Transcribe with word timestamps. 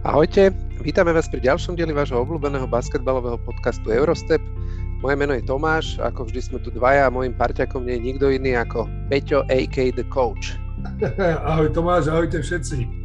Ahojte, 0.00 0.48
vítame 0.80 1.12
vás 1.12 1.28
pri 1.28 1.44
ďalšom 1.44 1.76
dieli 1.76 1.92
vášho 1.92 2.24
obľúbeného 2.24 2.64
basketbalového 2.64 3.36
podcastu 3.44 3.92
Eurostep. 3.92 4.40
Moje 5.04 5.12
meno 5.12 5.36
je 5.36 5.44
Tomáš, 5.44 6.00
ako 6.00 6.24
vždy 6.24 6.40
sme 6.40 6.58
tu 6.64 6.72
dvaja 6.72 7.04
a 7.04 7.12
môjim 7.12 7.36
parťakom 7.36 7.84
nie 7.84 8.00
je 8.00 8.04
nikto 8.08 8.32
iný 8.32 8.56
ako 8.56 8.88
Peťo 9.12 9.44
a.k. 9.52 9.92
The 9.92 10.08
Coach. 10.08 10.56
Ahoj 11.52 11.68
Tomáš, 11.76 12.08
ahojte 12.08 12.40
všetci. 12.40 12.99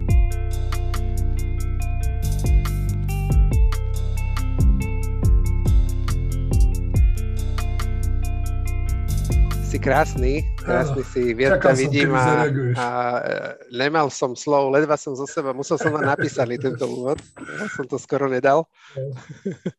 Krásny, 9.85 10.41
krásny 10.57 11.03
si, 11.05 11.37
viac 11.37 11.61
vidím 11.77 12.09
a, 12.17 12.49
a 12.73 12.87
e, 13.21 13.33
nemal 13.69 14.09
som 14.09 14.33
slov, 14.33 14.73
ledva 14.73 14.97
som 14.97 15.13
zo 15.13 15.29
seba, 15.29 15.53
musel 15.53 15.77
som 15.77 15.93
vám 15.93 16.09
napísať 16.09 16.57
tento 16.57 16.89
úvod, 16.89 17.21
ja 17.37 17.69
som 17.69 17.85
to 17.85 18.01
skoro 18.01 18.25
nedal. 18.25 18.65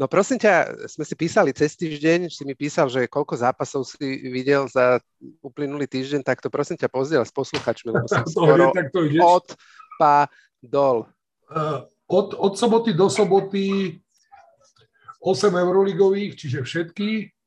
No 0.00 0.08
prosím 0.08 0.40
ťa, 0.40 0.88
sme 0.88 1.04
si 1.04 1.12
písali 1.12 1.52
cez 1.52 1.76
týždeň, 1.76 2.32
si 2.32 2.48
mi 2.48 2.56
písal, 2.56 2.88
že 2.88 3.04
koľko 3.04 3.36
zápasov 3.36 3.84
si 3.84 4.32
videl 4.32 4.64
za 4.64 4.96
uplynulý 5.44 5.84
týždeň, 5.84 6.24
tak 6.24 6.40
to 6.40 6.48
prosím 6.48 6.80
ťa 6.80 6.88
pozdiel 6.88 7.20
s 7.20 7.28
posluchačmi, 7.28 7.92
lebo 7.92 8.08
som 8.08 8.24
skoro 8.32 8.72
odpadol. 9.20 11.04
Uh, 11.52 11.84
od, 12.08 12.32
od 12.32 12.56
soboty 12.56 12.96
do 12.96 13.12
soboty 13.12 14.00
8 15.20 15.52
euroligových, 15.52 16.32
čiže 16.32 16.64
všetky, 16.64 17.28
E, 17.28 17.39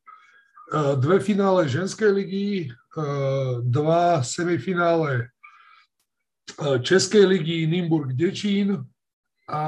dve 0.95 1.20
finále 1.20 1.70
ženskej 1.70 2.12
ligy, 2.12 2.48
e, 2.66 2.70
dva 3.62 4.23
semifinále 4.23 5.30
e, 6.58 6.80
Českej 6.81 7.26
ligy 7.26 7.68
Nimburg 7.68 8.14
Dečín 8.14 8.81
a 9.50 9.62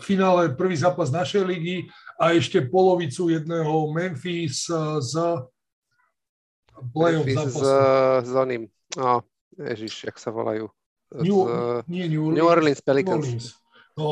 finále 0.00 0.52
prvý 0.52 0.76
zápas 0.76 1.08
našej 1.08 1.42
ligy 1.46 1.88
a 2.20 2.36
ešte 2.36 2.60
polovicu 2.60 3.32
jedného 3.32 3.88
Memphis 3.94 4.68
z 5.00 5.14
playoff 6.92 7.28
zápasu. 7.28 7.64
S, 7.64 7.70
s 8.28 8.32
oným, 8.34 8.62
no, 8.96 9.24
ježiš, 9.56 10.10
jak 10.10 10.16
sa 10.18 10.28
volajú. 10.34 10.68
New, 11.10 11.42
z, 11.42 11.90
nie 11.90 12.06
New 12.06 12.22
Orleans, 12.22 12.36
New 12.38 12.48
Orleans 12.48 12.80
Pelicans. 12.82 13.24
New 13.24 13.24
Orleans. 13.24 13.46
No, 13.98 14.06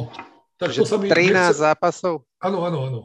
tak 0.58 0.74
to 0.74 0.82
sa 0.82 0.96
mi 0.98 1.06
13 1.06 1.30
nechce... 1.30 1.62
zápasov? 1.62 2.26
Áno, 2.42 2.66
áno, 2.66 2.78
áno. 2.86 3.00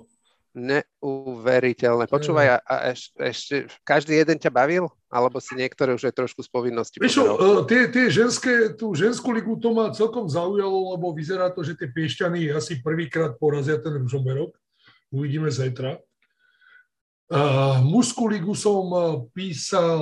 Neuveriteľné. 1.04 2.08
Počúvaj, 2.08 2.48
a, 2.48 2.58
a 2.64 2.76
eš, 2.96 3.12
ešte 3.20 3.68
každý 3.84 4.16
jeden 4.24 4.40
ťa 4.40 4.56
bavil? 4.56 4.88
Alebo 5.12 5.44
si 5.44 5.52
niektoré 5.54 5.92
už 5.92 6.10
aj 6.10 6.16
trošku 6.16 6.42
z 6.42 6.50
povinnosti 6.50 6.98
Vieš 6.98 7.22
uh, 7.22 7.68
tie, 7.68 7.92
tie 7.92 8.08
ženské, 8.08 8.72
tú 8.74 8.96
ženskú 8.96 9.36
ligu 9.36 9.60
to 9.60 9.76
ma 9.76 9.92
celkom 9.92 10.32
zaujalo, 10.32 10.96
lebo 10.96 11.12
vyzerá 11.12 11.52
to, 11.52 11.62
že 11.62 11.76
tie 11.76 11.92
piešťany 11.92 12.50
asi 12.56 12.80
prvýkrát 12.80 13.36
porazia 13.36 13.78
ten 13.78 14.00
Ružomberok. 14.00 14.56
Uvidíme 15.12 15.52
zajtra. 15.52 16.00
Uh, 17.28 17.84
mužskú 17.84 18.32
ligu 18.32 18.56
som 18.56 18.88
písal 19.36 20.02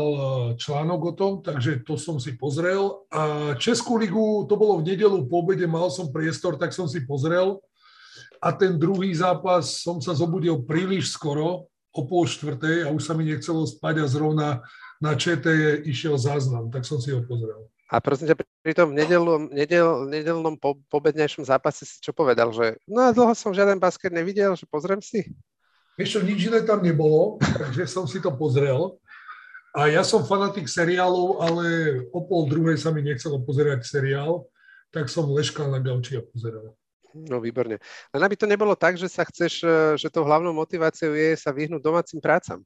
článok 0.62 1.02
o 1.02 1.14
tom, 1.18 1.32
takže 1.42 1.82
to 1.82 1.98
som 1.98 2.22
si 2.22 2.38
pozrel. 2.38 3.10
A 3.10 3.54
Českú 3.58 3.98
ligu, 3.98 4.46
to 4.46 4.54
bolo 4.54 4.78
v 4.80 4.94
nedelu 4.94 5.18
po 5.26 5.42
obede, 5.42 5.66
mal 5.66 5.90
som 5.90 6.14
priestor, 6.14 6.62
tak 6.62 6.78
som 6.78 6.86
si 6.86 7.02
pozrel 7.02 7.58
a 8.42 8.50
ten 8.50 8.74
druhý 8.74 9.14
zápas 9.14 9.86
som 9.86 10.02
sa 10.02 10.18
zobudil 10.18 10.66
príliš 10.66 11.14
skoro, 11.14 11.70
o 11.92 12.02
pol 12.08 12.24
štvrtej 12.24 12.88
a 12.88 12.90
už 12.90 13.04
sa 13.04 13.14
mi 13.14 13.28
nechcelo 13.28 13.68
spať 13.68 13.96
a 14.00 14.06
zrovna 14.08 14.48
na 15.04 15.12
ČT 15.12 15.44
išiel 15.84 16.16
záznam, 16.16 16.72
tak 16.72 16.88
som 16.88 17.04
si 17.04 17.12
ho 17.12 17.20
pozrel. 17.28 17.68
A 17.92 18.00
prosím 18.00 18.32
ťa, 18.32 18.40
pri 18.64 18.74
tom 18.74 18.96
nedelnom, 18.96 19.52
nedel, 19.52 20.08
nedelnom 20.08 20.56
po, 20.56 20.80
pobednejšom 20.88 21.44
zápase 21.44 21.84
si 21.84 22.00
čo 22.00 22.16
povedal, 22.16 22.56
že 22.56 22.80
no 22.88 23.12
dlho 23.12 23.36
som 23.36 23.52
žiaden 23.52 23.84
basket 23.84 24.16
nevidel, 24.16 24.56
že 24.56 24.64
pozriem 24.64 25.04
si? 25.04 25.28
Vieš 26.00 26.16
čo, 26.16 26.20
nič 26.24 26.48
iné 26.48 26.64
tam 26.64 26.80
nebolo, 26.80 27.36
takže 27.62 27.84
som 27.92 28.08
si 28.08 28.24
to 28.24 28.32
pozrel. 28.32 28.96
A 29.76 29.92
ja 29.92 30.08
som 30.08 30.24
fanatik 30.24 30.72
seriálov, 30.72 31.44
ale 31.44 31.66
o 32.16 32.24
pol 32.24 32.48
druhej 32.48 32.80
sa 32.80 32.96
mi 32.96 33.04
nechcelo 33.04 33.44
pozerať 33.44 33.84
seriál, 33.84 34.48
tak 34.92 35.12
som 35.12 35.28
leškal 35.28 35.68
na 35.68 35.84
gauči 35.84 36.16
a 36.16 36.24
pozeral. 36.24 36.76
No 37.16 37.44
výborne. 37.44 37.78
Len 38.12 38.22
aby 38.24 38.36
to 38.40 38.48
nebolo 38.48 38.76
tak, 38.76 38.96
že 38.96 39.12
sa 39.12 39.28
chceš, 39.28 39.64
e, 39.64 40.00
že 40.00 40.08
tou 40.08 40.24
hlavnou 40.24 40.56
motiváciou 40.56 41.12
je 41.12 41.36
sa 41.36 41.52
vyhnúť 41.52 41.82
domácim 41.84 42.20
prácam. 42.24 42.64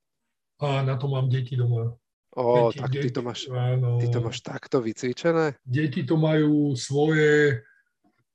A 0.61 0.85
na 0.85 0.95
to 0.95 1.09
mám 1.09 1.27
deti 1.27 1.57
doma. 1.57 1.97
Ó, 2.35 2.69
deti, 2.69 2.79
tak 2.83 2.91
deti, 2.91 3.07
ty, 3.07 3.15
to 3.15 3.21
máš, 3.23 3.47
áno, 3.47 3.95
ty 3.95 4.11
to 4.11 4.19
máš 4.19 4.43
takto 4.43 4.83
vycvičené? 4.83 5.55
Deti 5.63 6.03
to 6.03 6.19
majú 6.19 6.75
svoje 6.75 7.63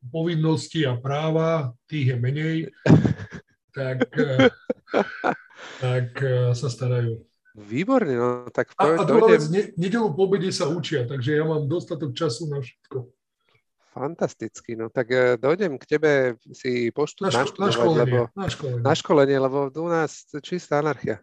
povinnosti 0.09 0.89
a 0.89 0.97
práva, 0.97 1.77
tých 1.85 2.13
je 2.13 2.17
menej, 2.17 2.57
tak, 3.77 4.09
e, 4.17 4.49
tak 5.85 6.07
e, 6.17 6.57
sa 6.57 6.69
starajú. 6.73 7.21
Výborne, 7.61 8.15
no 8.17 8.29
tak 8.49 8.73
A, 8.81 9.03
a 9.03 9.05
druhá 9.05 9.37
vec, 9.37 9.45
ne, 9.53 9.75
nedelu 9.77 10.09
po 10.17 10.25
obede 10.25 10.49
sa 10.49 10.71
učia, 10.71 11.05
takže 11.05 11.37
ja 11.37 11.45
mám 11.45 11.69
dostatok 11.69 12.17
času 12.17 12.49
na 12.49 12.65
všetko. 12.65 13.11
Fantasticky, 13.91 14.79
no 14.79 14.87
tak 14.87 15.11
e, 15.11 15.35
dojdem 15.35 15.75
k 15.75 15.85
tebe 15.87 16.11
si 16.55 16.95
poštu 16.95 17.27
na, 17.27 17.31
ško- 17.35 17.59
na 17.59 17.71
školenie, 17.75 17.99
lebo, 18.07 18.19
na 18.39 18.47
školenie. 18.47 18.83
na 18.87 18.95
školenie, 18.95 19.39
lebo 19.43 19.59
u 19.67 19.89
nás 19.91 20.31
čistá 20.47 20.79
anarchia. 20.79 21.19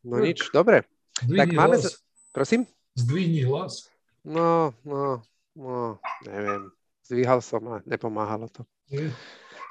No 0.00 0.20
tak. 0.20 0.24
nič, 0.24 0.38
dobre. 0.48 0.88
Zdvihni 1.20 1.36
tak 1.36 1.48
máme... 1.52 1.76
Hlas. 1.76 2.00
Prosím? 2.32 2.64
Zdvihni 2.96 3.44
hlas. 3.44 3.92
No, 4.24 4.72
no, 4.88 5.20
no, 5.52 6.00
neviem. 6.24 6.72
Zdvíhal 7.04 7.44
som 7.44 7.60
a 7.68 7.84
nepomáhalo 7.84 8.48
to. 8.48 8.64
Nie. 8.88 9.12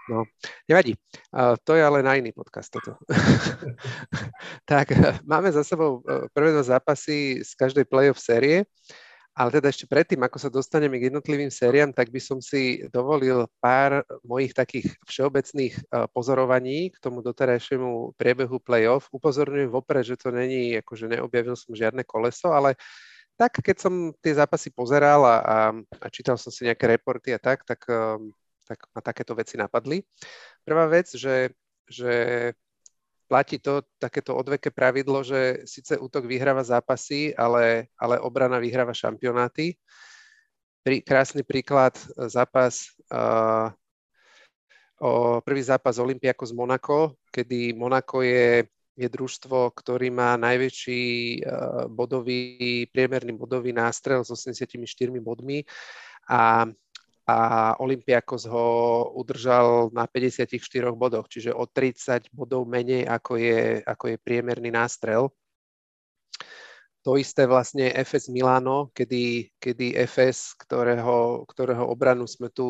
No, 0.05 0.27
nevadí. 0.67 0.93
To 1.63 1.71
je 1.73 1.81
ale 1.81 2.03
na 2.03 2.19
iný 2.19 2.35
podcast 2.35 2.69
toto. 2.69 2.99
tak, 4.69 4.91
máme 5.23 5.49
za 5.49 5.63
sebou 5.63 6.03
e, 6.03 6.27
prvé 6.35 6.51
dva 6.51 6.61
zápasy 6.61 7.39
z 7.41 7.51
každej 7.55 7.87
playoff 7.87 8.19
série. 8.19 8.67
Ale 9.33 9.49
teda 9.49 9.73
ešte 9.73 9.89
predtým, 9.89 10.21
ako 10.21 10.37
sa 10.37 10.49
dostaneme 10.53 11.01
k 11.01 11.09
jednotlivým 11.09 11.49
sériám, 11.49 11.89
tak 11.89 12.13
by 12.13 12.21
som 12.21 12.37
si 12.37 12.85
dovolil 12.93 13.49
pár 13.57 14.05
mojich 14.21 14.53
takých 14.53 14.93
všeobecných 15.09 15.73
e, 15.73 15.81
pozorovaní 16.13 16.93
k 16.93 17.01
tomu 17.01 17.25
doterajšiemu 17.25 18.13
priebehu 18.13 18.61
play-off. 18.61 19.09
Upozorňujem 19.09 19.73
vopred, 19.73 20.05
že 20.05 20.21
to 20.21 20.29
není, 20.29 20.77
akože 20.77 21.17
neobjavil 21.17 21.57
som 21.57 21.73
žiadne 21.73 22.05
koleso, 22.05 22.53
ale 22.53 22.77
tak 23.33 23.57
keď 23.57 23.77
som 23.81 24.13
tie 24.21 24.37
zápasy 24.37 24.69
pozeral 24.69 25.25
a, 25.25 25.37
a, 25.41 25.57
a 25.97 26.07
čítal 26.13 26.37
som 26.37 26.53
si 26.53 26.69
nejaké 26.69 26.85
reporty 26.85 27.33
a 27.33 27.41
tak, 27.41 27.65
tak, 27.65 27.81
e, 27.89 28.21
tak 28.69 28.85
ma 28.93 29.01
takéto 29.01 29.33
veci 29.33 29.57
napadli. 29.57 30.05
Prvá 30.61 30.85
vec, 30.85 31.09
že, 31.09 31.57
že 31.89 32.13
platí 33.33 33.57
to 33.57 33.81
takéto 33.97 34.37
odveké 34.37 34.69
pravidlo, 34.69 35.25
že 35.25 35.65
síce 35.65 35.97
útok 35.97 36.29
vyhráva 36.29 36.61
zápasy, 36.61 37.33
ale, 37.33 37.89
ale 37.97 38.21
obrana 38.21 38.61
vyhráva 38.61 38.93
šampionáty. 38.93 39.73
Prí, 40.85 41.01
krásny 41.01 41.41
príklad, 41.41 41.97
e, 41.97 42.29
zápas, 42.29 42.93
uh, 43.09 43.73
o 45.01 45.41
prvý 45.41 45.65
zápas 45.65 45.97
Olympiako 45.97 46.45
z 46.45 46.53
Monako, 46.53 46.99
kedy 47.33 47.73
Monako 47.73 48.21
je, 48.21 48.69
je 48.93 49.07
družstvo, 49.09 49.73
ktorý 49.81 50.13
má 50.13 50.37
najväčší 50.37 51.01
uh, 51.41 51.89
bodový, 51.89 52.85
priemerný 52.93 53.33
bodový 53.33 53.73
nástrel 53.73 54.21
s 54.21 54.29
84 54.29 54.77
bodmi 55.17 55.65
a 56.29 56.69
a 57.23 57.71
Olympiakos 57.79 58.43
ho 58.51 58.67
udržal 59.15 59.87
na 59.95 60.03
54 60.07 60.59
bodoch, 60.91 61.31
čiže 61.31 61.55
o 61.55 61.63
30 61.63 62.27
bodov 62.35 62.67
menej 62.67 63.07
ako 63.07 63.39
je, 63.39 63.79
ako 63.83 64.05
je 64.11 64.17
priemerný 64.19 64.69
nástrel. 64.75 65.31
To 67.03 67.19
isté 67.19 67.43
vlastne 67.43 67.91
FS 67.91 68.31
Milano, 68.31 68.87
kedy, 68.95 69.51
kedy 69.59 69.91
FS, 70.07 70.55
ktorého, 70.55 71.43
ktorého 71.51 71.83
obranu 71.87 72.23
sme 72.27 72.47
tu 72.47 72.63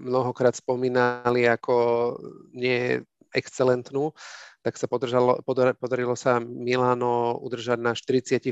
mnohokrát 0.00 0.56
spomínali 0.56 1.44
ako 1.44 2.16
nie 2.56 3.00
excelentnú, 3.36 4.16
tak 4.64 4.76
sa 4.76 4.88
podržalo, 4.88 5.40
podarilo 5.76 6.16
sa 6.16 6.40
Milano 6.40 7.36
udržať 7.40 7.78
na 7.80 7.92
48 7.96 8.48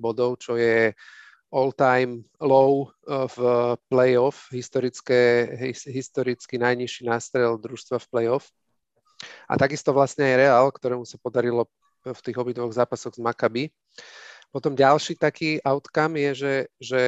bodov, 0.00 0.40
čo 0.40 0.56
je 0.56 0.92
all-time 1.48 2.24
low 2.40 2.92
uh, 3.08 3.24
v 3.28 3.38
playoff, 3.88 4.52
historické, 4.52 5.48
historicky 5.88 6.60
najnižší 6.60 7.08
nástrel 7.08 7.56
družstva 7.56 7.98
v 8.04 8.10
playoff. 8.12 8.52
A 9.50 9.58
takisto 9.58 9.90
vlastne 9.90 10.28
aj 10.28 10.38
Real, 10.38 10.66
ktorému 10.70 11.02
sa 11.08 11.18
podarilo 11.18 11.66
v 12.06 12.20
tých 12.22 12.38
obidvoch 12.38 12.70
zápasoch 12.70 13.16
z 13.16 13.24
Maccabi. 13.24 13.72
Potom 14.48 14.72
ďalší 14.72 15.18
taký 15.18 15.60
outcome 15.60 16.16
je, 16.16 16.30
že, 16.32 16.54
že, 16.80 17.04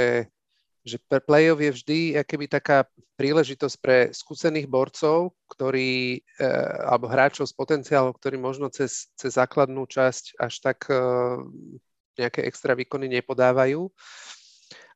že 0.85 0.97
playoff 1.25 1.61
je 1.61 1.71
vždy 1.73 1.99
keby 2.27 2.51
taká 2.51 2.85
príležitosť 3.17 3.77
pre 3.81 3.99
skúsených 4.13 4.69
borcov, 4.69 5.37
ktorí, 5.49 6.21
eh, 6.41 6.73
alebo 6.89 7.09
hráčov 7.09 7.49
s 7.49 7.57
potenciálom, 7.57 8.17
ktorí 8.17 8.41
možno 8.41 8.73
cez, 8.73 9.13
cez 9.17 9.37
základnú 9.37 9.85
časť 9.85 10.41
až 10.41 10.55
tak 10.61 10.89
eh, 10.89 11.01
nejaké 12.19 12.47
extra 12.47 12.75
výkony 12.75 13.11
nepodávajú 13.21 13.91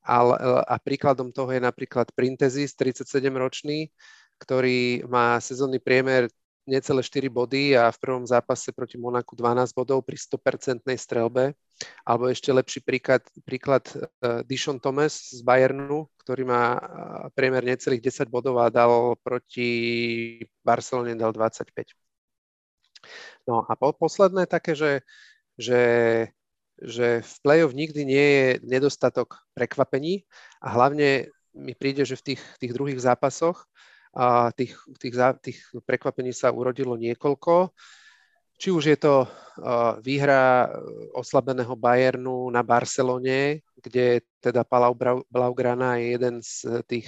ale, 0.05 0.37
a 0.69 0.76
príkladom 0.76 1.32
toho 1.32 1.49
je 1.49 1.64
napríklad 1.64 2.12
Printezis, 2.12 2.76
37-ročný, 2.76 3.88
ktorý 4.37 5.08
má 5.08 5.40
sezónny 5.40 5.81
priemer 5.81 6.28
necelé 6.69 7.00
4 7.00 7.28
body 7.28 7.76
a 7.76 7.88
v 7.88 7.99
prvom 8.00 8.25
zápase 8.25 8.72
proti 8.72 9.00
Monaku 9.00 9.37
12 9.37 9.72
bodov 9.72 10.05
pri 10.05 10.16
100% 10.16 10.84
strelbe. 11.00 11.56
Alebo 12.05 12.28
ešte 12.28 12.52
lepší 12.52 12.81
príklad, 12.84 13.25
príklad 13.44 13.84
uh, 13.96 14.44
Dishon 14.44 14.76
Thomas 14.81 15.32
z 15.32 15.40
Bayernu, 15.40 16.08
ktorý 16.20 16.44
má 16.44 16.76
uh, 16.76 16.81
priemer 17.32 17.64
necelých 17.64 18.05
10 18.05 18.28
bodov 18.28 18.60
a 18.60 18.69
dal 18.69 19.17
proti 19.25 20.40
Barcelone 20.60 21.17
dal 21.17 21.32
25. 21.32 21.69
No 23.49 23.64
a 23.64 23.72
po, 23.76 23.93
posledné 23.93 24.49
také, 24.49 24.72
že, 24.72 25.05
že, 25.60 25.81
že 26.82 27.22
v 27.22 27.34
play-off 27.44 27.72
nikdy 27.76 28.02
nie 28.02 28.26
je 28.26 28.46
nedostatok 28.66 29.42
prekvapení 29.54 30.26
a 30.58 30.74
hlavne 30.74 31.30
mi 31.54 31.74
príde, 31.78 32.02
že 32.02 32.18
v 32.18 32.34
tých, 32.34 32.42
tých 32.58 32.72
druhých 32.74 32.98
zápasoch 32.98 33.66
a 34.14 34.50
tých, 34.54 34.74
tých, 34.98 35.14
tých 35.42 35.58
prekvapení 35.86 36.34
sa 36.34 36.50
urodilo 36.50 36.98
niekoľko. 36.98 37.70
Či 38.54 38.70
už 38.70 38.84
je 38.94 38.98
to 38.98 39.26
výhra 40.02 40.70
oslabeného 41.14 41.74
Bayernu 41.74 42.46
na 42.50 42.62
Barcelone, 42.62 43.66
kde 43.78 44.22
teda 44.38 44.62
Palau 44.62 44.94
Blaugrana 45.26 45.98
je 45.98 46.06
jeden 46.14 46.34
z 46.38 46.82
tých, 46.86 47.06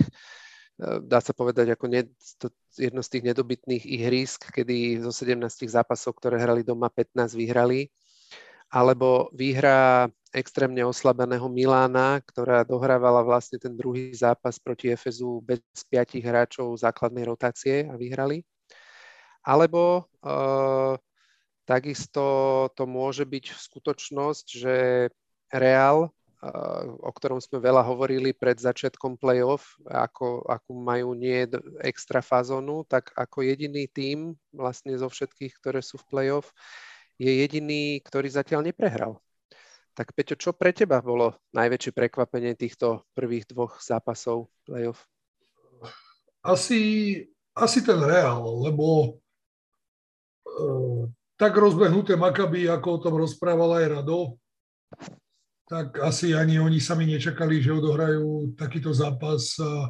dá 0.79 1.23
sa 1.23 1.31
povedať, 1.31 1.75
ako 1.75 1.87
ne, 1.87 2.11
to, 2.43 2.51
jedno 2.75 2.99
z 3.03 3.09
tých 3.19 3.25
nedobytných 3.31 3.85
ihrisk, 3.87 4.51
kedy 4.51 5.07
zo 5.07 5.15
17 5.15 5.47
zápasov, 5.71 6.19
ktoré 6.19 6.43
hrali 6.43 6.67
doma, 6.67 6.91
15 6.91 7.39
vyhrali. 7.39 7.91
Alebo 8.67 9.31
výhra 9.31 10.11
extrémne 10.37 10.85
oslabeného 10.85 11.49
Milána, 11.49 12.21
ktorá 12.21 12.61
dohrávala 12.61 13.25
vlastne 13.25 13.57
ten 13.57 13.73
druhý 13.73 14.13
zápas 14.13 14.61
proti 14.61 14.93
Efezu 14.93 15.41
bez 15.41 15.65
piatich 15.89 16.21
hráčov 16.21 16.77
základnej 16.77 17.25
rotácie 17.25 17.89
a 17.89 17.97
vyhrali. 17.97 18.45
Alebo 19.47 20.11
uh, 20.27 20.99
takisto 21.65 22.25
to 22.77 22.85
môže 22.85 23.25
byť 23.25 23.55
skutočnosť, 23.55 24.47
že 24.51 24.77
Real, 25.55 26.11
uh, 26.11 26.85
o 27.01 27.11
ktorom 27.15 27.39
sme 27.39 27.63
veľa 27.63 27.87
hovorili 27.87 28.35
pred 28.35 28.59
začiatkom 28.59 29.17
play-off, 29.17 29.79
ako, 29.87 30.43
ako 30.51 30.71
majú 30.75 31.15
nie 31.15 31.47
extra 31.81 32.21
fazónu, 32.21 32.83
tak 32.91 33.15
ako 33.15 33.47
jediný 33.47 33.87
tím 33.89 34.35
vlastne 34.51 34.99
zo 34.99 35.07
všetkých, 35.07 35.55
ktoré 35.63 35.81
sú 35.81 35.97
v 36.03 36.09
play-off, 36.11 36.51
je 37.17 37.33
jediný, 37.33 38.01
ktorý 38.05 38.29
zatiaľ 38.29 38.69
neprehral. 38.69 39.21
Tak 39.97 40.13
Peťo, 40.13 40.37
čo 40.37 40.53
pre 40.53 40.77
teba 40.77 41.01
bolo 41.01 41.33
najväčšie 41.57 41.93
prekvapenie 41.97 42.53
týchto 42.53 43.09
prvých 43.17 43.49
dvoch 43.49 43.81
zápasov 43.81 44.53
playoff? 44.69 45.09
Asi, 46.45 47.25
asi 47.57 47.81
ten 47.81 47.97
Real, 48.05 48.45
lebo 48.45 49.17
uh, 50.45 51.09
tak 51.41 51.57
rozbehnuté 51.57 52.13
Makaby, 52.13 52.69
ako 52.69 52.89
o 52.93 53.01
tom 53.01 53.15
rozprával 53.17 53.81
aj 53.81 53.87
Rado, 53.89 54.37
tak 55.67 55.99
asi 56.05 56.37
ani 56.37 56.61
oni 56.61 56.79
sami 56.79 57.09
nečakali, 57.11 57.65
že 57.65 57.75
odohrajú 57.75 58.53
takýto 58.55 58.93
zápas 58.93 59.57
uh, 59.59 59.89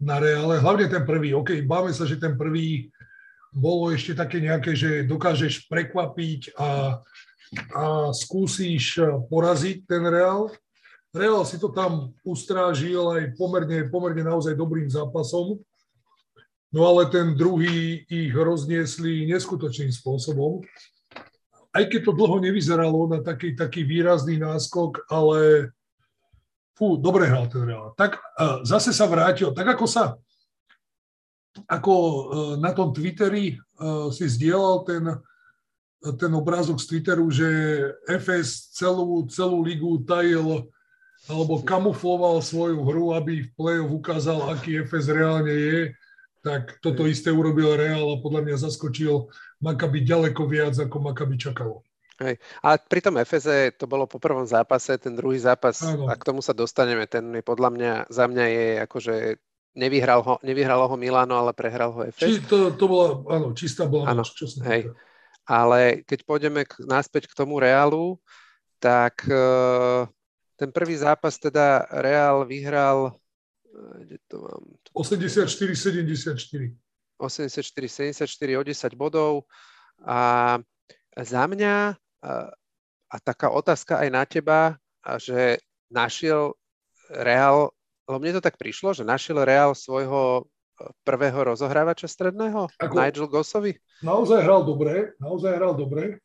na 0.00 0.18
Reále. 0.18 0.56
Hlavne 0.58 0.88
ten 0.88 1.04
prvý. 1.04 1.36
OK, 1.36 1.62
báme 1.68 1.92
sa, 1.92 2.08
že 2.08 2.16
ten 2.16 2.34
prvý 2.34 2.88
bolo 3.54 3.92
ešte 3.92 4.12
také 4.16 4.40
nejaké, 4.42 4.76
že 4.76 5.06
dokážeš 5.08 5.68
prekvapiť 5.68 6.56
a 6.56 7.00
a 7.72 8.12
skúsiš 8.12 9.00
eh, 9.00 9.08
poraziť 9.28 9.88
ten 9.88 10.02
Real. 10.04 10.52
Real 11.14 11.42
si 11.48 11.56
to 11.56 11.72
tam 11.72 12.12
ustrážil 12.20 13.00
aj 13.16 13.22
pomerne, 13.40 13.88
pomerne 13.88 14.22
naozaj 14.28 14.52
dobrým 14.52 14.92
zápasom. 14.92 15.56
No 16.68 16.80
ale 16.84 17.08
ten 17.08 17.32
druhý 17.32 18.04
ich 18.04 18.28
rozniesli 18.28 19.24
neskutočným 19.24 19.88
spôsobom. 19.88 20.60
Aj 21.72 21.84
keď 21.88 22.00
to 22.04 22.12
dlho 22.12 22.44
nevyzeralo 22.44 23.08
na 23.08 23.24
taký, 23.24 23.56
taký 23.56 23.88
výrazný 23.88 24.36
náskok, 24.36 25.08
ale 25.08 25.72
fú, 26.76 27.00
dobre 27.00 27.24
hral 27.24 27.48
ten 27.48 27.64
Real. 27.64 27.96
Tak 27.96 28.20
uh, 28.20 28.60
zase 28.68 28.92
sa 28.92 29.08
vrátil, 29.08 29.48
tak 29.56 29.64
ako 29.64 29.88
sa 29.88 30.20
ako 31.66 31.94
uh, 31.94 32.20
na 32.60 32.70
tom 32.76 32.92
Twitteri 32.92 33.56
uh, 33.56 34.08
si 34.12 34.26
zdieľal 34.26 34.86
ten 34.86 35.04
ten 35.98 36.30
obrázok 36.30 36.78
z 36.78 36.86
Twitteru, 36.94 37.26
že 37.26 37.48
FS 38.06 38.70
celú, 38.70 39.26
celú 39.26 39.66
ligu 39.66 39.98
tajil 40.06 40.70
alebo 41.26 41.60
kamufloval 41.66 42.38
svoju 42.38 42.78
hru, 42.86 43.12
aby 43.18 43.44
v 43.44 43.50
play-off 43.58 43.90
ukázal, 43.90 44.54
aký 44.54 44.86
FS 44.86 45.10
reálne 45.10 45.50
je, 45.50 45.78
tak 46.40 46.78
toto 46.78 47.04
isté 47.04 47.34
urobil 47.34 47.74
Real 47.74 48.06
a 48.14 48.22
podľa 48.22 48.46
mňa 48.46 48.56
zaskočil 48.62 49.26
Makabi 49.58 50.06
ďaleko 50.06 50.46
viac, 50.46 50.78
ako 50.78 51.02
Makabi 51.02 51.34
čakalo. 51.34 51.82
Hej. 52.22 52.38
A 52.62 52.78
pri 52.78 53.02
tom 53.02 53.18
FS 53.18 53.74
to 53.74 53.90
bolo 53.90 54.06
po 54.06 54.22
prvom 54.22 54.46
zápase, 54.46 54.94
ten 54.98 55.18
druhý 55.18 55.42
zápas, 55.42 55.82
Áno. 55.82 56.06
a 56.06 56.14
k 56.14 56.26
tomu 56.26 56.38
sa 56.38 56.54
dostaneme, 56.54 57.10
ten 57.10 57.26
je 57.34 57.42
podľa 57.42 57.70
mňa, 57.74 57.92
za 58.10 58.24
mňa 58.30 58.44
je 58.46 58.66
akože 58.86 59.14
nevyhral 59.76 60.20
ho, 60.22 60.34
nevyhralo 60.44 60.88
ho 60.88 60.96
Milano, 60.96 61.36
ale 61.36 61.52
prehral 61.52 61.92
ho 61.92 62.00
FS. 62.06 62.20
Či 62.20 62.44
to, 62.46 62.72
to 62.76 62.84
bola, 62.88 63.20
áno, 63.28 63.52
čistá 63.52 63.84
bola 63.84 64.08
áno, 64.08 64.24
čo 64.24 64.48
sa 64.48 64.64
hej. 64.68 64.88
Ale 65.48 66.04
keď 66.04 66.28
pôjdeme 66.28 66.68
k, 66.68 66.84
naspäť 66.84 67.28
k 67.32 67.36
tomu 67.36 67.56
Reálu, 67.56 68.20
tak 68.78 69.24
uh, 69.26 70.04
ten 70.60 70.68
prvý 70.70 70.96
zápas 71.00 71.40
teda 71.40 71.88
Reál 71.88 72.44
vyhral 72.44 73.16
uh, 73.16 73.96
kde 74.04 74.16
to 74.28 74.44
mám? 74.44 74.62
84-74. 74.92 76.76
84-74 77.18 78.60
o 78.60 78.62
10 78.62 78.94
bodov 78.94 79.32
a 80.06 80.54
za 81.18 81.42
mňa 81.50 81.96
uh, 81.96 82.50
a 83.08 83.16
taká 83.24 83.48
otázka 83.48 84.04
aj 84.04 84.08
na 84.12 84.22
teba, 84.28 84.76
že 85.16 85.58
našiel 85.88 86.52
Real, 87.08 87.72
lebo 88.08 88.16
mne 88.16 88.40
to 88.40 88.42
tak 88.42 88.56
prišlo, 88.56 88.96
že 88.96 89.04
našiel 89.04 89.44
Real 89.44 89.76
svojho 89.76 90.48
prvého 91.04 91.52
rozohrávača 91.52 92.08
stredného, 92.08 92.72
Ako, 92.80 92.94
Nigel 92.96 93.28
Gossovi? 93.28 93.76
Naozaj 94.00 94.40
hral 94.46 94.62
dobre, 94.64 95.12
naozaj 95.20 95.52
hral 95.58 95.74
dobre. 95.76 96.24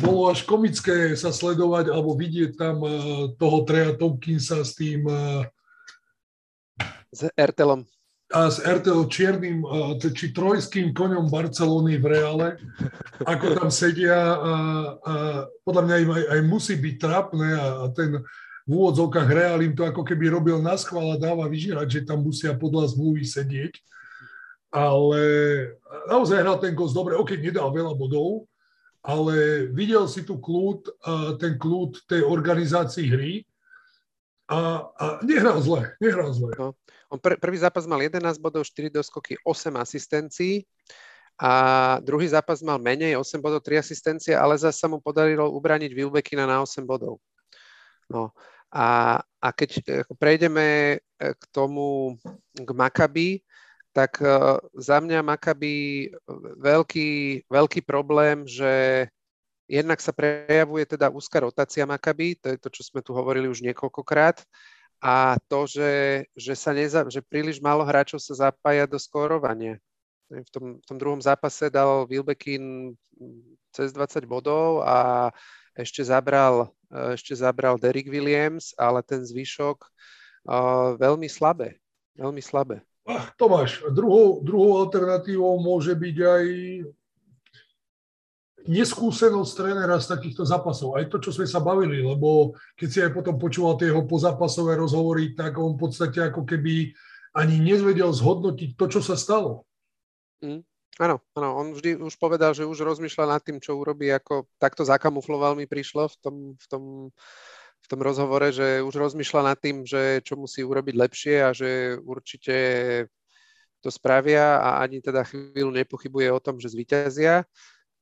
Bolo 0.00 0.32
až 0.32 0.46
komické 0.46 1.12
sa 1.18 1.34
sledovať 1.34 1.92
alebo 1.92 2.16
vidieť 2.16 2.56
tam 2.56 2.80
uh, 2.80 2.90
toho 3.36 3.64
Treja 3.64 3.92
Tompkinsa 3.96 4.64
s 4.64 4.72
tým 4.76 5.04
uh, 5.04 5.44
s 7.12 7.28
Ertelom. 7.36 7.84
A 8.28 8.52
s 8.52 8.60
Ertel 8.60 9.08
čiernym, 9.08 9.64
či 9.96 10.36
trojským 10.36 10.92
koňom 10.92 11.32
Barcelony 11.32 11.96
v 11.96 12.12
Reále, 12.12 12.48
ako 13.24 13.56
tam 13.56 13.72
sedia 13.72 14.20
a, 14.20 14.54
a 15.00 15.14
podľa 15.64 15.82
mňa 15.88 15.96
im 16.04 16.10
aj, 16.12 16.24
aj 16.36 16.40
musí 16.44 16.76
byť 16.76 16.94
trápne 17.00 17.48
a, 17.56 17.66
a 17.80 17.84
ten 17.96 18.20
v 18.68 18.70
úvodzovkách 18.76 19.28
Real 19.32 19.64
im 19.64 19.72
to 19.72 19.88
ako 19.88 20.04
keby 20.04 20.28
robil 20.28 20.60
na 20.60 20.76
schvál 20.76 21.16
a 21.16 21.20
dáva 21.20 21.48
vyžerať, 21.48 21.88
že 21.88 22.00
tam 22.04 22.20
musia 22.20 22.52
podľa 22.52 22.92
zmluvy 22.92 23.24
sedieť. 23.24 23.80
Ale 24.68 25.22
naozaj 26.12 26.44
hral 26.44 26.60
ten 26.60 26.76
Ghost 26.76 26.92
dobre, 26.92 27.16
ok, 27.16 27.40
nedal 27.40 27.72
veľa 27.72 27.96
bodov, 27.96 28.44
ale 29.00 29.64
videl 29.72 30.04
si 30.04 30.20
tu 30.20 30.36
kľud, 30.36 30.84
ten 31.40 31.56
kľud 31.56 32.04
tej 32.04 32.20
organizácii 32.20 33.08
hry 33.08 33.32
a, 34.52 34.84
a 34.84 35.04
nehral 35.24 35.64
zle, 35.64 35.96
nehral 35.96 36.28
zle. 36.36 36.52
No. 36.60 36.76
On 37.08 37.16
pr- 37.16 37.40
prvý 37.40 37.56
zápas 37.56 37.88
mal 37.88 38.04
11 38.04 38.20
bodov, 38.36 38.68
4 38.68 38.92
doskoky, 38.92 39.40
8 39.40 39.80
asistencií 39.80 40.68
a 41.40 41.52
druhý 42.04 42.28
zápas 42.28 42.60
mal 42.60 42.76
menej, 42.76 43.16
8 43.16 43.40
bodov, 43.40 43.64
3 43.64 43.80
asistencie, 43.80 44.36
ale 44.36 44.60
zase 44.60 44.76
sa 44.76 44.92
mu 44.92 45.00
podarilo 45.00 45.48
ubraniť 45.56 45.88
Wilbekina 45.96 46.44
na 46.44 46.60
8 46.60 46.84
bodov. 46.84 47.16
No, 48.12 48.32
a, 48.72 49.20
a 49.40 49.48
keď 49.52 49.70
e, 49.80 49.80
prejdeme 50.20 50.66
e, 50.66 50.96
k 51.32 51.42
tomu, 51.52 52.16
k 52.52 52.68
Makabi, 52.68 53.40
tak 53.96 54.20
e, 54.20 54.60
za 54.76 55.00
mňa 55.00 55.24
Makabi 55.24 56.08
veľký, 56.60 57.10
veľký 57.48 57.80
problém, 57.88 58.44
že 58.44 59.06
jednak 59.68 60.00
sa 60.00 60.12
prejavuje 60.12 60.84
teda 60.84 61.08
úzka 61.08 61.40
rotácia 61.40 61.88
Makabi, 61.88 62.36
to 62.36 62.52
je 62.52 62.58
to, 62.60 62.68
čo 62.68 62.82
sme 62.84 63.00
tu 63.00 63.16
hovorili 63.16 63.48
už 63.48 63.64
niekoľkokrát, 63.64 64.44
a 64.98 65.38
to, 65.46 65.64
že, 65.70 66.26
že, 66.34 66.54
sa 66.58 66.74
neza, 66.74 67.06
že 67.06 67.22
príliš 67.22 67.62
málo 67.62 67.86
hráčov 67.86 68.18
sa 68.18 68.50
zapája 68.50 68.82
do 68.84 68.98
skórovania. 68.98 69.78
V 70.28 70.50
tom, 70.50 70.64
v 70.82 70.84
tom 70.84 70.98
druhom 70.98 71.22
zápase 71.22 71.70
dal 71.70 72.04
Wilbekin 72.10 72.92
cez 73.72 73.94
20 73.94 74.26
bodov 74.26 74.82
a 74.82 75.30
ešte 75.78 76.02
zabral, 76.02 76.74
e, 76.90 77.14
ešte 77.14 77.38
zabral 77.38 77.78
Derek 77.78 78.10
Williams, 78.10 78.74
ale 78.74 78.98
ten 79.06 79.22
zvyšok 79.22 79.78
uh, 79.86 80.98
veľmi 80.98 81.30
slabé. 81.30 81.78
Veľmi 82.18 82.42
slabé. 82.42 82.82
Tomáš, 83.40 83.80
druhou, 83.94 84.44
druhou 84.44 84.84
alternatívou 84.84 85.56
môže 85.62 85.96
byť 85.96 86.16
aj 86.18 86.44
neskúsenosť 88.68 89.52
trénera 89.56 89.96
z 89.96 90.12
takýchto 90.12 90.44
zápasov. 90.44 91.00
Aj 91.00 91.08
to, 91.08 91.16
čo 91.16 91.32
sme 91.32 91.48
sa 91.48 91.56
bavili, 91.56 92.04
lebo 92.04 92.52
keď 92.76 92.88
si 92.92 92.98
aj 93.00 93.16
potom 93.16 93.40
počúval 93.40 93.80
tie 93.80 93.88
jeho 93.88 94.04
pozápasové 94.04 94.76
rozhovory, 94.76 95.32
tak 95.32 95.56
on 95.56 95.80
v 95.80 95.88
podstate 95.88 96.20
ako 96.28 96.44
keby 96.44 96.92
ani 97.32 97.56
nezvedel 97.64 98.12
zhodnotiť 98.12 98.76
to, 98.76 98.84
čo 98.92 99.00
sa 99.00 99.16
stalo. 99.16 99.64
Mm. 100.44 100.67
Áno, 100.96 101.20
áno, 101.36 101.48
on 101.60 101.76
vždy 101.76 102.00
už 102.00 102.16
povedal, 102.16 102.56
že 102.56 102.64
už 102.64 102.80
rozmýšľa 102.82 103.36
nad 103.36 103.42
tým, 103.44 103.60
čo 103.60 103.76
urobí, 103.76 104.08
ako 104.08 104.48
takto 104.56 104.82
zakamufloval 104.88 105.54
mi 105.54 105.68
prišlo 105.68 106.08
v 106.08 106.16
tom, 106.18 106.36
v 106.56 106.66
tom, 106.66 106.84
v 107.84 107.86
tom 107.86 108.00
rozhovore, 108.00 108.48
že 108.50 108.82
už 108.82 108.96
rozmýšľa 108.96 109.42
nad 109.52 109.58
tým, 109.60 109.86
že 109.86 110.24
čo 110.26 110.34
musí 110.34 110.66
urobiť 110.66 110.94
lepšie 110.98 111.36
a 111.44 111.54
že 111.54 112.00
určite 112.02 112.56
to 113.78 113.94
spravia 113.94 114.58
a 114.58 114.82
ani 114.82 114.98
teda 114.98 115.22
chvíľu 115.22 115.70
nepochybuje 115.70 116.28
o 116.34 116.42
tom, 116.42 116.58
že 116.58 116.74
zvíťazia, 116.74 117.46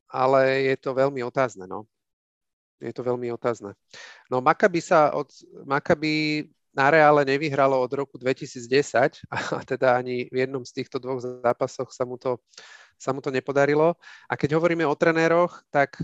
ale 0.08 0.72
je 0.72 0.76
to 0.80 0.96
veľmi 0.96 1.20
otázne, 1.20 1.68
no. 1.68 1.84
Je 2.80 2.92
to 2.92 3.00
veľmi 3.00 3.32
otázne. 3.32 3.72
No 4.28 4.44
Maccabi 4.44 4.84
sa 4.84 5.12
od 5.16 5.32
Maccabi 5.64 6.44
na 6.76 6.92
Reále 6.92 7.24
nevyhralo 7.24 7.80
od 7.80 7.88
roku 7.88 8.20
2010 8.20 9.24
a 9.56 9.60
teda 9.64 9.96
ani 9.96 10.28
v 10.28 10.44
jednom 10.44 10.60
z 10.62 10.82
týchto 10.82 11.00
dvoch 11.00 11.24
zápasoch 11.24 11.88
sa 11.88 12.04
mu 12.04 12.20
to, 12.20 12.36
sa 13.00 13.16
mu 13.16 13.24
to 13.24 13.32
nepodarilo. 13.32 13.96
A 14.28 14.36
keď 14.36 14.60
hovoríme 14.60 14.84
o 14.84 14.92
trenéroch, 14.92 15.64
tak, 15.72 15.96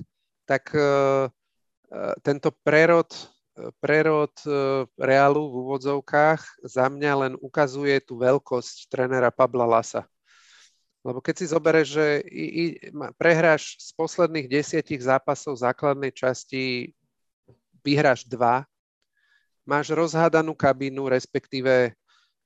tak 0.49 0.73
uh, 0.73 1.29
tento 2.25 2.49
prerod 2.64 3.12
prerod 3.81 4.33
e, 4.49 4.50
Realu 4.97 5.52
v 5.52 5.55
úvodzovkách 5.61 6.64
za 6.64 6.88
mňa 6.88 7.12
len 7.12 7.33
ukazuje 7.37 8.00
tú 8.00 8.17
veľkosť 8.17 8.88
trénera 8.88 9.29
Pabla 9.29 9.69
Lasa. 9.69 10.09
Lebo 11.02 11.19
keď 11.19 11.35
si 11.37 11.47
zoberieš, 11.50 11.88
že 11.91 12.07
i, 12.31 12.45
i, 12.47 12.64
prehráš 13.19 13.76
z 13.83 13.91
posledných 13.99 14.47
desiatich 14.47 15.02
zápasov 15.02 15.59
základnej 15.59 16.14
časti, 16.14 16.95
vyhráš 17.83 18.25
dva, 18.31 18.62
máš 19.66 19.95
rozhádanú 19.95 20.54
kabínu, 20.54 21.07
respektíve, 21.09 21.95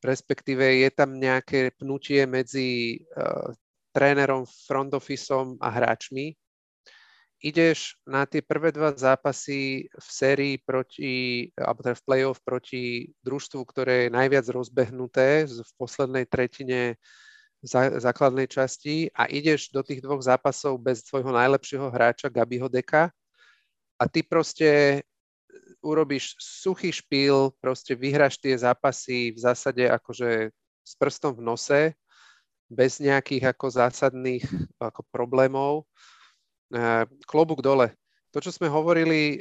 respektíve 0.04 0.64
je 0.87 0.90
tam 0.92 1.16
nejaké 1.16 1.73
pnutie 1.76 2.25
medzi 2.28 3.00
uh, 3.16 3.52
trénerom, 3.96 4.44
front 4.44 4.92
officeom 4.92 5.56
a 5.61 5.73
hráčmi, 5.73 6.37
ideš 7.40 7.96
na 8.08 8.25
tie 8.25 8.40
prvé 8.40 8.73
dva 8.73 8.92
zápasy 8.96 9.88
v 9.88 10.08
sérii 10.08 10.56
proti, 10.61 11.49
alebo 11.56 11.85
teda 11.85 11.96
v 11.96 12.04
play-off 12.04 12.40
proti 12.40 13.12
družstvu, 13.25 13.61
ktoré 13.68 14.08
je 14.08 14.14
najviac 14.14 14.46
rozbehnuté 14.49 15.49
v 15.49 15.70
poslednej 15.76 16.25
tretine 16.25 16.96
základnej 18.00 18.46
časti 18.46 19.11
a 19.16 19.26
ideš 19.26 19.73
do 19.73 19.82
tých 19.82 20.04
dvoch 20.04 20.23
zápasov 20.23 20.78
bez 20.78 21.02
tvojho 21.02 21.32
najlepšieho 21.32 21.88
hráča 21.88 22.28
Gabiho 22.30 22.68
Deka 22.68 23.11
a 23.96 24.04
ty 24.06 24.20
proste 24.23 25.02
urobíš 25.87 26.35
suchý 26.43 26.90
špíl, 26.90 27.55
proste 27.62 27.95
vyhráš 27.95 28.43
tie 28.43 28.59
zápasy 28.59 29.31
v 29.31 29.38
zásade 29.38 29.87
akože 29.87 30.50
s 30.83 30.93
prstom 30.99 31.38
v 31.38 31.47
nose, 31.47 31.81
bez 32.66 32.99
nejakých 32.99 33.55
ako 33.55 33.66
zásadných 33.71 34.43
ako 34.83 35.07
problémov 35.14 35.87
klobúk 37.31 37.62
dole. 37.62 37.95
To, 38.35 38.43
čo 38.43 38.50
sme 38.50 38.66
hovorili, 38.66 39.40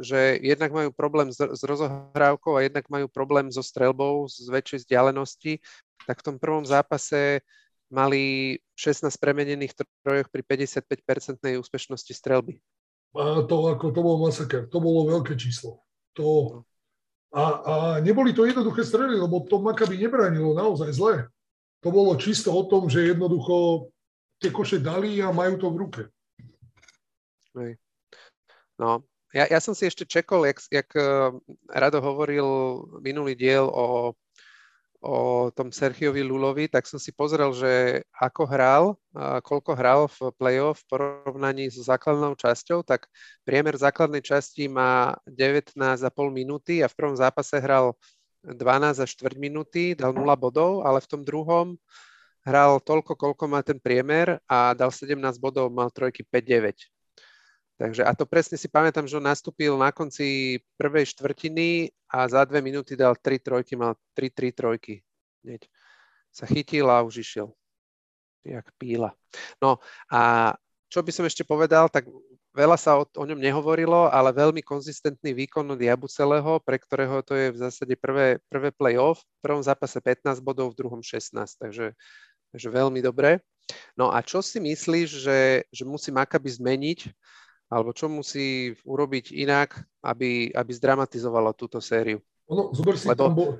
že 0.00 0.40
jednak 0.40 0.72
majú 0.72 0.90
problém 0.90 1.28
s 1.30 1.62
rozohrávkou 1.62 2.56
a 2.56 2.64
jednak 2.64 2.88
majú 2.88 3.06
problém 3.12 3.52
so 3.52 3.60
strelbou 3.60 4.26
z 4.26 4.50
väčšej 4.50 4.88
vzdialenosti, 4.88 5.60
tak 6.08 6.24
v 6.24 6.26
tom 6.32 6.36
prvom 6.40 6.64
zápase 6.64 7.44
mali 7.86 8.56
16 8.74 9.14
premenených 9.20 9.78
trojoch 10.02 10.26
pri 10.32 10.42
55-percentnej 10.42 11.54
úspešnosti 11.60 12.10
strelby. 12.10 12.58
To, 13.16 13.56
ako, 13.72 13.96
to 13.96 14.00
bol 14.04 14.20
masaker, 14.20 14.68
to 14.68 14.76
bolo 14.76 15.08
veľké 15.08 15.40
číslo. 15.40 15.80
To, 16.20 16.60
a, 17.32 17.42
a 17.42 17.74
neboli 18.04 18.36
to 18.36 18.44
jednoduché 18.44 18.84
strely, 18.84 19.16
lebo 19.16 19.40
to 19.48 19.56
Makabi 19.60 19.96
nebránilo 19.96 20.52
naozaj 20.52 20.92
zle. 20.92 21.16
To 21.80 21.88
bolo 21.88 22.12
čisto 22.20 22.52
o 22.52 22.68
tom, 22.68 22.92
že 22.92 23.08
jednoducho 23.08 23.88
tie 24.36 24.52
koše 24.52 24.84
dali 24.84 25.16
a 25.24 25.32
majú 25.32 25.56
to 25.56 25.66
v 25.72 25.80
ruke. 25.80 26.02
Hej. 27.56 27.80
No, 28.76 29.00
ja, 29.32 29.48
ja 29.48 29.60
som 29.64 29.72
si 29.72 29.88
ešte 29.88 30.04
čekol, 30.04 30.44
jak, 30.44 30.60
jak 30.68 30.88
uh, 30.96 31.32
Rado 31.72 32.04
hovoril 32.04 32.44
minulý 33.00 33.32
diel 33.32 33.64
o, 33.64 34.12
o 35.06 35.54
tom 35.54 35.70
Sergiovi 35.70 36.26
Lulovi, 36.26 36.66
tak 36.66 36.82
som 36.90 36.98
si 36.98 37.14
pozrel, 37.14 37.54
že 37.54 38.02
ako 38.18 38.42
hral, 38.50 38.84
koľko 39.46 39.72
hral 39.78 40.00
v 40.10 40.34
play-off 40.34 40.82
v 40.82 40.88
porovnaní 40.90 41.70
so 41.70 41.86
základnou 41.86 42.34
časťou, 42.34 42.82
tak 42.82 43.06
priemer 43.46 43.78
základnej 43.78 44.18
časti 44.18 44.66
má 44.66 45.14
19,5 45.30 45.78
minúty 46.34 46.82
a 46.82 46.90
v 46.90 46.96
prvom 46.98 47.14
zápase 47.14 47.54
hral 47.62 47.94
12 48.42 49.06
až 49.06 49.10
4 49.14 49.38
minúty, 49.38 49.94
dal 49.94 50.10
0 50.10 50.26
bodov, 50.34 50.82
ale 50.82 50.98
v 50.98 51.06
tom 51.06 51.22
druhom 51.22 51.78
hral 52.42 52.82
toľko, 52.82 53.14
koľko 53.14 53.44
má 53.46 53.62
ten 53.62 53.78
priemer 53.78 54.42
a 54.50 54.74
dal 54.74 54.90
17 54.90 55.18
bodov, 55.38 55.70
mal 55.70 55.90
trojky 55.94 56.26
5-9. 56.26 56.95
Takže 57.76 58.08
a 58.08 58.12
to 58.16 58.24
presne 58.24 58.56
si 58.56 58.72
pamätám, 58.72 59.04
že 59.04 59.20
on 59.20 59.28
nastúpil 59.28 59.76
na 59.76 59.92
konci 59.92 60.58
prvej 60.80 61.12
štvrtiny 61.12 61.92
a 62.08 62.24
za 62.24 62.40
dve 62.48 62.64
minúty 62.64 62.96
dal 62.96 63.12
tri 63.20 63.36
trojky, 63.36 63.76
mal 63.76 64.00
tri, 64.16 64.32
tri 64.32 64.48
trojky. 64.48 65.04
Hneď 65.44 65.68
sa 66.32 66.48
chytil 66.48 66.88
a 66.88 67.04
už 67.04 67.20
išiel. 67.20 67.52
Jak 68.48 68.72
píla. 68.80 69.12
No 69.60 69.76
a 70.08 70.52
čo 70.88 71.04
by 71.04 71.12
som 71.12 71.28
ešte 71.28 71.44
povedal, 71.44 71.92
tak 71.92 72.08
veľa 72.56 72.80
sa 72.80 72.96
o, 72.96 73.04
o 73.04 73.24
ňom 73.28 73.36
nehovorilo, 73.36 74.08
ale 74.08 74.32
veľmi 74.32 74.64
konzistentný 74.64 75.36
výkon 75.36 75.68
od 75.68 75.76
Jabucelého, 75.76 76.56
pre 76.64 76.80
ktorého 76.80 77.20
to 77.20 77.36
je 77.36 77.52
v 77.52 77.60
zásade 77.60 77.94
prvé, 78.00 78.40
prvé 78.48 78.72
play-off. 78.72 79.20
V 79.20 79.40
prvom 79.44 79.60
zápase 79.60 80.00
15 80.00 80.40
bodov, 80.40 80.72
v 80.72 80.80
druhom 80.80 81.04
16, 81.04 81.36
takže, 81.60 81.92
takže 82.56 82.68
veľmi 82.72 83.04
dobre. 83.04 83.44
No 83.98 84.08
a 84.08 84.24
čo 84.24 84.40
si 84.40 84.56
myslíš, 84.56 85.08
že, 85.20 85.40
že 85.68 85.84
musí 85.84 86.08
Maccabi 86.08 86.48
zmeniť, 86.48 87.12
alebo 87.66 87.90
čo 87.90 88.06
musí 88.06 88.74
urobiť 88.86 89.34
inak, 89.34 89.74
aby, 90.06 90.54
aby 90.54 90.70
zdramatizovala 90.70 91.50
túto 91.58 91.82
sériu. 91.82 92.22
Ono, 92.46 92.70
zober 92.70 92.94
si 92.94 93.10
Lebo... 93.10 93.18
tam 93.18 93.34
bol... 93.34 93.50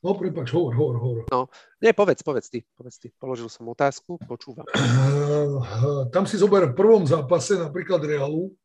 No, 0.00 0.16
prepáč, 0.16 0.48
hovor, 0.56 0.72
hovor, 0.72 0.96
hovor. 0.96 1.18
No, 1.28 1.52
nie, 1.76 1.92
povedz, 1.92 2.24
povedz 2.24 2.48
ty, 2.48 2.64
povedz 2.72 2.96
ty. 2.96 3.12
Položil 3.20 3.52
som 3.52 3.68
otázku, 3.68 4.16
počúvam. 4.24 4.64
Uh, 4.72 6.08
tam 6.08 6.24
si 6.24 6.40
zober 6.40 6.72
v 6.72 6.74
prvom 6.76 7.04
zápase, 7.04 7.60
napríklad 7.60 8.00
Realu, 8.00 8.56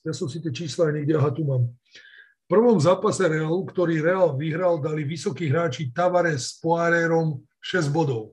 ja 0.00 0.16
som 0.16 0.32
si 0.32 0.40
tie 0.40 0.48
čísla 0.48 0.88
niekde, 0.96 1.12
aha, 1.20 1.28
tu 1.28 1.44
mám. 1.44 1.68
V 1.68 2.48
prvom 2.48 2.80
zápase 2.80 3.28
Realu, 3.28 3.68
ktorý 3.68 4.00
Real 4.00 4.32
vyhral, 4.32 4.80
dali 4.80 5.04
vysokí 5.04 5.52
hráči 5.52 5.92
Tavares 5.92 6.56
s 6.56 6.64
Poirérom 6.64 7.44
6 7.60 7.92
bodov. 7.92 8.32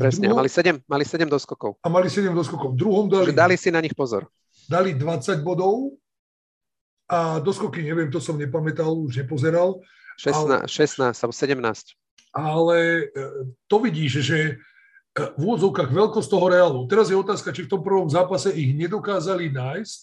Presne, 0.00 0.32
druhom, 0.32 0.40
a 0.40 0.40
mali 0.40 0.48
7, 0.48 0.88
mali 0.88 1.04
7 1.04 1.28
doskokov. 1.28 1.84
A 1.84 1.88
mali 1.92 2.08
7 2.08 2.32
doskokov. 2.32 2.72
V 2.72 2.76
druhom 2.80 3.12
dali... 3.12 3.28
Že 3.28 3.36
dali 3.36 3.56
si 3.60 3.68
na 3.68 3.84
nich 3.84 3.92
pozor 3.92 4.24
dali 4.68 4.94
20 4.96 5.44
bodov 5.44 5.96
a 7.10 7.38
doskoky, 7.40 7.84
neviem, 7.84 8.08
to 8.08 8.18
som 8.18 8.40
nepamätal, 8.40 8.96
už 8.96 9.24
nepozeral. 9.24 9.84
16, 10.16 10.34
ale, 10.34 10.54
16 10.64 11.24
alebo 11.24 11.34
17. 11.34 12.34
Ale 12.34 12.76
e, 12.78 13.04
to 13.68 13.76
vidíš, 13.82 14.12
že 14.24 14.38
e, 14.40 14.52
v 15.36 15.40
úvodzovkách 15.42 15.90
veľkosť 15.90 16.28
toho 16.30 16.46
reálu. 16.48 16.80
Teraz 16.88 17.12
je 17.12 17.18
otázka, 17.18 17.52
či 17.52 17.68
v 17.68 17.72
tom 17.76 17.82
prvom 17.84 18.08
zápase 18.08 18.50
ich 18.54 18.72
nedokázali 18.72 19.52
nájsť, 19.52 20.00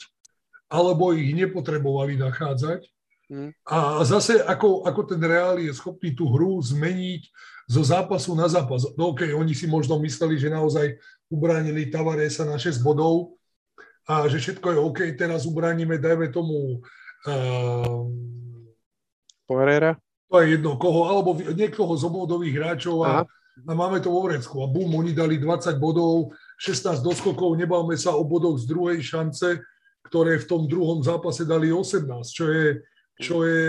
alebo 0.72 1.12
ich 1.12 1.34
nepotrebovali 1.34 2.15
nachádzať. 2.22 2.88
Hmm. 3.32 3.56
A 3.63 4.03
zase, 4.03 4.44
ako, 4.44 4.84
ako 4.84 5.01
ten 5.08 5.22
Reál 5.24 5.56
je 5.63 5.72
schopný 5.72 6.12
tú 6.12 6.27
hru 6.27 6.60
zmeniť 6.60 7.32
zo 7.63 7.80
zápasu 7.80 8.36
na 8.36 8.51
zápas. 8.51 8.84
No 9.00 9.15
OK, 9.15 9.32
oni 9.32 9.56
si 9.56 9.72
možno 9.72 9.96
mysleli, 10.03 10.36
že 10.36 10.51
naozaj 10.51 11.00
ubránili 11.32 11.88
Tavaresa 11.88 12.44
na 12.44 12.60
6 12.60 12.84
bodov, 12.84 13.39
a 14.12 14.27
že 14.27 14.44
všetko 14.44 14.68
je 14.75 14.77
OK, 14.84 15.00
teraz 15.15 15.48
ubránime, 15.48 15.96
dajme 15.96 16.27
tomu 16.27 16.84
uh, 17.32 18.03
Poherera? 19.48 19.96
To 20.32 20.39
je 20.44 20.56
jedno, 20.56 20.75
koho, 20.75 21.12
alebo 21.12 21.36
niekoho 21.36 21.91
z 21.96 22.03
obvodových 22.08 22.56
hráčov 22.56 23.03
a, 23.03 23.24
a 23.27 23.72
máme 23.72 24.00
to 24.00 24.12
vo 24.12 24.24
vrecku. 24.27 24.63
A 24.63 24.68
bum, 24.68 24.88
oni 24.96 25.12
dali 25.12 25.36
20 25.36 25.75
bodov, 25.75 26.32
16 26.56 27.03
doskokov, 27.03 27.60
nebavme 27.60 27.96
sa 28.00 28.15
o 28.15 28.24
bodoch 28.24 28.56
z 28.60 28.68
druhej 28.68 29.00
šance, 29.03 29.60
ktoré 30.08 30.39
v 30.39 30.48
tom 30.48 30.68
druhom 30.72 31.03
zápase 31.03 31.44
dali 31.44 31.68
18, 31.68 32.08
čo 32.32 32.46
je, 32.48 32.68
čo 33.20 33.44
je, 33.44 33.68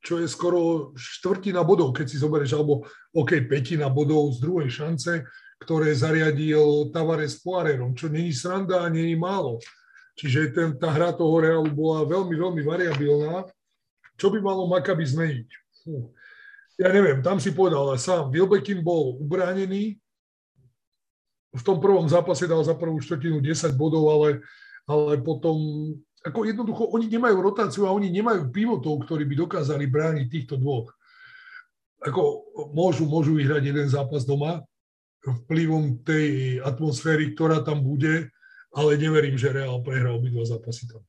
čo 0.00 0.14
je 0.20 0.26
skoro 0.28 0.92
štvrtina 0.96 1.60
bodov, 1.60 1.92
keď 1.92 2.06
si 2.08 2.16
zoberieš, 2.16 2.56
alebo 2.56 2.88
OK, 3.12 3.44
petina 3.44 3.92
bodov 3.92 4.32
z 4.36 4.48
druhej 4.48 4.68
šance 4.72 5.28
ktoré 5.60 5.96
zariadil 5.96 6.92
Tavares 6.92 7.40
Poirerom, 7.40 7.96
čo 7.96 8.12
není 8.12 8.32
sranda 8.32 8.84
a 8.84 8.92
není 8.92 9.16
málo. 9.16 9.56
Čiže 10.16 10.52
ten, 10.52 10.68
tá 10.76 10.92
hra 10.92 11.12
toho 11.12 11.36
Realu 11.40 11.68
bola 11.72 12.04
veľmi, 12.08 12.32
veľmi 12.32 12.62
variabilná. 12.64 13.44
Čo 14.16 14.32
by 14.32 14.40
malo 14.40 14.68
Maccabi 14.68 15.04
zmeniť? 15.04 15.48
Fú. 15.84 16.12
Ja 16.76 16.92
neviem, 16.92 17.24
tam 17.24 17.40
si 17.40 17.52
povedal 17.56 17.88
ale 17.88 17.96
sám, 17.96 18.28
Wilbekin 18.28 18.84
bol 18.84 19.16
ubránený, 19.16 19.96
v 21.56 21.62
tom 21.64 21.80
prvom 21.80 22.04
zápase 22.04 22.44
dal 22.44 22.60
za 22.60 22.76
prvú 22.76 23.00
štvrtinu 23.00 23.40
10 23.40 23.72
bodov, 23.80 24.12
ale, 24.12 24.44
ale 24.84 25.16
potom 25.24 25.56
ako 26.20 26.44
jednoducho 26.44 26.84
oni 26.92 27.08
nemajú 27.08 27.36
rotáciu 27.40 27.88
a 27.88 27.96
oni 27.96 28.12
nemajú 28.12 28.52
pivotov, 28.52 29.08
ktorí 29.08 29.24
by 29.24 29.48
dokázali 29.48 29.88
brániť 29.88 30.26
týchto 30.28 30.60
dvoch. 30.60 30.92
Ako 32.04 32.44
môžu, 32.76 33.08
môžu 33.08 33.32
vyhrať 33.32 33.72
jeden 33.72 33.88
zápas 33.88 34.28
doma 34.28 34.60
vplyvom 35.34 36.04
tej 36.06 36.58
atmosféry, 36.62 37.34
ktorá 37.34 37.64
tam 37.64 37.82
bude, 37.82 38.30
ale 38.70 39.00
neverím, 39.00 39.40
že 39.40 39.50
Real 39.50 39.80
prehrá 39.80 40.12
obidva 40.12 40.44
zápasy 40.44 40.86
tam. 40.86 41.02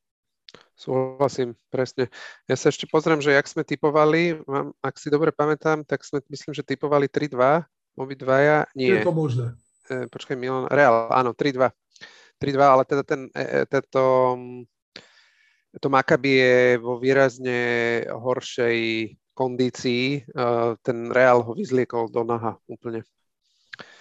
Súhlasím, 0.77 1.57
presne. 1.73 2.05
Ja 2.45 2.53
sa 2.53 2.69
ešte 2.69 2.85
pozriem, 2.85 3.17
že 3.17 3.33
jak 3.33 3.49
sme 3.49 3.65
typovali, 3.65 4.37
ak 4.79 4.95
si 5.01 5.09
dobre 5.09 5.33
pamätám, 5.33 5.81
tak 5.81 6.05
sme 6.05 6.21
myslím, 6.29 6.53
že 6.53 6.61
typovali 6.61 7.09
3-2, 7.09 7.65
obidvaja, 7.97 8.69
nie. 8.77 8.93
Je 8.93 9.01
to 9.01 9.09
možné. 9.09 9.57
E, 9.89 10.05
počkaj, 10.05 10.37
Milan, 10.37 10.69
Real, 10.69 11.09
áno, 11.09 11.33
3-2. 11.33 11.73
3-2, 12.37 12.61
ale 12.61 12.83
teda 12.85 13.01
ten, 13.01 13.25
e, 13.33 13.41
e 13.41 13.59
tento 13.65 14.01
to 15.77 15.87
Maccabi 15.89 16.31
je 16.41 16.57
vo 16.81 16.97
výrazne 16.97 17.59
horšej 18.09 18.77
kondícii. 19.37 20.25
Ten 20.81 20.97
Real 21.13 21.45
ho 21.45 21.53
vyzliekol 21.53 22.09
do 22.09 22.25
naha 22.25 22.57
úplne. 22.65 23.05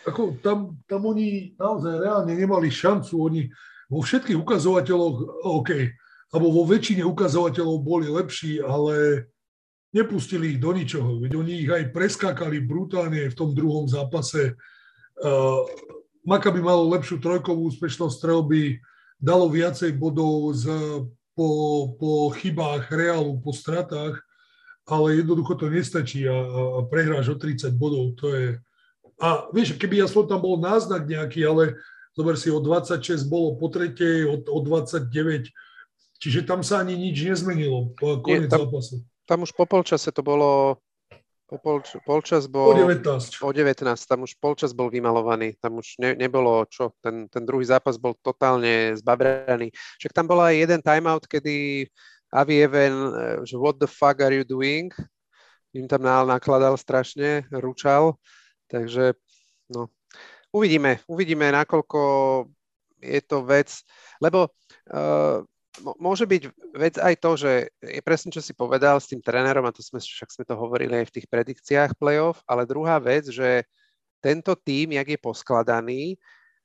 Ako, 0.07 0.39
tam, 0.39 0.79
tam 0.87 1.03
oni 1.07 1.59
naozaj 1.59 1.99
reálne 1.99 2.33
nemali 2.33 2.71
šancu. 2.71 3.15
Oni 3.27 3.51
vo 3.91 4.03
všetkých 4.03 4.39
ukazovateľoch, 4.39 5.47
OK, 5.47 5.71
alebo 6.35 6.49
vo 6.51 6.63
väčšine 6.67 7.03
ukazovateľov 7.07 7.77
boli 7.83 8.07
lepší, 8.11 8.63
ale 8.63 9.27
nepustili 9.95 10.55
ich 10.55 10.61
do 10.63 10.75
ničoho. 10.75 11.23
Veď 11.23 11.33
oni 11.39 11.67
ich 11.67 11.71
aj 11.71 11.95
preskákali 11.95 12.63
brutálne 12.63 13.31
v 13.31 13.39
tom 13.39 13.57
druhom 13.57 13.87
zápase. 13.89 14.55
Uh, 15.19 15.63
Maccabi 16.27 16.59
malo 16.59 16.91
lepšiu 16.91 17.23
trojkovú 17.23 17.71
úspešnosť 17.71 18.15
strelby, 18.19 18.83
dalo 19.17 19.47
viacej 19.49 19.95
bodov 19.97 20.53
z 20.59 20.67
po, 21.37 21.49
po 22.01 22.33
chybách 22.35 22.91
Realu, 22.91 23.39
po 23.39 23.53
stratách, 23.53 24.19
ale 24.89 25.21
jednoducho 25.23 25.55
to 25.55 25.71
nestačí 25.71 26.25
a, 26.27 26.35
a 26.35 26.81
prehráš 26.89 27.33
o 27.33 27.37
30 27.37 27.71
bodov, 27.77 28.17
to 28.19 28.33
je... 28.33 28.47
A 29.17 29.49
vieš, 29.53 29.81
keby 29.81 30.05
som 30.05 30.29
tam 30.29 30.45
bol 30.45 30.61
náznak 30.61 31.09
nejaký, 31.09 31.45
ale 31.49 31.81
zober 32.13 32.37
si, 32.37 32.53
o 32.53 32.61
26 32.61 33.25
bolo 33.29 33.57
po 33.57 33.73
tretej, 33.73 34.29
o, 34.29 34.41
o 34.41 34.59
29, 34.61 35.49
čiže 36.21 36.41
tam 36.45 36.61
sa 36.61 36.85
ani 36.85 36.97
nič 36.97 37.17
nezmenilo, 37.25 37.97
koniec 37.97 38.53
zápasu. 38.53 39.05
Tam 39.27 39.43
už 39.43 39.57
po 39.57 39.65
polčase 39.65 40.13
to 40.13 40.23
bolo 40.23 40.79
po 41.47 41.63
pol, 41.63 41.79
polčas 42.03 42.51
bol... 42.51 42.75
O 42.75 42.91
19. 42.91 43.07
O 43.47 43.51
19, 43.55 43.87
tam 44.03 44.27
už 44.27 44.35
polčas 44.43 44.75
bol 44.75 44.91
vymalovaný, 44.91 45.55
tam 45.63 45.79
už 45.79 46.03
ne, 46.03 46.19
nebolo 46.19 46.67
čo, 46.67 46.91
ten, 46.99 47.31
ten 47.31 47.47
druhý 47.47 47.63
zápas 47.63 47.95
bol 47.95 48.19
totálne 48.19 48.99
zbabraný. 48.99 49.71
Však 50.03 50.11
tam 50.11 50.27
bola 50.27 50.51
aj 50.51 50.57
jeden 50.67 50.81
timeout, 50.83 51.25
kedy 51.31 51.87
Avi 52.35 52.67
Even, 52.67 52.93
eh, 53.15 53.39
že 53.47 53.55
what 53.55 53.79
the 53.79 53.87
fuck 53.87 54.19
are 54.19 54.35
you 54.35 54.43
doing? 54.43 54.91
Im 55.71 55.87
tam 55.87 56.03
nakladal 56.03 56.75
strašne, 56.75 57.47
ručal, 57.55 58.19
takže 58.67 59.15
no, 59.73 59.91
uvidíme, 60.55 61.03
uvidíme, 61.07 61.51
nakoľko 61.53 62.01
je 63.03 63.21
to 63.23 63.45
vec, 63.45 63.71
lebo 64.23 64.49
uh, 64.49 65.45
môže 66.01 66.25
byť 66.25 66.43
vec 66.73 66.95
aj 66.97 67.15
to, 67.21 67.31
že 67.37 67.53
je 67.85 68.01
presne, 68.01 68.33
čo 68.33 68.41
si 68.41 68.57
povedal 68.57 68.97
s 68.97 69.13
tým 69.13 69.21
trénerom, 69.21 69.65
a 69.69 69.75
to 69.75 69.85
sme, 69.85 70.01
však 70.01 70.33
sme 70.33 70.45
to 70.49 70.57
hovorili 70.57 71.05
aj 71.05 71.13
v 71.13 71.15
tých 71.21 71.27
predikciách 71.29 72.01
playoff, 72.01 72.41
ale 72.49 72.69
druhá 72.69 72.97
vec, 72.97 73.29
že 73.29 73.69
tento 74.25 74.57
tým, 74.57 74.97
jak 74.97 75.09
je 75.09 75.19
poskladaný, 75.21 76.03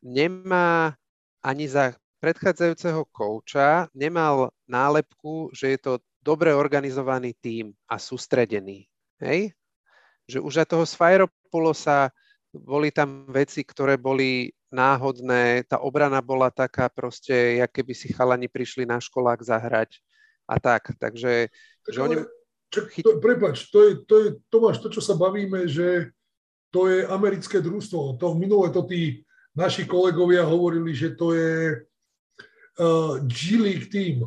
nemá 0.02 0.96
ani 1.44 1.68
za 1.68 1.94
predchádzajúceho 2.22 3.06
kouča, 3.12 3.90
nemal 3.98 4.54
nálepku, 4.70 5.52
že 5.52 5.76
je 5.76 5.80
to 5.82 5.94
dobre 6.22 6.54
organizovaný 6.54 7.34
tým 7.42 7.74
a 7.90 7.98
sústredený. 7.98 8.86
Hej? 9.18 9.58
Že 10.32 10.40
už 10.40 10.54
za 10.54 10.66
toho 10.66 10.88
Sfairopulosa 10.88 12.16
boli 12.52 12.92
tam 12.92 13.28
veci, 13.28 13.64
ktoré 13.68 14.00
boli 14.00 14.52
náhodné, 14.72 15.68
tá 15.68 15.84
obrana 15.84 16.24
bola 16.24 16.48
taká 16.48 16.88
proste, 16.88 17.60
jak 17.60 17.72
keby 17.76 17.92
si 17.92 18.16
chalani 18.16 18.48
prišli 18.48 18.88
na 18.88 19.04
školák 19.04 19.44
zahrať 19.44 20.00
a 20.48 20.56
tak. 20.60 20.96
Takže, 20.96 21.52
tak 21.84 21.92
že 21.92 22.00
oni... 22.00 22.16
Čak, 22.72 23.04
to, 23.04 23.20
prepač, 23.20 23.68
to 23.68 23.80
je, 23.84 23.92
to 24.08 24.16
je, 24.16 24.28
Tomáš, 24.48 24.80
to, 24.80 24.88
čo 24.88 25.04
sa 25.04 25.20
bavíme, 25.20 25.68
že 25.68 26.16
to 26.72 26.88
je 26.88 27.04
americké 27.04 27.60
družstvo. 27.60 28.16
To 28.16 28.32
minule 28.32 28.72
to 28.72 28.88
tí 28.88 29.28
naši 29.52 29.84
kolegovia 29.84 30.48
hovorili, 30.48 30.96
že 30.96 31.12
to 31.20 31.36
je 31.36 31.84
uh, 32.80 33.20
G-League 33.28 33.92
team. 33.92 34.24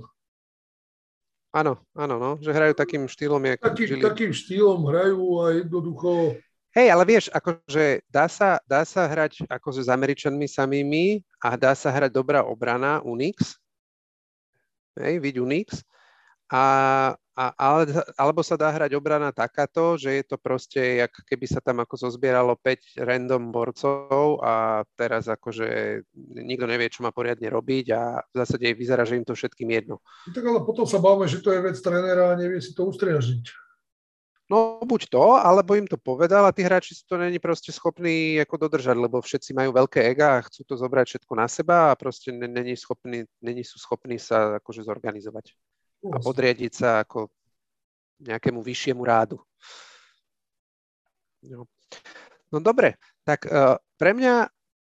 Áno, 1.55 1.79
áno, 1.95 2.19
no, 2.19 2.31
že 2.43 2.51
hrajú 2.51 2.75
takým 2.75 3.07
štýlom, 3.07 3.39
jak 3.47 3.63
Taký, 3.63 4.03
Takým 4.03 4.35
štýlom 4.35 4.91
hrajú 4.91 5.39
a 5.39 5.55
jednoducho 5.63 6.35
Hej, 6.75 6.91
ale 6.91 7.07
vieš, 7.07 7.25
akože 7.31 8.03
dá 8.11 8.27
sa, 8.27 8.59
dá 8.67 8.83
sa 8.83 9.07
hrať 9.07 9.47
akože 9.47 9.87
s 9.87 9.91
Američanmi 9.95 10.51
samými 10.51 11.23
a 11.39 11.55
dá 11.55 11.71
sa 11.71 11.87
hrať 11.95 12.11
dobrá 12.11 12.43
obrana 12.43 12.99
Unix. 13.07 13.55
Hej, 14.99 15.23
vid 15.23 15.39
Unix. 15.39 15.87
A, 16.51 17.15
a, 17.35 17.51
ale, 17.59 17.91
alebo 18.15 18.47
sa 18.47 18.55
dá 18.55 18.71
hrať 18.71 18.95
obrana 18.95 19.35
takáto, 19.35 19.99
že 19.99 20.23
je 20.23 20.25
to 20.25 20.39
proste, 20.39 20.79
jak 20.79 21.11
keby 21.27 21.51
sa 21.51 21.59
tam 21.59 21.83
ako 21.83 21.99
zozbieralo 21.99 22.55
5 22.55 23.03
random 23.03 23.51
borcov 23.51 24.39
a 24.39 24.87
teraz 24.95 25.27
akože 25.27 26.01
nikto 26.39 26.71
nevie, 26.71 26.87
čo 26.87 27.03
má 27.03 27.11
poriadne 27.11 27.51
robiť 27.51 27.87
a 27.91 28.23
v 28.23 28.35
zásade 28.39 28.71
vyzerá, 28.79 29.03
že 29.03 29.19
im 29.19 29.27
to 29.27 29.35
všetkým 29.35 29.67
jedno. 29.75 29.99
Tak 30.31 30.47
ale 30.47 30.63
potom 30.63 30.87
sa 30.87 31.03
bavíme, 31.03 31.27
že 31.27 31.43
to 31.43 31.51
je 31.51 31.59
vec 31.59 31.75
trénera 31.83 32.33
a 32.33 32.39
nevie 32.39 32.63
si 32.63 32.71
to 32.71 32.87
ustriažiť. 32.87 33.67
No 34.45 34.79
buď 34.85 35.09
to, 35.09 35.41
alebo 35.41 35.73
im 35.75 35.89
to 35.89 35.97
povedal 35.97 36.45
a 36.45 36.53
tí 36.53 36.61
hráči 36.63 36.93
sú 36.95 37.09
to 37.09 37.17
není 37.17 37.41
proste 37.41 37.73
schopní 37.73 38.37
ako 38.45 38.69
dodržať, 38.69 38.95
lebo 38.95 39.19
všetci 39.19 39.57
majú 39.57 39.73
veľké 39.73 40.05
ega 40.05 40.39
a 40.39 40.45
chcú 40.45 40.69
to 40.69 40.75
zobrať 40.77 41.17
všetko 41.17 41.33
na 41.33 41.49
seba 41.49 41.91
a 41.91 41.99
proste 41.99 42.29
není, 42.31 42.77
schopní, 42.77 43.25
není 43.41 43.65
sú 43.65 43.81
schopní 43.81 44.21
sa 44.21 44.61
akože 44.61 44.85
zorganizovať 44.85 45.57
a 46.13 46.21
podriadiť 46.21 46.73
sa 46.73 47.01
ako 47.01 47.33
nejakému 48.21 48.61
vyššiemu 48.61 49.03
rádu. 49.05 49.41
No, 51.45 51.69
no 52.53 52.59
dobre, 52.61 52.97
tak 53.25 53.45
uh, 53.49 53.77
pre 53.97 54.17
mňa 54.17 54.49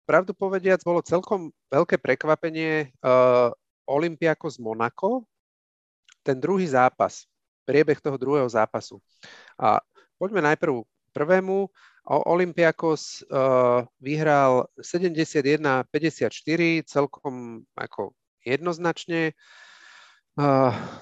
pravdu 0.07 0.35
povediac 0.35 0.83
bolo 0.87 1.03
celkom 1.03 1.51
veľké 1.71 1.99
prekvapenie 1.99 2.95
uh, 3.03 3.51
Olympiako 3.87 4.51
z 4.51 4.59
Monako, 4.63 5.27
ten 6.23 6.39
druhý 6.39 6.67
zápas 6.67 7.27
priebeh 7.67 7.99
toho 7.99 8.19
druhého 8.19 8.47
zápasu. 8.47 9.03
A 9.59 9.83
poďme 10.19 10.43
najprv 10.43 10.87
prvému. 11.11 11.71
Olympiakos 12.07 13.27
uh, 13.27 13.83
vyhral 13.99 14.71
71-54, 14.79 16.87
celkom 16.87 17.67
ako 17.75 18.15
jednoznačne. 18.47 19.35
Uh, 19.35 19.67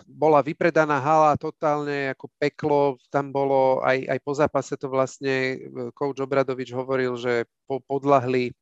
bola 0.07 0.41
vypredaná 0.47 1.03
hala 1.03 1.35
totálne 1.35 2.15
ako 2.15 2.31
peklo, 2.39 2.81
tam 3.11 3.35
bolo 3.35 3.83
aj, 3.83 4.07
aj 4.07 4.19
po 4.23 4.33
zápase 4.39 4.79
to 4.79 4.87
vlastne 4.87 5.59
coach 5.91 6.23
Obradovič 6.23 6.71
hovoril, 6.71 7.19
že 7.19 7.43
po, 7.67 7.83
podľahli 7.83 8.55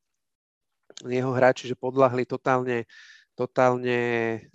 jeho 1.05 1.33
hráči, 1.37 1.69
že 1.69 1.77
podľahli 1.77 2.25
totálne, 2.25 2.89
totálne 3.37 4.01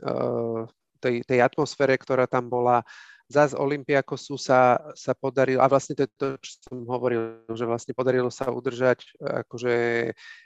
uh, 0.02 0.66
tej, 0.98 1.22
tej 1.22 1.40
atmosfére, 1.46 1.94
ktorá 2.02 2.26
tam 2.26 2.50
bola 2.50 2.82
Zas 3.28 3.52
Olympiakosu 3.52 4.40
sa, 4.40 4.80
sa 4.96 5.12
podarilo, 5.12 5.60
a 5.60 5.68
vlastne 5.68 6.00
to 6.00 6.08
je 6.08 6.12
to, 6.16 6.28
čo 6.40 6.52
som 6.64 6.88
hovoril, 6.88 7.44
že 7.52 7.68
vlastne 7.68 7.92
podarilo 7.92 8.32
sa 8.32 8.48
udržať 8.48 9.04
akože 9.20 9.76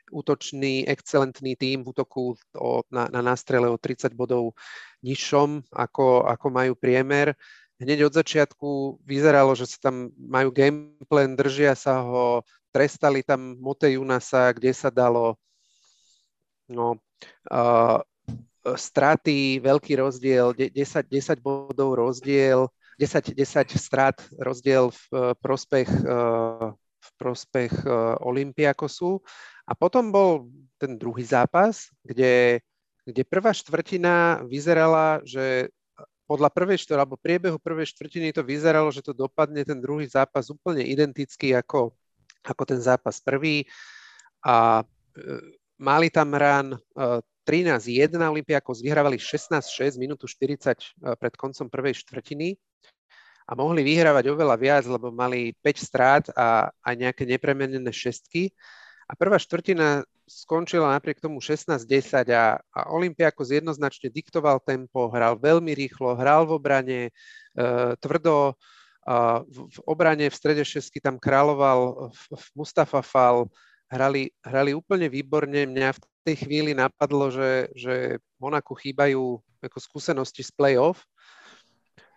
útočný, 0.10 0.89
excelentný 0.89 1.54
tým 1.54 1.86
v 1.86 1.94
útoku 1.94 2.34
o, 2.58 2.82
na, 2.89 3.06
na 3.13 3.22
nástrele 3.22 3.70
o 3.70 3.78
30 3.78 4.17
bodov 4.17 4.58
nižšom, 5.06 5.70
ako, 5.70 6.26
ako 6.26 6.48
majú 6.50 6.74
priemer. 6.74 7.38
Hneď 7.78 8.10
od 8.10 8.17
začiatku 8.17 9.02
vyzeralo, 9.06 9.54
že 9.54 9.70
sa 9.70 9.89
tam 9.94 10.10
majú 10.17 10.50
gameplan, 10.50 11.38
držia 11.38 11.78
sa 11.78 12.02
ho, 12.02 12.41
trestali 12.74 13.22
tam 13.22 13.62
Mote 13.62 13.94
Junasa, 13.94 14.50
kde 14.58 14.74
sa 14.74 14.89
dalo. 14.89 15.38
No, 16.65 16.98
uh, 17.52 18.02
straty, 18.78 19.58
veľký 19.62 19.97
rozdiel, 19.97 20.54
10, 20.54 20.74
10 21.10 21.41
bodov 21.41 21.97
rozdiel, 21.97 22.69
10, 23.00 23.34
10 23.34 23.78
strat 23.78 24.21
rozdiel 24.38 24.93
v 24.93 25.02
eh, 25.13 25.34
prospech, 25.41 25.89
eh, 25.89 26.67
v 27.02 27.10
prospech 27.17 27.74
Olympiakosu. 28.21 29.17
A 29.65 29.74
potom 29.74 30.13
bol 30.13 30.54
ten 30.78 31.02
druhý 31.02 31.26
zápas, 31.26 31.89
kde, 32.06 32.62
kde 33.10 33.21
prvá 33.26 33.50
štvrtina 33.58 34.45
vyzerala, 34.45 35.17
že 35.26 35.74
podľa 36.30 36.54
prvej 36.54 36.78
štvrtiny, 36.78 36.97
alebo 37.02 37.17
priebehu 37.17 37.58
prvej 37.58 37.89
štvrtiny 37.89 38.38
to 38.38 38.45
vyzeralo, 38.45 38.93
že 38.93 39.02
to 39.02 39.17
dopadne 39.17 39.65
ten 39.65 39.82
druhý 39.82 40.06
zápas 40.06 40.54
úplne 40.54 40.86
identický 40.86 41.58
ako, 41.58 41.89
ako 42.45 42.63
ten 42.69 42.78
zápas 42.78 43.17
prvý. 43.17 43.65
A 44.45 44.86
mali 45.82 46.13
tam 46.13 46.38
ran 46.38 46.78
13-1, 47.43 48.13
Olympiakos 48.21 48.80
vyhrávali 48.80 49.17
16-6, 49.17 49.97
minútu 49.97 50.30
40 50.30 50.77
pred 51.17 51.34
koncom 51.36 51.67
prvej 51.67 51.97
štvrtiny 52.06 52.56
a 53.49 53.51
mohli 53.58 53.82
vyhrávať 53.84 54.32
oveľa 54.32 54.56
viac, 54.56 54.84
lebo 54.86 55.10
mali 55.12 55.51
5 55.60 55.75
strát 55.75 56.23
a 56.38 56.69
aj 56.86 56.95
nejaké 56.95 57.23
nepremenené 57.25 57.89
šestky. 57.91 58.54
A 59.10 59.17
prvá 59.17 59.36
štvrtina 59.36 60.08
skončila 60.23 60.95
napriek 60.95 61.19
tomu 61.19 61.43
16-10 61.43 62.32
a, 62.32 62.56
a 62.62 62.80
Olympiakos 62.95 63.51
jednoznačne 63.51 64.08
diktoval 64.08 64.63
tempo, 64.63 65.12
hral 65.12 65.36
veľmi 65.36 65.75
rýchlo, 65.75 66.15
hral 66.15 66.47
v 66.47 66.56
obrane 66.56 66.99
e, 67.08 67.12
tvrdo, 67.99 68.56
a 69.01 69.41
v, 69.41 69.58
v 69.67 69.77
obrane 69.89 70.30
v 70.30 70.38
strede 70.38 70.62
šestky 70.62 71.01
tam 71.01 71.17
kráľoval 71.17 72.13
Mustafa 72.54 73.01
Fal, 73.01 73.49
hrali, 73.89 74.30
hrali 74.45 74.77
úplne 74.77 75.10
výborne. 75.10 75.65
Mňa 75.65 75.97
v 75.97 75.99
tej 76.25 76.36
chvíli 76.45 76.71
napadlo, 76.77 77.34
že, 77.34 77.71
že 77.73 78.21
Monaku 78.38 78.77
chýbajú 78.77 79.41
ako 79.62 79.77
skúsenosti 79.77 80.41
z 80.41 80.51
play-off, 80.53 81.05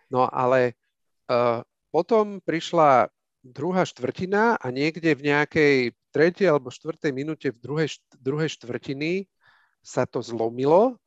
no 0.09 0.25
ale 0.29 0.73
uh, 1.29 1.61
potom 1.93 2.41
prišla 2.41 3.09
druhá 3.45 3.85
štvrtina 3.85 4.57
a 4.57 4.65
niekde 4.73 5.13
v 5.13 5.25
nejakej 5.29 5.75
tretej 6.09 6.49
alebo 6.49 6.73
štvrtej 6.73 7.11
minúte 7.13 7.53
v 7.53 7.59
druhej, 7.61 7.89
druhej 8.17 8.49
štvrtiny 8.57 9.29
sa 9.85 10.09
to 10.09 10.25
zlomilo 10.25 10.97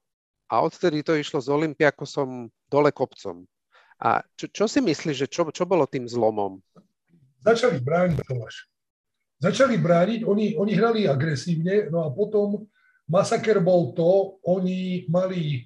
a 0.47 0.63
odtedy 0.63 1.03
to 1.03 1.19
išlo 1.19 1.43
s 1.43 1.51
Olympiakosom 1.51 2.47
dole 2.71 2.95
kopcom. 2.95 3.43
A 3.99 4.23
čo, 4.39 4.47
čo 4.47 4.65
si 4.71 4.79
myslíš, 4.79 5.27
že 5.27 5.29
čo, 5.29 5.43
čo 5.51 5.67
bolo 5.67 5.83
tým 5.91 6.07
zlomom? 6.07 6.63
Začali 7.43 7.83
brániť, 7.83 8.23
Tomáš. 8.23 8.71
Začali 9.43 9.75
brániť, 9.79 10.23
oni, 10.23 10.55
oni 10.55 10.73
hrali 10.79 11.01
agresívne, 11.11 11.91
no 11.91 12.07
a 12.07 12.09
potom 12.15 12.71
masaker 13.09 13.59
bol 13.65 13.97
to, 13.97 14.39
oni 14.45 15.09
mali 15.09 15.65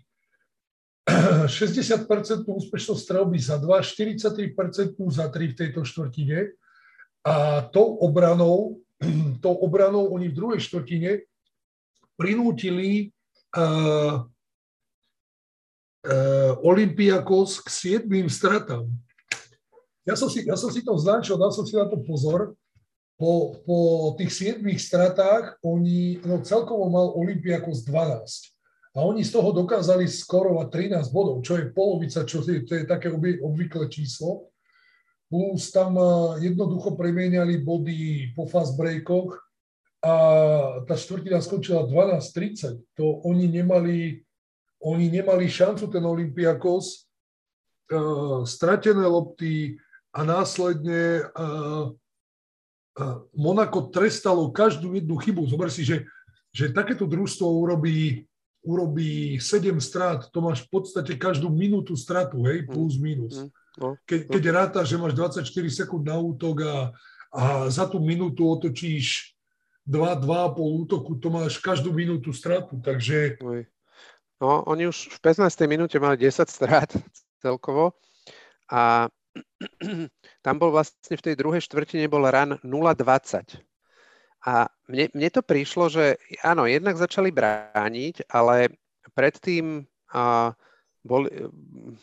60% 1.51 2.07
úspešnosť 2.47 3.01
strelby 3.03 3.39
za 3.43 3.59
2, 3.59 3.67
43% 3.69 4.95
za 5.11 5.27
3 5.27 5.51
v 5.51 5.59
tejto 5.59 5.83
štvrtine 5.83 6.55
a 7.27 7.67
tou 7.71 7.99
obranou 8.03 8.83
tou 9.45 9.55
obranou 9.59 10.07
oni 10.15 10.29
v 10.31 10.37
druhej 10.37 10.61
štvrtine 10.63 11.27
prinútili 12.15 13.11
uh, 13.57 14.23
uh, 16.07 16.53
Olympiakos 16.63 17.59
k 17.63 17.69
siedmým 17.69 18.31
stratám. 18.31 18.87
Ja 20.03 20.19
som, 20.19 20.27
si, 20.27 20.43
ja 20.43 20.59
som 20.59 20.71
si 20.71 20.83
to 20.83 20.99
značil, 20.99 21.39
dal 21.39 21.55
som 21.55 21.63
si 21.63 21.79
na 21.79 21.87
to 21.87 21.99
pozor. 22.03 22.59
Po, 23.16 23.62
po 23.62 23.79
tých 24.18 24.33
siedmých 24.35 24.83
stratách 24.83 25.62
oni, 25.62 26.18
no 26.27 26.42
celkovo 26.42 26.90
mal 26.90 27.14
Olympiakos 27.14 27.87
12. 27.87 28.51
A 28.92 28.98
oni 29.07 29.25
z 29.25 29.33
toho 29.33 29.55
dokázali 29.57 30.05
skorovať 30.05 30.90
13 30.98 31.14
bodov, 31.14 31.40
čo 31.46 31.57
je 31.57 31.70
polovica, 31.72 32.27
čo 32.27 32.44
je, 32.44 32.66
to 32.66 32.83
je 32.83 32.85
také 32.85 33.09
obvyklé 33.40 33.88
číslo 33.88 34.53
plus 35.33 35.72
tam 35.72 35.96
jednoducho 36.44 36.92
premieniali 36.92 37.64
body 37.64 38.37
po 38.37 38.44
fast 38.44 38.77
breakoch 38.77 39.40
a 40.05 40.12
tá 40.85 40.92
štvrtina 40.92 41.40
skončila 41.40 41.88
12.30. 41.88 42.85
To 43.01 43.25
oni 43.25 43.48
nemali, 43.48 44.20
oni 44.85 45.09
nemali 45.09 45.48
šancu, 45.48 45.88
ten 45.88 46.05
Olympiakos, 46.05 47.09
uh, 47.88 48.44
stratené 48.44 49.09
lopty 49.09 49.81
a 50.12 50.20
následne 50.20 51.25
uh, 51.33 51.96
Monako 53.33 53.89
trestalo 53.89 54.53
každú 54.53 54.93
jednu 54.93 55.17
chybu. 55.17 55.49
Zober 55.49 55.73
si, 55.73 55.81
že, 55.85 56.05
že 56.53 56.69
takéto 56.77 57.09
družstvo 57.09 57.49
urobí, 57.49 58.29
urobí 58.61 59.41
7 59.41 59.81
strát, 59.81 60.29
to 60.29 60.39
máš 60.45 60.69
v 60.69 60.77
podstate 60.77 61.17
každú 61.17 61.49
minútu 61.49 61.97
stratu, 61.97 62.45
hej, 62.45 62.69
plus 62.69 63.01
minus. 63.01 63.49
Mm. 63.49 63.51
No, 63.81 63.97
Ke, 64.05 64.29
keď 64.29 64.43
no. 64.45 64.53
ráta, 64.53 64.81
že 64.85 65.01
máš 65.01 65.17
24 65.17 65.49
sekúnd 65.73 66.05
na 66.05 66.21
útok 66.21 66.61
a, 66.69 66.93
a 67.33 67.43
za 67.73 67.89
tú 67.89 67.97
minútu 67.97 68.45
otočíš 68.45 69.33
2-2,5 69.89 70.85
útoku, 70.85 71.17
to 71.17 71.33
máš 71.33 71.57
každú 71.59 71.97
minútu 71.97 72.37
stratu, 72.37 72.77
takže... 72.85 73.41
No, 74.43 74.67
oni 74.69 74.91
už 74.91 75.09
v 75.09 75.19
15. 75.23 75.49
minúte 75.65 75.97
mali 75.97 76.21
10 76.21 76.45
strát 76.51 76.93
celkovo 77.43 77.97
a 78.69 79.09
tam 80.43 80.59
bol 80.59 80.75
vlastne 80.75 81.15
v 81.15 81.25
tej 81.31 81.35
druhej 81.39 81.63
štvrtine 81.63 82.11
bol 82.11 82.27
ran 82.27 82.59
0-20. 82.61 83.63
A 84.43 84.67
mne, 84.91 85.07
mne 85.15 85.29
to 85.31 85.43
prišlo, 85.43 85.87
že 85.87 86.19
áno, 86.43 86.67
jednak 86.67 86.99
začali 86.99 87.31
brániť, 87.31 88.27
ale 88.27 88.75
predtým 89.15 89.87
uh, 90.11 90.51
bol 91.03 91.27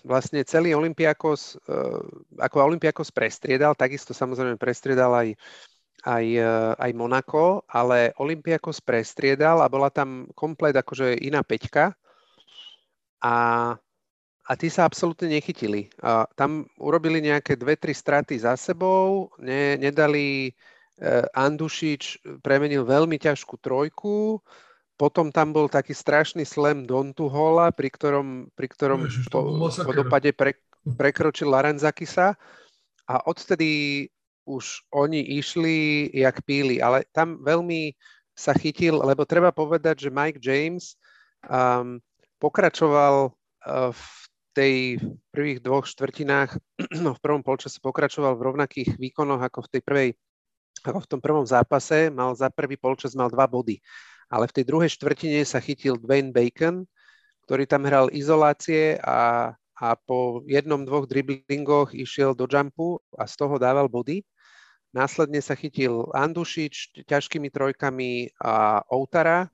vlastne 0.03 0.43
celý 0.43 0.75
Olympiakos, 0.75 1.55
eh, 1.55 1.99
ako 2.39 2.55
Olympiakos 2.67 3.15
prestriedal, 3.15 3.71
takisto 3.73 4.11
samozrejme 4.11 4.59
prestriedal 4.59 5.15
aj, 5.15 5.29
aj, 6.03 6.25
eh, 6.35 6.71
aj 6.75 6.91
Monako, 6.93 7.63
ale 7.71 8.11
Olympiakos 8.19 8.83
prestriedal 8.83 9.63
a 9.63 9.71
bola 9.71 9.87
tam 9.87 10.27
komplet 10.35 10.75
akože 10.75 11.15
iná 11.23 11.39
peťka 11.47 11.95
a, 13.23 13.35
a 14.49 14.57
tí 14.57 14.65
sa 14.65 14.89
absolútne 14.89 15.29
nechytili. 15.29 15.93
A 16.01 16.25
tam 16.33 16.65
urobili 16.81 17.21
nejaké 17.21 17.53
dve, 17.53 17.77
tri 17.77 17.93
straty 17.93 18.33
za 18.41 18.57
sebou, 18.57 19.29
ne, 19.37 19.77
nedali, 19.77 20.49
eh, 20.97 21.25
Andušič 21.37 22.25
premenil 22.41 22.81
veľmi 22.81 23.21
ťažkú 23.21 23.61
trojku, 23.61 24.41
potom 24.97 25.29
tam 25.29 25.53
bol 25.53 25.69
taký 25.69 25.93
strašný 25.93 26.43
slam 26.43 26.89
Dontuhola, 26.89 27.69
pri 27.71 27.93
ktorom, 27.93 28.49
pri 28.57 28.67
ktorom 28.67 29.05
Ježiš, 29.05 29.29
po, 29.31 29.69
po 29.69 29.91
dopade 29.93 30.33
pre, 30.33 30.57
prekročil 30.97 31.47
Larenzakisa 31.47 32.33
a 33.05 33.15
odtedy 33.29 34.09
už 34.49 34.81
oni 34.91 35.39
išli 35.39 36.09
jak 36.09 36.41
píli, 36.41 36.81
ale 36.81 37.05
tam 37.13 37.37
veľmi 37.45 37.93
sa 38.33 38.51
chytil, 38.57 38.97
lebo 38.99 39.23
treba 39.29 39.53
povedať, 39.53 40.09
že 40.09 40.15
Mike 40.15 40.41
James 40.41 40.97
um, 41.45 42.01
pokračoval 42.41 43.29
uh, 43.29 43.91
v 43.93 44.03
tej 44.59 44.73
prvých 45.31 45.63
dvoch 45.63 45.87
štvrtinách, 45.87 46.59
no 47.03 47.15
v 47.15 47.23
prvom 47.23 47.39
polčase 47.39 47.79
pokračoval 47.79 48.35
v 48.35 48.45
rovnakých 48.51 48.99
výkonoch 48.99 49.39
ako 49.39 49.63
v 49.63 49.71
tej 49.71 49.81
prvej, 49.87 50.09
ako 50.83 50.99
v 50.99 51.09
tom 51.15 51.19
prvom 51.23 51.47
zápase, 51.47 52.11
mal 52.11 52.35
za 52.35 52.51
prvý 52.51 52.75
polčas 52.75 53.15
mal 53.15 53.31
dva 53.31 53.47
body 53.47 53.79
ale 54.29 54.45
v 54.45 54.55
tej 54.61 54.65
druhej 54.69 54.93
štvrtine 54.93 55.41
sa 55.41 55.57
chytil 55.57 55.97
Dwayne 55.97 56.29
Bacon, 56.29 56.85
ktorý 57.49 57.65
tam 57.65 57.83
hral 57.89 58.13
izolácie 58.13 59.01
a, 59.01 59.51
a 59.57 59.87
po 59.97 60.45
jednom, 60.45 60.85
dvoch 60.85 61.09
driblingoch 61.09 61.97
išiel 61.97 62.37
do 62.37 62.45
jumpu 62.45 63.01
a 63.17 63.25
z 63.25 63.33
toho 63.33 63.57
dával 63.57 63.89
body. 63.89 64.21
Následne 64.93 65.41
sa 65.41 65.57
chytil 65.57 66.09
Andušič 66.13 67.05
ťažkými 67.09 67.49
trojkami 67.49 68.37
a 68.41 68.85
Outara 68.89 69.49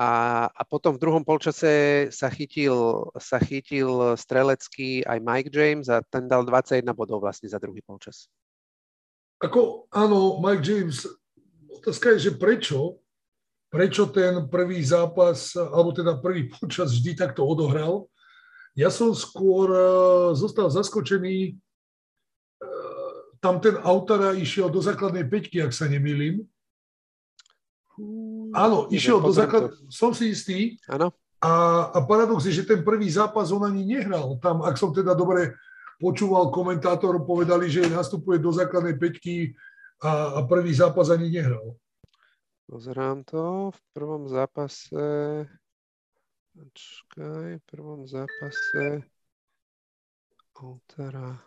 a, 0.00 0.10
a 0.48 0.62
potom 0.64 0.96
v 0.96 1.02
druhom 1.04 1.20
polčase 1.20 2.08
sa 2.08 2.32
chytil, 2.32 3.04
sa 3.20 3.36
chytil 3.36 4.16
strelecký 4.16 5.04
aj 5.04 5.18
Mike 5.20 5.52
James 5.52 5.92
a 5.92 6.00
ten 6.08 6.24
dal 6.24 6.48
21 6.48 6.96
bodov 6.96 7.20
vlastne 7.20 7.52
za 7.52 7.60
druhý 7.60 7.84
polčas. 7.84 8.32
Ako, 9.44 9.84
áno, 9.92 10.40
Mike 10.40 10.64
James, 10.64 11.04
otázka 11.68 12.16
je, 12.16 12.32
že 12.32 12.32
prečo? 12.40 13.00
prečo 13.70 14.10
ten 14.10 14.50
prvý 14.50 14.82
zápas, 14.82 15.54
alebo 15.54 15.94
teda 15.94 16.18
prvý 16.18 16.50
počas 16.50 16.90
vždy 16.90 17.14
takto 17.14 17.46
odohral. 17.46 18.10
Ja 18.74 18.90
som 18.90 19.14
skôr 19.14 19.70
e, 19.70 19.82
zostal 20.34 20.66
zaskočený, 20.70 21.36
e, 21.38 21.52
tam 23.38 23.62
ten 23.62 23.78
Autara 23.86 24.34
išiel 24.34 24.68
do 24.68 24.82
základnej 24.82 25.22
peťky, 25.30 25.62
ak 25.62 25.70
sa 25.70 25.86
nemýlim. 25.86 26.42
Áno, 28.50 28.90
išiel 28.90 29.22
do 29.22 29.30
základnej, 29.30 29.78
som 29.86 30.10
si 30.10 30.34
istý. 30.34 30.74
Áno. 30.90 31.14
A, 31.40 31.50
a 31.94 31.98
paradox 32.04 32.44
je, 32.44 32.60
že 32.60 32.68
ten 32.68 32.84
prvý 32.84 33.08
zápas 33.08 33.48
on 33.54 33.64
ani 33.64 33.86
nehral. 33.86 34.36
Tam, 34.42 34.60
ak 34.60 34.76
som 34.76 34.92
teda 34.92 35.16
dobre 35.16 35.56
počúval 35.96 36.52
komentátor, 36.52 37.16
povedali, 37.24 37.70
že 37.72 37.88
nastupuje 37.88 38.36
do 38.42 38.52
základnej 38.52 38.98
peťky 39.00 39.56
a, 40.04 40.36
a 40.36 40.48
prvý 40.48 40.74
zápas 40.76 41.08
ani 41.08 41.32
nehral. 41.32 41.78
Pozerám 42.68 43.24
to. 43.24 43.70
V 43.72 43.80
prvom 43.94 44.28
zápase... 44.28 45.02
Počkaj, 46.50 47.56
v 47.56 47.64
prvom 47.70 48.04
zápase... 48.04 49.06
Altera... 50.60 51.40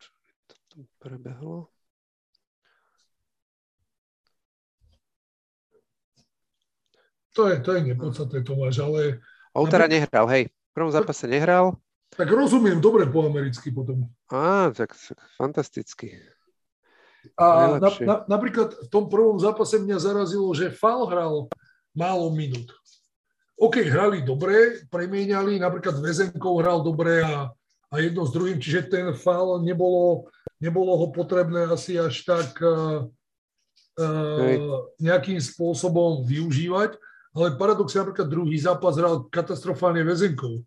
Čo 0.00 0.10
to 0.50 0.56
tu 0.66 0.78
prebehlo? 0.98 1.70
To 7.40 7.48
je, 7.48 7.56
to 7.64 7.70
je 7.72 7.80
nepodstatné, 7.88 8.44
Tomáš, 8.44 8.84
ale... 8.84 9.24
Altera 9.56 9.88
nehral, 9.88 10.28
hej. 10.28 10.52
V 10.52 10.72
prvom 10.76 10.92
zápase 10.92 11.24
nehral. 11.24 11.80
Tak 12.12 12.28
rozumiem 12.28 12.76
dobre 12.84 13.08
po 13.08 13.24
americky 13.24 13.72
potom. 13.72 14.12
Á, 14.28 14.68
tak, 14.76 14.92
tak 14.92 15.16
fantasticky. 15.40 16.20
A 17.40 17.80
na, 17.80 17.88
na, 18.04 18.14
napríklad 18.28 18.76
v 18.76 18.88
tom 18.92 19.08
prvom 19.08 19.40
zápase 19.40 19.80
mňa 19.80 19.96
zarazilo, 19.96 20.52
že 20.52 20.68
Fal 20.68 21.08
hral 21.08 21.48
málo 21.96 22.28
minút. 22.28 22.76
OK, 23.56 23.88
hrali 23.88 24.20
dobre, 24.20 24.84
premieniali, 24.92 25.56
napríklad 25.56 25.96
Vezenkov 25.96 26.60
hral 26.60 26.84
dobre 26.84 27.24
a, 27.24 27.48
a 27.88 27.94
jedno 28.04 28.28
s 28.28 28.36
druhým, 28.36 28.60
čiže 28.60 28.92
ten 28.92 29.16
Fal 29.16 29.64
nebolo, 29.64 30.28
nebolo 30.60 30.92
ho 30.92 31.08
potrebné 31.08 31.72
asi 31.72 31.96
až 31.96 32.20
tak 32.20 32.52
uh, 32.60 33.08
uh, 33.96 34.76
nejakým 35.00 35.40
spôsobom 35.40 36.20
využívať, 36.28 37.00
ale 37.34 37.54
paradoxne 37.54 38.02
napríklad 38.02 38.26
druhý 38.26 38.58
zápas 38.58 38.98
hral 38.98 39.30
katastrofálne 39.30 40.02
Vezenkov. 40.02 40.66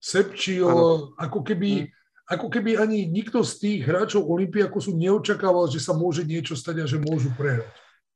Sepčil, 0.00 0.68
ako 1.16 1.40
keby, 1.40 1.88
ako 2.28 2.48
keby 2.52 2.76
ani 2.76 3.08
nikto 3.08 3.40
z 3.40 3.52
tých 3.60 3.80
hráčov 3.88 4.28
Olympiakosu 4.28 4.92
neočakával, 4.96 5.68
že 5.68 5.80
sa 5.80 5.96
môže 5.96 6.24
niečo 6.24 6.56
stať 6.56 6.84
a 6.84 6.86
že 6.88 7.00
môžu 7.00 7.32
prehrať. 7.36 7.68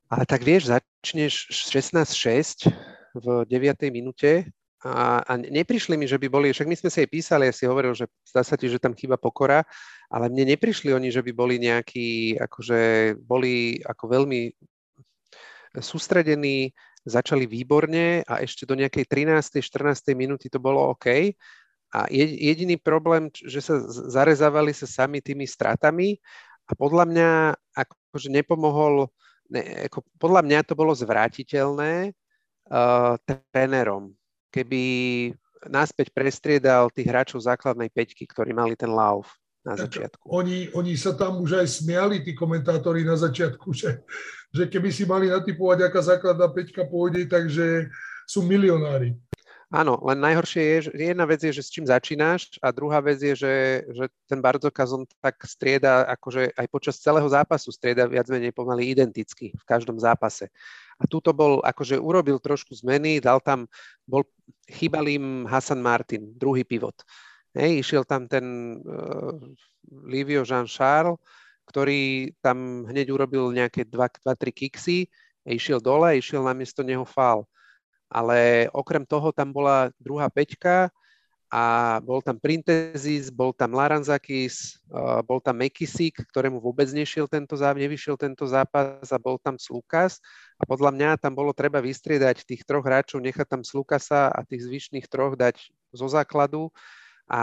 Ale 0.08 0.24
tak 0.24 0.40
vieš, 0.40 0.72
začneš 0.72 1.52
16-6 1.52 2.72
v 3.16 3.26
9. 3.44 3.92
minúte 3.92 4.48
a, 4.84 5.20
a 5.20 5.32
neprišli 5.36 5.98
mi, 6.00 6.08
že 6.08 6.16
by 6.16 6.28
boli, 6.30 6.54
však 6.54 6.70
my 6.70 6.76
sme 6.78 6.88
si 6.88 6.98
aj 7.04 7.10
písali, 7.10 7.44
ja 7.50 7.54
si 7.56 7.68
hovoril, 7.68 7.92
že 7.92 8.08
zdá 8.24 8.40
sa 8.40 8.56
ti, 8.56 8.70
že 8.70 8.80
tam 8.80 8.96
chýba 8.96 9.20
pokora, 9.20 9.66
ale 10.08 10.30
mne 10.32 10.56
neprišli 10.56 10.94
oni, 10.94 11.12
že 11.12 11.20
by 11.20 11.32
boli 11.34 11.60
nejakí, 11.60 12.38
akože 12.40 12.80
boli 13.20 13.82
ako 13.84 14.04
veľmi 14.06 14.40
sústredení, 15.82 16.72
začali 17.08 17.48
výborne 17.48 18.22
a 18.28 18.44
ešte 18.44 18.68
do 18.68 18.76
nejakej 18.76 19.08
13. 19.08 19.64
14. 19.64 20.12
minúty 20.12 20.52
to 20.52 20.60
bolo 20.60 20.92
OK 20.92 21.32
a 21.88 22.04
jediný 22.12 22.76
problém, 22.76 23.32
že 23.32 23.64
sa 23.64 23.80
zarezávali 23.88 24.76
sa 24.76 24.84
sami 24.84 25.24
tými 25.24 25.48
stratami 25.48 26.20
a 26.68 26.76
podľa 26.76 27.04
mňa 27.08 27.30
akože 27.72 28.28
nepomohol, 28.28 29.08
ne, 29.48 29.88
ako 29.88 30.04
podľa 30.20 30.44
mňa 30.44 30.58
to 30.68 30.76
bolo 30.76 30.92
zvratiteľné 30.92 32.12
uh, 32.12 33.16
trénerom. 33.24 34.12
Keby 34.52 34.82
náspäť 35.64 36.12
prestriedal 36.12 36.92
tých 36.92 37.08
hráčov 37.08 37.40
základnej 37.40 37.88
peťky, 37.88 38.28
ktorí 38.28 38.52
mali 38.52 38.76
ten 38.76 38.92
lauf 38.92 39.32
na 39.66 39.74
začiatku. 39.74 40.24
Oni, 40.30 40.70
oni 40.74 40.94
sa 40.94 41.14
tam 41.14 41.42
už 41.42 41.62
aj 41.64 41.68
smiali, 41.82 42.22
tí 42.22 42.32
komentátori 42.34 43.02
na 43.02 43.18
začiatku, 43.18 43.74
že, 43.74 44.02
že 44.54 44.64
keby 44.70 44.88
si 44.90 45.04
mali 45.04 45.28
natypovať, 45.28 45.78
aká 45.86 46.00
základná 46.02 46.48
peťka 46.50 46.86
pôjde, 46.86 47.26
takže 47.26 47.90
sú 48.28 48.44
milionári. 48.44 49.16
Áno, 49.68 50.00
len 50.00 50.16
najhoršie 50.16 50.62
je, 50.64 50.78
že 50.88 50.90
jedna 50.96 51.28
vec 51.28 51.44
je, 51.44 51.52
že 51.52 51.60
s 51.60 51.68
čím 51.68 51.84
začínaš 51.84 52.56
a 52.64 52.72
druhá 52.72 53.04
vec 53.04 53.20
je, 53.20 53.36
že, 53.36 53.54
že 53.92 54.04
ten 54.24 54.40
Barzokas 54.40 54.96
on 54.96 55.04
tak 55.20 55.44
strieda, 55.44 56.08
akože 56.08 56.56
aj 56.56 56.66
počas 56.72 56.96
celého 56.96 57.28
zápasu 57.28 57.68
strieda 57.68 58.08
viac 58.08 58.24
menej 58.32 58.56
pomaly 58.56 58.88
identicky 58.88 59.52
v 59.52 59.64
každom 59.68 60.00
zápase. 60.00 60.48
A 60.96 61.04
túto 61.04 61.36
bol, 61.36 61.60
akože 61.60 62.00
urobil 62.00 62.40
trošku 62.40 62.72
zmeny, 62.80 63.20
dal 63.20 63.44
tam, 63.44 63.68
bol, 64.08 64.24
chýbal 64.72 65.04
im 65.04 65.44
Hasan 65.44 65.84
Martin, 65.84 66.32
druhý 66.32 66.64
pivot. 66.64 66.96
Hej, 67.58 67.82
išiel 67.82 68.06
tam 68.06 68.30
ten 68.30 68.78
uh, 68.86 69.34
Livio 70.06 70.46
Jean-Charles, 70.46 71.18
ktorý 71.66 72.30
tam 72.38 72.86
hneď 72.86 73.10
urobil 73.10 73.50
nejaké 73.50 73.82
2-3 73.82 74.22
kiksy, 74.54 75.10
išiel 75.42 75.82
dole, 75.82 76.14
išiel 76.16 76.46
namiesto 76.46 76.86
neho 76.86 77.02
fál 77.02 77.42
ale 78.08 78.68
okrem 78.72 79.04
toho 79.04 79.30
tam 79.30 79.52
bola 79.52 79.92
druhá 80.00 80.32
peťka 80.32 80.88
a 81.48 81.96
bol 82.04 82.20
tam 82.20 82.36
Printezis, 82.36 83.32
bol 83.32 83.56
tam 83.56 83.72
Laranzakis, 83.72 84.84
bol 85.24 85.40
tam 85.40 85.56
Mekisik, 85.64 86.20
ktorému 86.28 86.60
vôbec 86.60 86.84
nešiel 86.92 87.24
tento 87.24 87.56
zápas, 87.56 87.80
nevyšiel 87.80 88.20
tento 88.20 88.44
zápas 88.44 89.08
a 89.08 89.16
bol 89.16 89.40
tam 89.40 89.56
Slukas. 89.56 90.20
A 90.60 90.68
podľa 90.68 90.92
mňa 90.92 91.10
tam 91.16 91.32
bolo 91.32 91.56
treba 91.56 91.80
vystriedať 91.80 92.44
tých 92.44 92.68
troch 92.68 92.84
hráčov, 92.84 93.24
nechať 93.24 93.48
tam 93.48 93.62
Slukasa 93.64 94.28
a 94.28 94.44
tých 94.44 94.68
zvyšných 94.68 95.08
troch 95.08 95.40
dať 95.40 95.72
zo 95.96 96.04
základu 96.12 96.68
a 97.28 97.42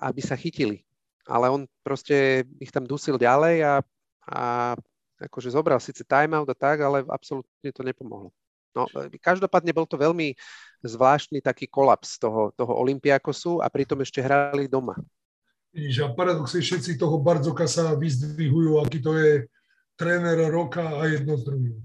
aby 0.00 0.24
sa 0.24 0.34
chytili. 0.34 0.82
Ale 1.28 1.52
on 1.52 1.68
proste 1.84 2.48
ich 2.58 2.72
tam 2.72 2.88
dusil 2.88 3.20
ďalej 3.20 3.56
a, 3.62 3.74
a 4.32 4.40
akože 5.28 5.52
zobral 5.52 5.78
síce 5.78 6.02
timeout 6.02 6.48
a 6.48 6.56
tak, 6.56 6.80
ale 6.80 7.04
absolútne 7.06 7.70
to 7.70 7.82
nepomohlo. 7.84 8.32
No, 8.76 8.84
každopádne 9.24 9.72
bol 9.72 9.88
to 9.88 9.96
veľmi 9.96 10.36
zvláštny 10.84 11.40
taký 11.40 11.64
kolaps 11.64 12.20
toho, 12.20 12.52
toho 12.52 12.72
Olympiakosu 12.76 13.64
a 13.64 13.72
pritom 13.72 14.04
ešte 14.04 14.20
hrali 14.20 14.68
doma. 14.68 14.92
Vidíš, 15.72 16.04
a 16.04 16.12
paradoxne 16.12 16.60
všetci 16.60 17.00
toho 17.00 17.16
Bardzoka 17.20 17.64
sa 17.64 17.96
vyzdvihujú, 17.96 18.80
aký 18.80 19.00
to 19.00 19.16
je 19.16 19.48
tréner 19.96 20.36
roka 20.52 20.84
a 20.84 21.08
jedno 21.08 21.40
z 21.40 21.42
druhým. 21.48 21.76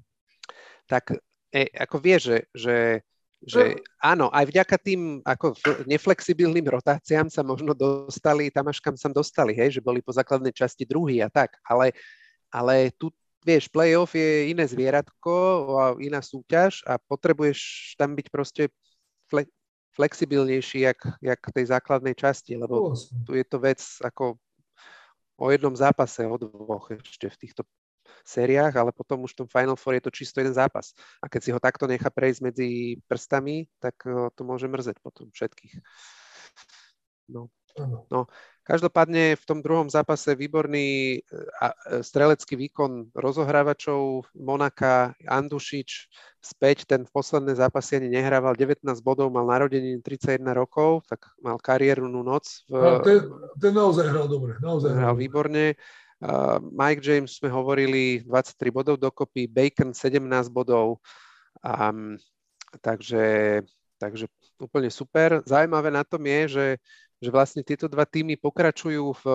Tak 0.87 1.15
e, 1.55 1.71
ako 1.71 1.97
vie, 2.03 2.19
že, 2.19 2.37
že, 2.51 3.07
že 3.41 3.81
áno, 3.97 4.29
aj 4.29 4.45
vďaka 4.53 4.75
tým 4.77 5.25
ako 5.25 5.57
neflexibilným 5.89 6.65
rotáciám 6.69 7.25
sa 7.25 7.41
možno 7.41 7.73
dostali 7.73 8.53
tam, 8.53 8.69
až 8.69 8.77
kam 8.77 8.93
sa 8.93 9.09
dostali, 9.09 9.57
hej, 9.57 9.81
že 9.81 9.81
boli 9.81 9.97
po 10.05 10.13
základnej 10.13 10.53
časti 10.53 10.85
druhý 10.85 11.25
a 11.25 11.29
tak, 11.29 11.57
ale, 11.65 11.89
ale 12.53 12.93
tu, 12.93 13.09
vieš, 13.41 13.65
playoff 13.73 14.13
je 14.13 14.53
iné 14.53 14.69
zvieratko 14.69 15.33
a 15.73 15.83
iná 15.97 16.21
súťaž 16.21 16.85
a 16.85 17.01
potrebuješ 17.01 17.93
tam 17.97 18.13
byť 18.13 18.27
proste 18.29 18.69
fle, 19.25 19.49
flexibilnejší, 19.97 20.85
jak, 20.85 21.01
jak 21.17 21.41
tej 21.41 21.65
základnej 21.65 22.13
časti, 22.13 22.53
lebo 22.53 22.93
tu 23.25 23.33
je 23.33 23.45
to 23.45 23.57
vec 23.57 23.81
ako 24.05 24.37
o 25.41 25.49
jednom 25.49 25.73
zápase, 25.73 26.21
o 26.29 26.37
dvoch 26.37 26.93
ešte 26.93 27.25
v 27.25 27.39
týchto 27.41 27.65
sériách, 28.23 28.73
ale 28.77 28.91
potom 28.91 29.23
už 29.25 29.33
v 29.33 29.39
tom 29.43 29.47
Final 29.47 29.77
Four 29.79 29.97
je 29.97 30.03
to 30.03 30.11
čisto 30.11 30.39
jeden 30.39 30.53
zápas. 30.53 30.95
A 31.19 31.29
keď 31.29 31.41
si 31.41 31.53
ho 31.55 31.59
takto 31.59 31.85
nechá 31.85 32.09
prejsť 32.11 32.39
medzi 32.41 32.69
prstami, 33.05 33.69
tak 33.81 33.97
to 34.07 34.41
môže 34.41 34.67
mrzeť 34.67 34.97
potom 35.03 35.29
všetkých. 35.33 35.79
No. 37.31 37.47
no. 38.11 38.27
Každopádne 38.61 39.41
v 39.41 39.43
tom 39.47 39.59
druhom 39.65 39.89
zápase 39.89 40.37
výborný 40.37 41.17
e, 41.17 41.19
e, 41.19 42.05
strelecký 42.05 42.53
výkon 42.53 43.09
rozohrávačov 43.17 44.29
Monaka, 44.37 45.17
Andušič 45.25 45.89
späť, 46.37 46.85
ten 46.85 47.01
v 47.03 47.11
posledné 47.11 47.57
zápasy 47.57 47.97
ani 47.97 48.13
nehrával, 48.13 48.53
19 48.53 48.85
bodov, 49.01 49.33
mal 49.33 49.49
narodeniny 49.49 50.05
31 50.05 50.53
rokov, 50.53 51.01
tak 51.09 51.33
mal 51.41 51.57
kariérnu 51.57 52.21
noc. 52.21 52.61
V, 52.69 52.77
no, 52.77 53.01
ten, 53.01 53.19
ten 53.57 53.73
naozaj 53.73 54.05
hral 54.13 54.29
dobre. 54.29 54.61
Naozaj 54.61 54.93
hral 54.93 55.17
výborne. 55.17 55.73
Uh, 55.73 56.00
Mike 56.69 57.01
James 57.01 57.41
sme 57.41 57.49
hovorili 57.49 58.21
23 58.23 58.69
bodov 58.69 58.95
dokopy, 59.01 59.49
Bacon 59.49 59.89
17 59.89 60.21
bodov, 60.53 61.01
um, 61.65 62.13
takže, 62.77 63.59
takže 63.97 64.29
úplne 64.61 64.93
super. 64.93 65.41
Zaujímavé 65.49 65.89
na 65.89 66.05
tom 66.05 66.21
je, 66.21 66.41
že 66.47 66.65
že 67.21 67.29
vlastne 67.29 67.61
tieto 67.61 67.85
dva 67.85 68.01
týmy 68.01 68.33
pokračujú 68.33 69.13
v 69.21 69.25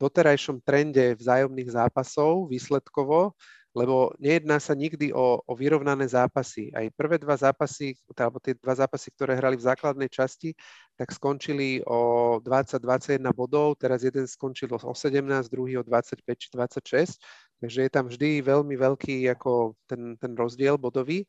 doterajšom 0.00 0.64
trende 0.64 1.12
vzájomných 1.20 1.76
zápasov 1.76 2.48
výsledkovo, 2.48 3.36
lebo 3.74 4.14
nejedná 4.22 4.62
sa 4.62 4.70
nikdy 4.70 5.10
o, 5.10 5.42
o 5.42 5.52
vyrovnané 5.58 6.06
zápasy. 6.06 6.70
Aj 6.70 6.86
prvé 6.94 7.18
dva 7.18 7.34
zápasy, 7.34 7.98
alebo 8.14 8.38
tie 8.38 8.54
dva 8.54 8.78
zápasy, 8.78 9.10
ktoré 9.10 9.34
hrali 9.34 9.58
v 9.58 9.66
základnej 9.66 10.06
časti, 10.06 10.54
tak 10.94 11.10
skončili 11.10 11.82
o 11.82 12.38
20-21 12.38 13.18
bodov, 13.34 13.74
teraz 13.74 14.06
jeden 14.06 14.30
skončil 14.30 14.70
o 14.70 14.94
17, 14.94 15.50
druhý 15.50 15.82
o 15.82 15.82
25 15.82 16.22
či 16.38 16.48
26, 16.54 17.18
takže 17.58 17.80
je 17.82 17.90
tam 17.90 18.06
vždy 18.06 18.46
veľmi 18.46 18.78
veľký 18.78 19.26
ako 19.34 19.74
ten, 19.90 20.14
ten 20.22 20.32
rozdiel 20.38 20.78
bodový. 20.78 21.26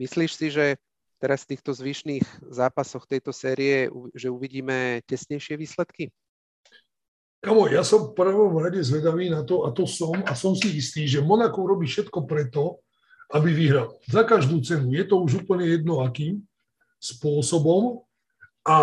Myslíš 0.00 0.32
si, 0.32 0.48
že 0.48 0.80
teraz 1.20 1.44
v 1.44 1.56
týchto 1.56 1.76
zvyšných 1.76 2.48
zápasoch 2.48 3.04
tejto 3.04 3.30
série, 3.30 3.92
že 4.16 4.32
uvidíme 4.32 5.04
tesnejšie 5.04 5.60
výsledky? 5.60 6.08
Kamo, 7.44 7.68
ja 7.68 7.84
som 7.84 8.08
v 8.08 8.16
prvom 8.16 8.56
rade 8.56 8.80
zvedavý 8.80 9.28
na 9.28 9.44
to, 9.44 9.68
a 9.68 9.70
to 9.76 9.84
som, 9.84 10.16
a 10.24 10.32
som 10.32 10.56
si 10.56 10.80
istý, 10.80 11.04
že 11.04 11.20
Monako 11.20 11.68
robí 11.68 11.84
všetko 11.84 12.24
preto, 12.24 12.80
aby 13.36 13.52
vyhral. 13.52 13.92
Za 14.08 14.24
každú 14.24 14.64
cenu. 14.64 14.96
Je 14.96 15.04
to 15.04 15.20
už 15.20 15.44
úplne 15.44 15.68
jedno 15.68 16.00
akým 16.00 16.40
spôsobom. 16.96 18.00
A, 18.64 18.78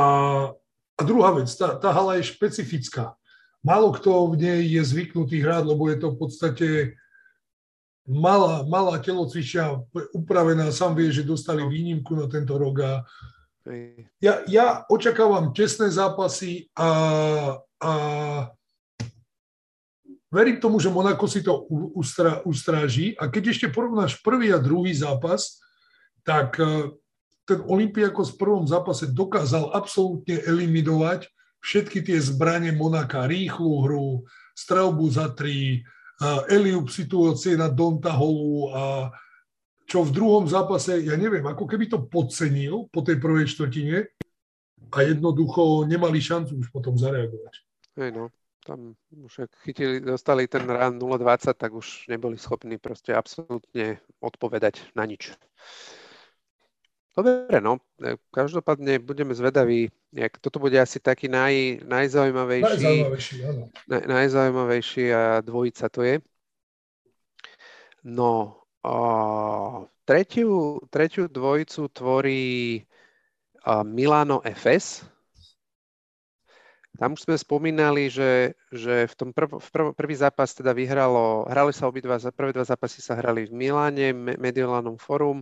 a 0.94 1.02
druhá 1.02 1.34
vec, 1.34 1.50
tá, 1.58 1.74
tá 1.82 1.90
hala 1.90 2.22
je 2.22 2.30
špecifická. 2.30 3.18
Málo 3.66 3.94
kto 3.98 4.30
v 4.34 4.46
nej 4.46 4.62
je 4.78 4.82
zvyknutý 4.86 5.42
hrať, 5.42 5.64
lebo 5.66 5.90
je 5.90 5.98
to 5.98 6.08
v 6.14 6.18
podstate 6.22 6.68
malá, 8.06 8.62
malá 8.66 9.02
telocvičia 9.02 9.82
upravená, 10.14 10.70
sám 10.70 10.98
vie, 10.98 11.10
že 11.10 11.26
dostali 11.26 11.66
výnimku 11.66 12.14
na 12.14 12.30
tento 12.30 12.58
rok 12.58 12.78
a 12.82 12.92
ja, 14.18 14.42
ja 14.50 14.66
očakávam 14.90 15.54
tesné 15.54 15.94
zápasy 15.94 16.74
a, 16.74 17.62
a 17.82 17.94
verím 20.30 20.62
tomu, 20.62 20.78
že 20.78 20.94
Monako 20.94 21.26
si 21.26 21.42
to 21.42 21.66
ustra, 21.98 22.46
ustráži 22.46 23.18
a 23.18 23.28
keď 23.28 23.52
ešte 23.52 23.68
porovnáš 23.74 24.22
prvý 24.22 24.54
a 24.54 24.62
druhý 24.62 24.94
zápas, 24.94 25.60
tak 26.22 26.62
e, 26.62 26.94
ten 27.50 27.60
Olympiakos 27.66 28.38
v 28.38 28.40
prvom 28.40 28.66
zápase 28.70 29.10
dokázal 29.10 29.74
absolútne 29.74 30.38
eliminovať 30.46 31.26
všetky 31.62 32.06
tie 32.06 32.18
zbranie 32.22 32.72
Monaka, 32.72 33.26
rýchlu 33.26 33.86
hru, 33.86 34.10
strelbu 34.54 35.06
za 35.10 35.34
tri, 35.34 35.82
Eliup 36.50 36.94
situácie 36.94 37.58
na 37.58 37.66
Donta 37.66 38.14
Holu 38.14 38.70
a 38.70 39.10
čo 39.90 40.06
v 40.06 40.14
druhom 40.14 40.46
zápase, 40.46 41.02
ja 41.02 41.18
neviem, 41.18 41.42
ako 41.42 41.66
keby 41.66 41.90
to 41.90 42.06
podcenil 42.06 42.86
po 42.94 43.02
tej 43.02 43.18
prvej 43.18 43.50
štvrtine 43.50 44.06
a 44.94 44.98
jednoducho 45.02 45.90
nemali 45.90 46.22
šancu 46.22 46.62
už 46.62 46.70
potom 46.70 46.94
zareagovať. 46.94 47.66
Hej 47.98 48.12
no, 48.12 48.32
tam 48.66 48.96
už 49.12 49.40
ak 49.40 49.52
chytili, 49.68 50.00
dostali 50.00 50.48
ten 50.48 50.64
rán 50.70 50.96
0,20, 50.96 51.54
tak 51.58 51.74
už 51.74 52.08
neboli 52.08 52.38
schopní 52.38 52.78
proste 52.78 53.12
absolútne 53.12 54.00
odpovedať 54.22 54.96
na 54.96 55.04
nič. 55.04 55.36
Dobre, 57.12 57.60
no. 57.60 57.84
Každopádne 58.32 59.04
budeme 59.04 59.36
zvedaví, 59.36 59.92
jak 60.16 60.40
toto 60.40 60.64
bude 60.64 60.80
asi 60.80 61.04
taký 61.04 61.28
naj, 61.28 61.84
najzaujímavejší, 61.84 62.64
Najzaujímavejší, 62.64 63.36
áno. 63.44 63.64
naj, 63.92 64.02
najzaujímavejší 64.08 65.04
a 65.14 65.22
dvojica 65.44 65.90
to 65.92 66.02
je. 66.08 66.16
No, 68.08 68.64
a 68.84 68.96
tretiu, 70.08 70.80
tretiu 70.90 71.28
dvojicu 71.28 71.88
tvorí 71.88 72.88
a 73.68 73.84
Milano 73.84 74.42
FS. 74.42 75.11
Tam 77.02 77.18
už 77.18 77.26
sme 77.26 77.34
spomínali, 77.34 78.14
že, 78.14 78.54
že 78.70 79.10
v 79.10 79.14
tom 79.18 79.34
prv, 79.34 79.58
v 79.58 79.70
prv, 79.74 79.86
prvý 79.98 80.14
zápas 80.14 80.54
teda 80.54 80.70
vyhralo, 80.70 81.50
hrali 81.50 81.74
sa 81.74 81.90
obidva, 81.90 82.22
prvé 82.30 82.54
dva 82.54 82.62
zápasy 82.62 83.02
sa 83.02 83.18
hrali 83.18 83.50
v 83.50 83.58
Miláne, 83.58 84.14
Mediolanom 84.14 85.02
Forum 85.02 85.42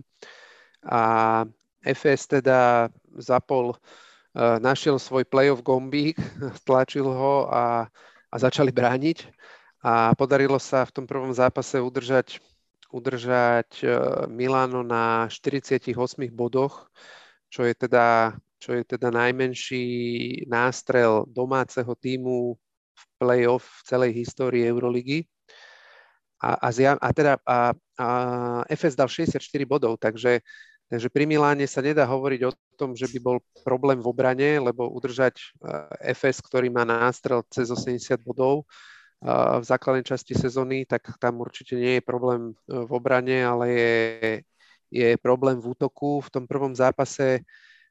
a 0.80 1.44
FS 1.84 2.40
teda 2.40 2.88
zapol, 3.20 3.76
uh, 3.76 4.56
našiel 4.56 4.96
svoj 4.96 5.28
playoff 5.28 5.60
gombík, 5.60 6.16
stlačil 6.64 7.04
ho 7.04 7.52
a, 7.52 7.92
a 8.32 8.36
začali 8.40 8.72
brániť. 8.72 9.28
A 9.84 10.16
podarilo 10.16 10.56
sa 10.56 10.88
v 10.88 10.96
tom 10.96 11.04
prvom 11.04 11.36
zápase 11.36 11.76
udržať, 11.76 12.40
udržať 12.88 13.84
uh, 13.84 14.24
Milano 14.32 14.80
na 14.80 15.28
48 15.28 15.92
bodoch, 16.32 16.88
čo 17.52 17.68
je 17.68 17.76
teda, 17.76 18.32
čo 18.60 18.76
je 18.76 18.84
teda 18.84 19.08
najmenší 19.08 19.84
nástrel 20.46 21.24
domáceho 21.26 21.90
týmu 21.96 22.54
v 22.92 23.02
playoff 23.16 23.64
v 23.64 23.82
celej 23.88 24.10
histórii 24.12 24.68
Euroligy. 24.68 25.24
A, 26.40 26.68
a, 26.68 26.68
a 26.72 27.08
teda 27.12 27.40
a, 27.44 27.72
a 28.00 28.08
FS 28.68 28.96
dal 28.96 29.08
64 29.08 29.40
bodov, 29.64 29.96
takže 29.96 30.44
Takže 30.90 31.06
pri 31.06 31.22
Miláne 31.22 31.70
sa 31.70 31.78
nedá 31.78 32.02
hovoriť 32.02 32.50
o 32.50 32.52
tom, 32.74 32.98
že 32.98 33.06
by 33.14 33.18
bol 33.22 33.38
problém 33.62 34.02
v 34.02 34.10
obrane, 34.10 34.58
lebo 34.58 34.90
udržať 34.90 35.38
FS, 36.02 36.42
ktorý 36.42 36.66
má 36.66 36.82
nástrel 36.82 37.46
cez 37.46 37.70
80 37.70 38.18
bodov 38.26 38.66
v 39.22 39.62
základnej 39.62 40.02
časti 40.02 40.34
sezóny, 40.34 40.88
tak 40.88 41.14
tam 41.22 41.44
určite 41.44 41.76
nie 41.76 42.00
je 42.00 42.02
problém 42.02 42.50
e, 42.50 42.72
v 42.72 42.90
obrane, 42.90 43.44
ale 43.44 43.64
je, 43.68 43.94
je 44.88 45.08
problém 45.20 45.60
v 45.60 45.76
útoku. 45.76 46.24
V 46.24 46.32
tom 46.32 46.44
prvom 46.48 46.72
zápase 46.72 47.44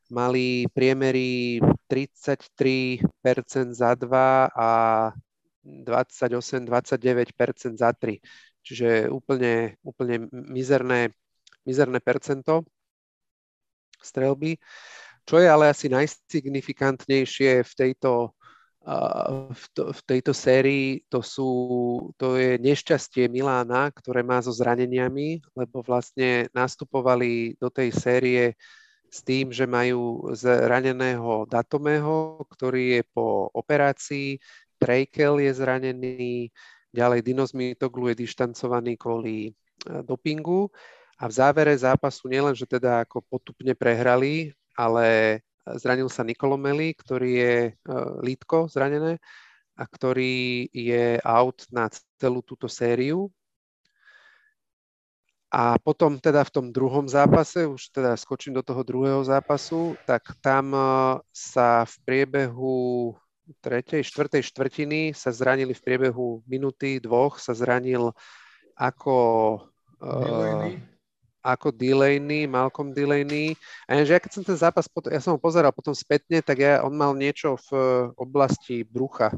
mali 0.09 0.65
priemery 0.73 1.61
33% 1.85 3.05
za 3.73 3.95
2 3.95 4.49
a 4.53 4.69
28-29% 5.63 7.77
za 7.77 7.93
3. 7.93 8.19
Čiže 8.65 9.09
úplne, 9.09 9.77
úplne 9.85 10.27
mizerné, 10.31 11.13
mizerné 11.65 11.99
percento 12.01 12.65
strelby. 14.01 14.57
Čo 15.25 15.37
je 15.37 15.47
ale 15.47 15.69
asi 15.69 15.89
najsignifikantnejšie 15.93 17.61
v 17.61 17.73
tejto, 17.77 18.33
v, 19.53 19.63
to, 19.77 19.93
v 19.93 20.01
tejto 20.07 20.33
sérii, 20.33 21.05
to, 21.05 21.21
sú, 21.21 21.49
to 22.17 22.39
je 22.39 22.57
nešťastie 22.57 23.29
Milána, 23.29 23.93
ktoré 23.93 24.25
má 24.25 24.41
so 24.41 24.49
zraneniami, 24.49 25.43
lebo 25.53 25.85
vlastne 25.85 26.49
nastupovali 26.55 27.53
do 27.61 27.69
tej 27.69 27.93
série 27.93 28.57
s 29.09 29.25
tým, 29.25 29.49
že 29.49 29.65
majú 29.65 30.29
zraneného 30.37 31.49
Datomého, 31.49 32.45
ktorý 32.45 33.01
je 33.01 33.03
po 33.09 33.49
operácii, 33.51 34.37
Trejkel 34.79 35.43
je 35.43 35.51
zranený, 35.51 36.47
ďalej 36.95 37.19
Dinos 37.25 37.51
Mitoglu 37.51 38.13
je 38.13 38.23
dištancovaný 38.23 38.95
kvôli 38.95 39.51
dopingu 40.05 40.71
a 41.19 41.27
v 41.27 41.33
závere 41.35 41.75
zápasu 41.75 42.31
nielen, 42.31 42.55
že 42.55 42.63
teda 42.63 43.03
ako 43.03 43.19
potupne 43.27 43.75
prehrali, 43.75 44.55
ale 44.79 45.39
zranil 45.75 46.07
sa 46.07 46.23
Nikolomeli, 46.23 46.95
ktorý 46.95 47.31
je 47.35 47.55
uh, 47.75 48.23
lítko 48.23 48.71
zranené 48.71 49.19
a 49.75 49.83
ktorý 49.83 50.67
je 50.71 51.19
out 51.23 51.67
na 51.71 51.91
celú 52.19 52.43
túto 52.43 52.67
sériu. 52.71 53.27
A 55.49 55.81
potom 55.81 56.21
teda 56.21 56.45
v 56.45 56.53
tom 56.53 56.65
druhom 56.69 57.09
zápase, 57.09 57.65
už 57.65 57.89
teda 57.89 58.13
skočím 58.13 58.53
do 58.53 58.61
toho 58.61 58.85
druhého 58.85 59.25
zápasu, 59.25 59.97
tak 60.05 60.21
tam 60.45 60.77
uh, 60.77 61.17
sa 61.33 61.89
v 61.89 61.93
priebehu 62.05 62.77
tretej, 63.57 64.05
štvrtej 64.05 64.45
štvrtiny 64.45 65.01
sa 65.17 65.33
zranili 65.33 65.73
v 65.73 65.81
priebehu 65.81 66.45
minúty, 66.45 67.01
dvoch 67.01 67.41
sa 67.41 67.57
zranil 67.57 68.13
ako 68.77 69.17
uh, 70.05 70.69
ako 71.39 71.71
Delaney, 71.71 72.45
Malcolm 72.45 72.91
Delaney. 72.93 73.55
A 73.87 73.97
že 74.03 74.13
ja 74.13 74.21
keď 74.21 74.31
som 74.37 74.43
ten 74.43 74.59
zápas, 74.59 74.85
ja 75.07 75.23
som 75.23 75.33
ho 75.33 75.39
pozeral 75.41 75.71
potom 75.71 75.95
spätne, 75.95 76.43
tak 76.43 76.61
ja, 76.61 76.83
on 76.83 76.93
mal 76.93 77.15
niečo 77.15 77.55
v 77.71 78.11
oblasti 78.19 78.83
brucha 78.83 79.33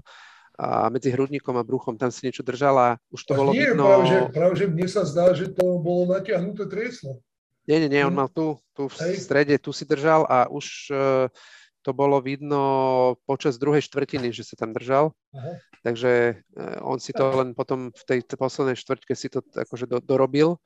a 0.61 0.93
medzi 0.93 1.09
hrudníkom 1.09 1.57
a 1.57 1.65
bruchom, 1.65 1.97
tam 1.97 2.13
si 2.13 2.29
niečo 2.29 2.45
držal 2.45 2.77
a 2.77 2.87
už 3.09 3.25
to 3.25 3.33
tak 3.33 3.39
bolo 3.41 3.51
nie, 3.57 3.65
vidno... 3.65 3.81
Práve 3.81 4.05
že, 4.05 4.17
práve, 4.29 4.53
že 4.61 4.65
mne 4.69 4.87
sa 4.87 5.01
zdá, 5.09 5.33
že 5.33 5.49
to 5.49 5.81
bolo 5.81 6.13
natiahnuté 6.13 6.69
trieslo. 6.69 7.17
Nie, 7.65 7.81
nie, 7.81 7.89
nie, 7.89 8.05
on 8.05 8.13
hm. 8.13 8.19
mal 8.21 8.29
tu, 8.29 8.61
tu 8.77 8.85
v 8.85 8.95
Hej. 9.09 9.25
strede, 9.25 9.57
tu 9.57 9.73
si 9.73 9.89
držal 9.89 10.29
a 10.29 10.45
už 10.53 10.65
uh, 10.93 11.25
to 11.81 11.97
bolo 11.97 12.21
vidno 12.21 12.61
počas 13.25 13.57
druhej 13.57 13.81
štvrtiny, 13.89 14.29
že 14.29 14.45
sa 14.45 14.53
tam 14.53 14.69
držal. 14.69 15.17
Aha. 15.33 15.57
Takže 15.81 16.45
uh, 16.53 16.77
on 16.85 17.01
si 17.01 17.09
to 17.09 17.25
len 17.41 17.57
potom 17.57 17.89
v 17.89 18.03
tej 18.05 18.19
poslednej 18.37 18.77
štvrtke 18.77 19.17
si 19.17 19.33
to 19.33 19.41
akože 19.41 19.89
do, 19.89 19.97
dorobil. 19.97 20.61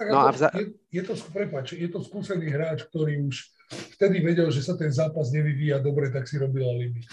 Tak 0.00 0.08
no 0.08 0.24
a 0.24 0.32
vza... 0.32 0.48
je, 0.56 0.72
je, 0.88 1.02
to, 1.04 1.14
prepáč, 1.30 1.76
je 1.76 1.86
to 1.92 2.00
skúsený 2.00 2.48
hráč, 2.48 2.88
ktorý 2.88 3.28
už 3.28 3.44
vtedy 3.94 4.24
vedel, 4.24 4.48
že 4.48 4.64
sa 4.64 4.72
ten 4.74 4.88
zápas 4.88 5.28
nevyvíja 5.30 5.84
dobre, 5.84 6.08
tak 6.08 6.24
si 6.26 6.40
robil 6.40 6.64
alibi. 6.64 7.04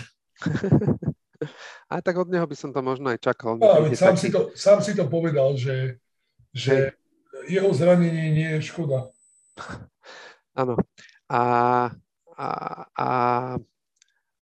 a 1.91 1.99
tak 1.99 2.15
od 2.15 2.31
neho 2.31 2.47
by 2.47 2.55
som 2.55 2.71
to 2.71 2.79
možno 2.79 3.11
aj 3.11 3.19
čakal. 3.19 3.59
No, 3.59 3.83
sám, 3.91 4.15
si 4.15 4.31
to, 4.31 4.55
sám 4.55 4.79
si 4.79 4.95
to 4.95 5.11
povedal, 5.11 5.59
že, 5.59 5.99
že 6.55 6.95
jeho 7.51 7.67
zranenie 7.75 8.31
nie 8.31 8.49
je 8.57 8.71
škoda. 8.71 9.11
Áno. 10.61 10.79
A, 11.27 11.41
a, 12.39 12.47
a, 12.95 13.09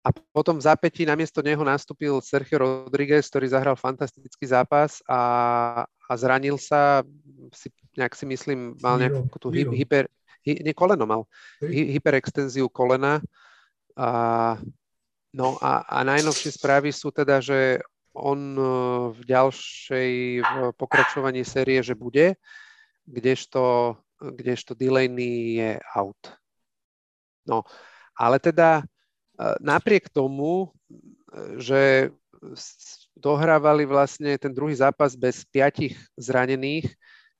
a 0.03 0.09
potom 0.31 0.55
v 0.55 0.65
zápätí 0.67 1.03
namiesto 1.03 1.43
neho 1.43 1.63
nastúpil 1.67 2.15
Sergio 2.23 2.63
Rodriguez, 2.63 3.27
ktorý 3.27 3.51
zahral 3.51 3.75
fantastický 3.75 4.47
zápas 4.47 5.03
a, 5.03 5.83
a 5.87 6.11
zranil 6.15 6.55
sa, 6.55 7.03
si 7.51 7.67
nejak 7.99 8.15
si 8.15 8.23
myslím, 8.27 8.79
mal 8.79 8.99
nejakú 8.99 9.35
tú 9.35 9.51
hy, 9.51 9.67
hyper, 9.67 10.07
hy, 10.47 10.63
nie 10.63 10.75
koleno 10.75 11.03
mal, 11.03 11.21
hy, 11.59 11.91
hyperextenziu 11.99 12.71
kolena. 12.71 13.19
A, 13.95 14.59
no 15.33 15.57
a, 15.59 15.83
a 15.83 16.05
najnovšie 16.05 16.53
správy 16.53 16.93
sú 16.93 17.09
teda, 17.09 17.41
že 17.41 17.81
on 18.13 18.53
e, 18.53 18.63
v 19.11 19.21
ďalšej 19.25 20.11
v 20.45 20.53
pokračovaní 20.77 21.41
série, 21.41 21.81
že 21.81 21.97
bude, 21.97 22.37
kdežto, 23.09 23.97
kdežto 24.21 24.77
Delaney 24.77 25.59
je 25.59 25.71
out. 25.97 26.21
No, 27.43 27.65
ale 28.13 28.37
teda 28.37 28.79
e, 28.79 28.83
napriek 29.59 30.13
tomu, 30.13 30.69
e, 30.69 31.59
že 31.59 32.13
dohrávali 33.17 33.87
vlastne 33.89 34.37
ten 34.37 34.53
druhý 34.53 34.77
zápas 34.77 35.17
bez 35.17 35.43
piatich 35.49 35.97
zranených, 36.19 36.91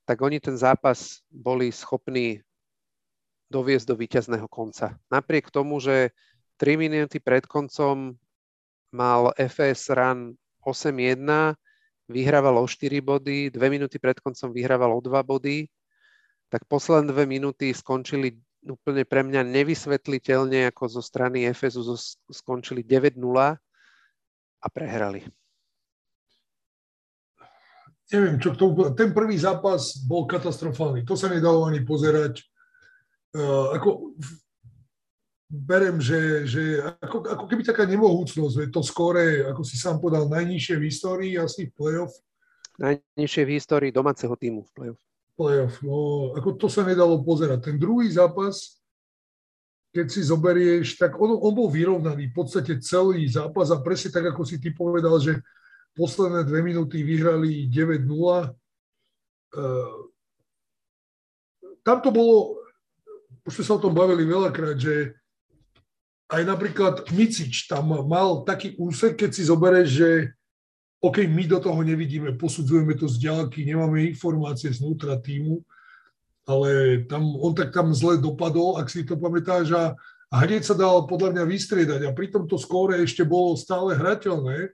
tak 0.03 0.19
oni 0.19 0.39
ten 0.39 0.57
zápas 0.57 1.23
boli 1.31 1.71
schopní 1.71 2.43
doviesť 3.51 3.85
do 3.85 3.95
víťazného 3.95 4.47
konca. 4.49 4.97
Napriek 5.13 5.53
tomu, 5.53 5.77
že 5.77 6.11
3 6.63 6.79
minúty 6.79 7.19
pred 7.19 7.43
koncom 7.43 8.15
mal 8.95 9.35
FS 9.35 9.91
run 9.91 10.31
8-1, 10.63 11.27
vyhrával 12.07 12.55
o 12.55 12.63
4 12.63 13.03
body, 13.03 13.51
2 13.51 13.59
minúty 13.67 13.99
pred 13.99 14.15
koncom 14.23 14.55
vyhrával 14.55 14.95
o 14.95 15.03
2 15.03 15.11
body, 15.27 15.67
tak 16.47 16.63
posledné 16.71 17.11
2 17.11 17.27
minúty 17.27 17.75
skončili 17.75 18.39
úplne 18.63 19.03
pre 19.03 19.27
mňa 19.27 19.43
nevysvetliteľne, 19.43 20.71
ako 20.71 20.87
zo 20.87 21.01
strany 21.03 21.51
FSU 21.51 21.83
skončili 22.31 22.79
9-0 22.79 23.19
a 24.63 24.67
prehrali 24.71 25.27
neviem, 28.13 28.37
čo 28.37 28.53
k 28.53 28.59
tomu, 28.61 28.93
ten 28.93 29.09
prvý 29.09 29.33
zápas 29.41 29.97
bol 30.05 30.29
katastrofálny. 30.29 31.01
To 31.09 31.17
sa 31.17 31.33
nedalo 31.33 31.65
ani 31.65 31.81
pozerať. 31.81 32.45
Uh, 33.33 33.73
ako, 33.73 34.13
berem, 35.53 36.01
že, 36.01 36.49
že 36.49 36.81
ako, 36.97 37.29
ako 37.29 37.45
keby 37.45 37.61
taká 37.61 37.85
nemohúcnosť, 37.85 38.73
to 38.73 38.81
skore, 38.81 39.45
ako 39.45 39.61
si 39.61 39.77
sám 39.77 40.01
podal, 40.01 40.25
najnižšie 40.25 40.75
v 40.81 40.87
histórii, 40.89 41.33
asi 41.37 41.69
v 41.69 41.75
playoff. 41.77 42.13
Najnižšie 42.81 43.43
v 43.45 43.53
histórii 43.61 43.91
domáceho 43.93 44.33
týmu 44.33 44.65
v 44.65 44.71
play-off. 44.73 45.01
Play-off, 45.37 45.77
no 45.85 46.33
ako 46.33 46.57
to 46.57 46.65
sa 46.65 46.81
nedalo 46.81 47.21
pozerať. 47.21 47.69
Ten 47.69 47.77
druhý 47.77 48.09
zápas, 48.09 48.81
keď 49.93 50.09
si 50.09 50.25
zoberieš, 50.25 50.97
tak 50.97 51.21
on, 51.21 51.37
on 51.37 51.53
bol 51.53 51.69
vyrovnaný 51.69 52.33
v 52.33 52.35
podstate 52.35 52.81
celý 52.81 53.29
zápas 53.29 53.69
a 53.69 53.77
presne 53.77 54.09
tak, 54.09 54.33
ako 54.33 54.41
si 54.41 54.57
ty 54.57 54.73
povedal, 54.73 55.21
že 55.21 55.37
posledné 55.93 56.49
dve 56.49 56.65
minúty 56.65 57.05
vyhrali 57.05 57.69
9-0. 57.69 58.09
Uh, 59.53 60.09
tam 61.85 62.01
to 62.01 62.09
bolo, 62.09 62.57
už 63.45 63.61
sme 63.61 63.65
sa 63.69 63.77
o 63.77 63.83
tom 63.85 63.93
bavili 63.93 64.25
veľakrát, 64.25 64.81
že 64.81 65.13
aj 66.33 66.43
napríklad 66.49 66.95
Micič 67.13 67.69
tam 67.69 67.93
mal 68.09 68.41
taký 68.41 68.73
úsek, 68.81 69.21
keď 69.21 69.29
si 69.29 69.45
zoberieš, 69.45 69.89
že 69.93 70.09
OK, 71.03 71.27
my 71.29 71.43
do 71.45 71.59
toho 71.59 71.77
nevidíme, 71.83 72.33
posudzujeme 72.39 72.95
to 72.95 73.11
z 73.11 73.27
ďalky, 73.27 73.67
nemáme 73.67 74.07
informácie 74.07 74.71
znútra 74.71 75.19
týmu, 75.19 75.61
ale 76.47 77.03
tam, 77.05 77.37
on 77.37 77.53
tak 77.53 77.75
tam 77.75 77.91
zle 77.91 78.17
dopadol, 78.17 78.79
ak 78.79 78.87
si 78.87 79.03
to 79.03 79.19
pamätáš, 79.19 79.75
a, 79.75 79.93
a 80.31 80.35
hneď 80.47 80.63
sa 80.63 80.73
dal 80.73 81.03
podľa 81.05 81.35
mňa 81.37 81.43
vystriedať 81.43 82.01
a 82.07 82.15
pritom 82.15 82.47
to 82.47 82.55
skóre 82.55 83.03
ešte 83.03 83.21
bolo 83.27 83.53
stále 83.59 83.93
hrateľné 83.99 84.71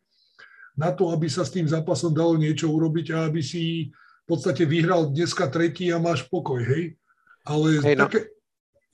na 0.80 0.96
to, 0.96 1.12
aby 1.12 1.28
sa 1.28 1.44
s 1.44 1.52
tým 1.52 1.68
zápasom 1.68 2.16
dalo 2.16 2.40
niečo 2.40 2.72
urobiť 2.72 3.12
a 3.12 3.28
aby 3.28 3.42
si 3.44 3.90
v 3.92 4.26
podstate 4.30 4.64
vyhral 4.70 5.10
dneska 5.10 5.50
tretí 5.50 5.90
a 5.90 5.98
máš 5.98 6.30
pokoj, 6.30 6.62
hej? 6.62 6.96
Ale 7.44 7.82
hej, 7.82 7.98
no. 7.98 8.06
také, 8.06 8.30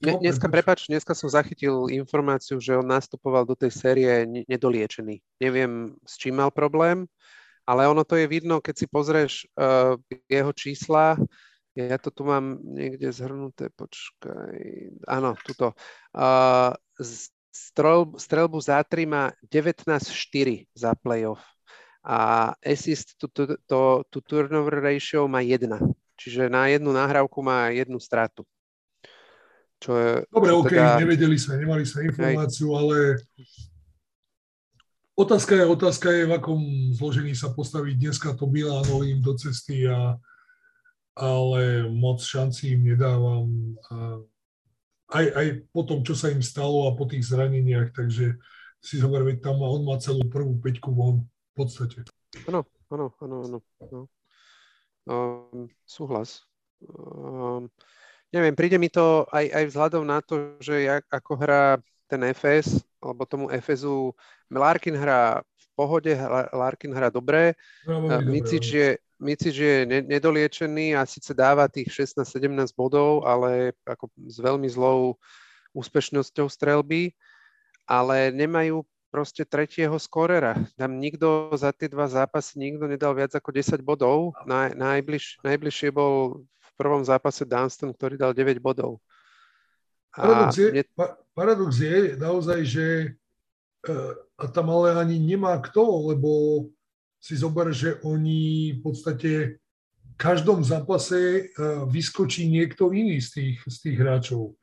dneska, 0.01 0.47
prepač, 0.51 0.91
dneska 0.91 1.15
som 1.15 1.31
zachytil 1.31 1.87
informáciu, 1.91 2.59
že 2.59 2.75
on 2.75 2.87
nastupoval 2.87 3.47
do 3.47 3.55
tej 3.55 3.71
série 3.71 4.27
nedoliečený. 4.47 5.21
Neviem, 5.39 5.95
s 6.03 6.19
čím 6.19 6.39
mal 6.39 6.51
problém, 6.51 7.07
ale 7.63 7.87
ono 7.87 8.03
to 8.03 8.19
je 8.19 8.27
vidno, 8.27 8.59
keď 8.61 8.75
si 8.75 8.85
pozrieš 8.85 9.33
uh, 9.57 9.95
jeho 10.29 10.51
čísla, 10.53 11.17
ja 11.75 11.99
to 11.99 12.07
tu 12.07 12.23
mám 12.23 12.63
niekde 12.63 13.11
zhrnuté, 13.11 13.67
počkaj, 13.75 14.55
áno, 15.11 15.35
tuto. 15.43 15.75
Uh, 16.15 16.71
strel, 17.51 18.15
strelbu 18.15 18.59
za 18.63 18.79
3 18.79 19.03
má 19.07 19.23
19-4 19.51 20.71
za 20.71 20.95
playoff 20.95 21.43
a 22.05 22.53
assist 22.61 23.17
to, 23.17 23.27
to, 23.27 23.57
to, 23.65 24.05
to 24.13 24.17
turnover 24.21 24.77
ratio 24.77 25.25
má 25.27 25.41
1. 25.41 25.65
Čiže 26.15 26.47
na 26.47 26.69
jednu 26.69 26.93
nahrávku 26.93 27.41
má 27.41 27.73
jednu 27.73 27.99
stratu. 27.99 28.45
Čo 29.85 29.93
je, 30.01 30.25
Dobre, 30.33 30.49
čo 30.49 30.57
OK, 30.65 30.73
teda... 30.73 30.97
nevedeli 30.97 31.37
sme, 31.37 31.61
nemali 31.61 31.85
sme 31.85 32.09
informáciu, 32.09 32.73
Hej. 32.73 32.77
ale 32.81 32.97
otázka 35.13 35.53
je, 35.61 35.65
otázka 35.69 36.07
je, 36.09 36.21
v 36.25 36.33
akom 36.33 36.61
zložení 36.97 37.37
sa 37.37 37.53
postaví 37.53 37.93
dneska 37.93 38.33
to 38.33 38.49
Milano 38.49 39.05
im 39.05 39.21
do 39.21 39.37
cesty, 39.37 39.85
a, 39.85 40.17
ale 41.13 41.85
moc 41.93 42.17
šancí 42.17 42.73
im 42.73 42.97
nedávam. 42.97 43.77
A 43.93 44.25
aj, 45.21 45.25
aj 45.37 45.47
po 45.69 45.85
tom, 45.85 46.01
čo 46.01 46.17
sa 46.17 46.33
im 46.33 46.41
stalo 46.41 46.89
a 46.89 46.97
po 46.97 47.05
tých 47.05 47.29
zraneniach, 47.29 47.93
takže 47.93 48.41
si 48.81 48.97
zober, 48.97 49.21
veď 49.21 49.37
tam 49.45 49.61
on 49.61 49.85
má 49.85 50.01
celú 50.01 50.25
prvú 50.25 50.57
peťku 50.65 50.89
von 50.97 51.21
v 51.21 51.53
podstate. 51.53 52.09
Áno, 52.49 52.65
áno, 52.89 53.13
áno, 53.21 53.35
áno. 53.45 53.59
No. 53.93 54.01
Um, 55.05 55.69
súhlas. 55.85 56.41
Um, 56.81 57.69
neviem, 58.35 58.51
príde 58.51 58.75
mi 58.75 58.91
to 58.91 59.23
aj, 59.31 59.47
aj 59.47 59.63
vzhľadom 59.71 60.03
na 60.03 60.19
to, 60.19 60.59
že 60.59 60.83
jak, 60.83 61.07
ako 61.07 61.31
hrá 61.39 61.79
ten 62.11 62.19
FS, 62.35 62.83
alebo 62.99 63.23
tomu 63.23 63.47
FSu, 63.47 64.11
Larkin 64.51 64.99
hrá 64.99 65.39
v 65.39 65.65
pohode, 65.73 66.11
Larkin 66.51 66.91
hrá 66.91 67.07
dobre, 67.07 67.55
no, 67.87 68.19
Micič 68.27 68.65
je, 68.67 68.89
Micič 69.15 69.55
je 69.55 69.75
nedoliečený 69.87 70.99
a 70.99 71.07
síce 71.07 71.31
dáva 71.31 71.71
tých 71.71 71.87
16-17 71.87 72.75
bodov, 72.75 73.23
ale 73.23 73.71
ako 73.87 74.11
s 74.27 74.37
veľmi 74.43 74.67
zlou 74.67 75.15
úspešnosťou 75.71 76.51
strelby, 76.51 77.15
ale 77.87 78.35
nemajú 78.35 78.83
proste 79.15 79.47
tretieho 79.47 79.95
skorera. 79.95 80.59
Tam 80.75 80.99
nikto 80.99 81.47
za 81.55 81.71
tie 81.71 81.87
dva 81.87 82.11
zápasy, 82.11 82.59
nikto 82.59 82.83
nedal 82.83 83.15
viac 83.15 83.31
ako 83.31 83.55
10 83.55 83.79
bodov. 83.79 84.35
Naj, 84.43 84.75
najbliž, 84.75 85.39
najbližšie 85.39 85.89
bol 85.95 86.43
prvom 86.77 87.03
zápase 87.03 87.47
Dunston, 87.47 87.95
ktorý 87.95 88.19
dal 88.19 88.31
9 88.35 88.59
bodov. 88.59 88.99
A 90.15 90.23
paradox, 90.23 90.51
je, 90.55 90.67
mne... 90.71 90.83
paradox 91.35 91.71
je 91.79 91.97
naozaj, 92.15 92.59
že 92.63 92.87
uh, 93.87 94.13
a 94.39 94.45
tam 94.47 94.71
ale 94.71 94.95
ani 94.95 95.19
nemá 95.19 95.59
kto, 95.59 96.11
lebo 96.15 96.31
si 97.19 97.35
zober, 97.35 97.71
že 97.75 97.99
oni 98.03 98.75
v 98.77 98.81
podstate 98.83 99.31
v 99.59 100.15
každom 100.15 100.63
zápase 100.63 101.51
uh, 101.55 101.83
vyskočí 101.87 102.47
niekto 102.47 102.95
iný 102.95 103.19
z 103.19 103.29
tých, 103.31 103.57
z 103.67 103.77
tých 103.83 103.97
hráčov. 103.99 104.55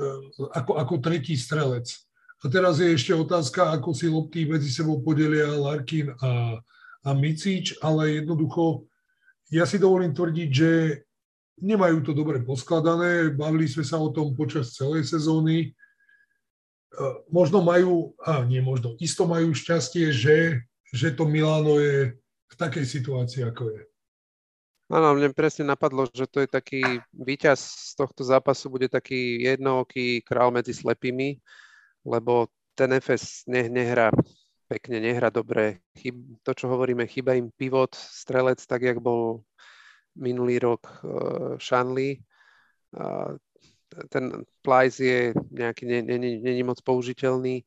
Uh, 0.00 0.20
ako, 0.56 0.80
ako 0.80 0.94
tretí 1.04 1.36
strelec. 1.36 1.92
A 2.40 2.48
teraz 2.48 2.80
je 2.80 2.96
ešte 2.96 3.12
otázka, 3.12 3.68
ako 3.76 3.92
si 3.92 4.08
lopty 4.08 4.48
medzi 4.48 4.72
sebou 4.72 5.04
podelia 5.04 5.52
Larkin 5.52 6.16
a, 6.24 6.56
a 7.04 7.10
Micič, 7.12 7.76
ale 7.84 8.24
jednoducho 8.24 8.88
ja 9.50 9.66
si 9.66 9.82
dovolím 9.82 10.14
tvrdiť, 10.14 10.50
že 10.50 10.70
nemajú 11.60 12.00
to 12.06 12.12
dobre 12.16 12.40
poskladané, 12.40 13.34
bavili 13.34 13.66
sme 13.68 13.84
sa 13.84 14.00
o 14.00 14.08
tom 14.14 14.32
počas 14.32 14.72
celej 14.72 15.10
sezóny. 15.10 15.56
E, 15.66 15.68
možno 17.28 17.60
majú, 17.60 18.14
a 18.22 18.46
nie 18.46 18.62
možno, 18.62 18.96
isto 19.02 19.26
majú 19.28 19.52
šťastie, 19.52 20.14
že, 20.14 20.64
že 20.94 21.12
to 21.12 21.28
Milano 21.28 21.76
je 21.82 22.16
v 22.50 22.54
takej 22.56 22.86
situácii, 22.86 23.42
ako 23.44 23.74
je. 23.74 23.82
Áno, 24.90 25.14
mne 25.14 25.30
presne 25.30 25.70
napadlo, 25.70 26.10
že 26.10 26.26
to 26.26 26.42
je 26.42 26.50
taký 26.50 26.82
víťaz 27.14 27.62
z 27.62 27.92
tohto 27.94 28.26
zápasu, 28.26 28.66
bude 28.66 28.90
taký 28.90 29.46
jednooký 29.46 30.18
král 30.26 30.50
medzi 30.50 30.74
slepými, 30.74 31.38
lebo 32.02 32.50
ten 32.74 32.90
FS 32.98 33.46
ne, 33.46 33.70
nehrá 33.70 34.10
pekne, 34.70 35.02
nehra 35.02 35.34
dobre. 35.34 35.82
Chyb, 35.98 36.38
to, 36.46 36.54
čo 36.54 36.70
hovoríme, 36.70 37.10
chyba 37.10 37.34
im 37.34 37.50
pivot, 37.50 37.90
strelec, 37.98 38.62
tak 38.62 38.86
jak 38.86 39.02
bol 39.02 39.42
minulý 40.14 40.62
rok 40.62 40.86
uh, 41.02 41.58
Shanley. 41.58 42.22
Uh, 42.94 43.34
ten 44.06 44.46
Plies 44.62 45.02
je 45.02 45.34
nejaký, 45.50 45.82
není 46.38 46.62
moc 46.62 46.78
použiteľný, 46.78 47.66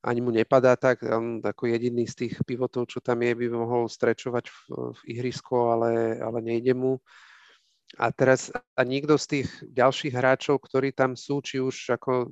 ani 0.00 0.20
mu 0.22 0.30
nepadá 0.30 0.78
tak, 0.78 1.02
on 1.02 1.42
ako 1.42 1.66
jediný 1.66 2.06
z 2.06 2.14
tých 2.14 2.34
pivotov, 2.46 2.86
čo 2.86 3.02
tam 3.02 3.20
je, 3.20 3.34
by 3.34 3.46
mohol 3.50 3.90
strečovať 3.90 4.46
v, 4.46 4.58
v 4.94 5.00
ihrisko, 5.18 5.74
ale, 5.74 6.22
ale 6.22 6.38
nejde 6.40 6.72
mu. 6.72 7.02
A 7.98 8.14
teraz 8.14 8.54
a 8.54 8.82
nikto 8.86 9.18
z 9.18 9.26
tých 9.26 9.48
ďalších 9.66 10.14
hráčov, 10.14 10.62
ktorí 10.62 10.94
tam 10.94 11.18
sú, 11.18 11.42
či 11.42 11.58
už 11.58 11.98
ako 11.98 12.30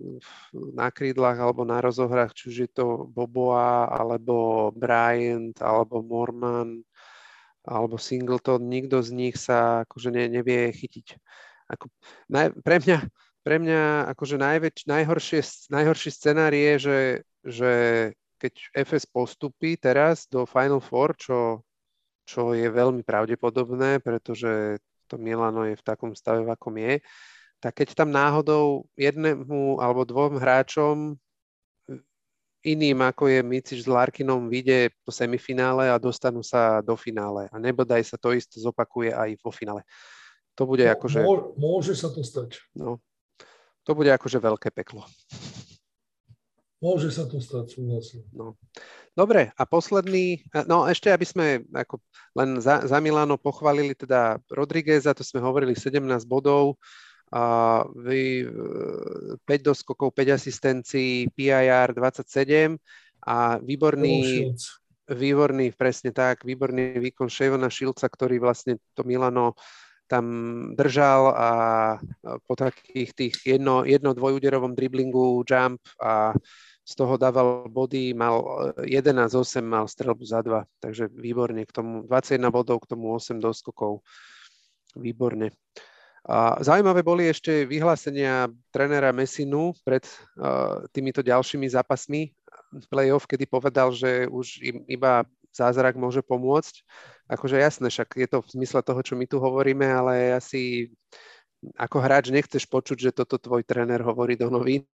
na 0.54 0.86
krídlach 0.94 1.34
alebo 1.34 1.66
na 1.66 1.82
rozohrách, 1.82 2.30
či 2.30 2.44
už 2.46 2.56
je 2.62 2.70
to 2.70 3.10
Boboa, 3.10 3.90
alebo 3.90 4.70
Bryant, 4.70 5.58
alebo 5.58 5.98
Morman, 5.98 6.86
alebo 7.66 7.98
Singleton, 7.98 8.70
nikto 8.70 9.02
z 9.02 9.10
nich 9.10 9.34
sa 9.34 9.82
akože 9.82 10.14
ne, 10.14 10.30
nevie 10.30 10.70
chytiť. 10.70 11.18
Ako, 11.74 11.90
naj, 12.30 12.54
pre 12.62 12.78
mňa, 12.78 12.98
pre 13.42 13.56
mňa 13.58 14.14
akože 14.14 14.38
najväč, 14.38 14.86
najhoršie, 14.86 15.42
najhorší 15.74 16.10
scenár 16.14 16.54
je, 16.54 16.72
že, 16.78 16.98
že 17.44 17.72
keď 18.38 18.52
FS 18.86 19.04
postupí 19.10 19.74
teraz 19.74 20.30
do 20.30 20.46
Final 20.46 20.78
Four, 20.78 21.18
čo, 21.18 21.66
čo 22.24 22.54
je 22.54 22.70
veľmi 22.70 23.02
pravdepodobné, 23.02 24.00
pretože 24.00 24.78
to 25.08 25.16
Milano 25.16 25.64
je 25.64 25.74
v 25.74 25.86
takom 25.86 26.12
stave, 26.12 26.44
v 26.44 26.52
akom 26.52 26.76
je, 26.76 27.00
tak 27.58 27.82
keď 27.82 27.96
tam 27.96 28.14
náhodou 28.14 28.86
jednému 28.94 29.82
alebo 29.82 30.06
dvom 30.06 30.38
hráčom 30.38 31.18
iným, 32.62 32.98
ako 33.06 33.30
je 33.30 33.40
Micič 33.42 33.78
s 33.86 33.88
Larkinom, 33.88 34.50
vyjde 34.50 34.90
po 35.06 35.14
semifinále 35.14 35.90
a 35.90 35.96
dostanú 35.96 36.42
sa 36.42 36.82
do 36.82 36.98
finále. 36.98 37.46
A 37.54 37.56
nebodaj 37.56 38.02
sa 38.02 38.18
to 38.18 38.34
isto 38.34 38.58
zopakuje 38.58 39.14
aj 39.14 39.38
vo 39.40 39.50
finále. 39.54 39.86
To 40.58 40.66
bude 40.66 40.82
no, 40.82 40.90
akože... 40.90 41.20
Môže 41.54 41.94
sa 41.94 42.10
to 42.10 42.20
stať. 42.26 42.58
No, 42.74 42.98
to 43.86 43.94
bude 43.94 44.10
akože 44.10 44.42
veľké 44.42 44.74
peklo. 44.74 45.06
Môže 46.78 47.10
sa 47.10 47.26
to 47.26 47.42
stať, 47.42 47.74
súhlasím. 47.74 48.22
No. 48.30 48.54
Dobre, 49.18 49.50
a 49.50 49.62
posledný, 49.66 50.46
no 50.70 50.86
ešte 50.86 51.10
aby 51.10 51.26
sme 51.26 51.46
ako 51.74 51.98
len 52.38 52.62
za, 52.62 52.86
za 52.86 53.02
Milano 53.02 53.34
pochválili 53.34 53.98
teda 53.98 54.38
Rodrigueza, 54.46 55.10
to 55.10 55.26
sme 55.26 55.42
hovorili 55.42 55.74
17 55.74 55.98
bodov, 56.22 56.78
a 57.28 57.84
vy, 57.92 58.48
5 59.44 59.44
e, 59.44 59.58
doskokov, 59.60 60.16
5 60.16 60.38
asistencií, 60.38 61.28
PIR 61.28 61.92
27 61.92 62.78
a 63.26 63.60
výborný, 63.60 64.48
výborný, 65.12 65.76
presne 65.76 66.14
tak, 66.14 66.44
výborný 66.48 66.96
výkon 66.96 67.28
Ševona 67.28 67.68
Šilca, 67.68 68.08
ktorý 68.08 68.40
vlastne 68.40 68.80
to 68.96 69.04
Milano 69.04 69.52
tam 70.08 70.24
držal 70.72 71.22
a 71.36 71.50
po 72.48 72.56
takých 72.56 73.12
tých 73.12 73.34
jedno, 73.44 73.84
jedno 73.84 74.16
dvojúderovom 74.16 74.72
driblingu, 74.72 75.44
jump 75.44 75.84
a 76.00 76.32
z 76.88 76.92
toho 76.96 77.20
dával 77.20 77.68
body, 77.68 78.16
mal 78.16 78.40
11-8, 78.80 79.60
mal 79.60 79.84
strelbu 79.84 80.24
za 80.24 80.40
2, 80.40 80.64
takže 80.80 81.12
výborne 81.12 81.68
k 81.68 81.72
tomu, 81.76 82.08
21 82.08 82.48
bodov, 82.48 82.80
k 82.80 82.96
tomu 82.96 83.12
8 83.12 83.36
doskokov, 83.36 84.00
výborne. 84.96 85.52
A 86.24 86.56
zaujímavé 86.64 87.04
boli 87.04 87.28
ešte 87.28 87.68
vyhlásenia 87.68 88.48
trénera 88.72 89.12
Messinu 89.12 89.76
pred 89.84 90.04
uh, 90.40 90.84
týmito 90.88 91.20
ďalšími 91.20 91.68
zápasmi 91.68 92.32
playoff, 92.88 93.28
kedy 93.28 93.48
povedal, 93.48 93.92
že 93.92 94.28
už 94.28 94.60
im, 94.64 94.84
iba 94.88 95.24
zázrak 95.58 95.98
môže 95.98 96.22
pomôcť. 96.22 96.86
Akože 97.26 97.58
jasné, 97.58 97.90
však 97.90 98.14
je 98.14 98.28
to 98.30 98.38
v 98.40 98.52
zmysle 98.54 98.80
toho, 98.86 99.00
čo 99.02 99.18
my 99.18 99.26
tu 99.26 99.42
hovoríme, 99.42 99.84
ale 99.84 100.38
asi 100.38 100.94
ako 101.74 101.98
hráč 101.98 102.30
nechceš 102.30 102.70
počuť, 102.70 103.10
že 103.10 103.16
toto 103.16 103.36
tvoj 103.36 103.66
tréner 103.66 103.98
hovorí 103.98 104.38
do 104.38 104.46
novín. 104.46 104.86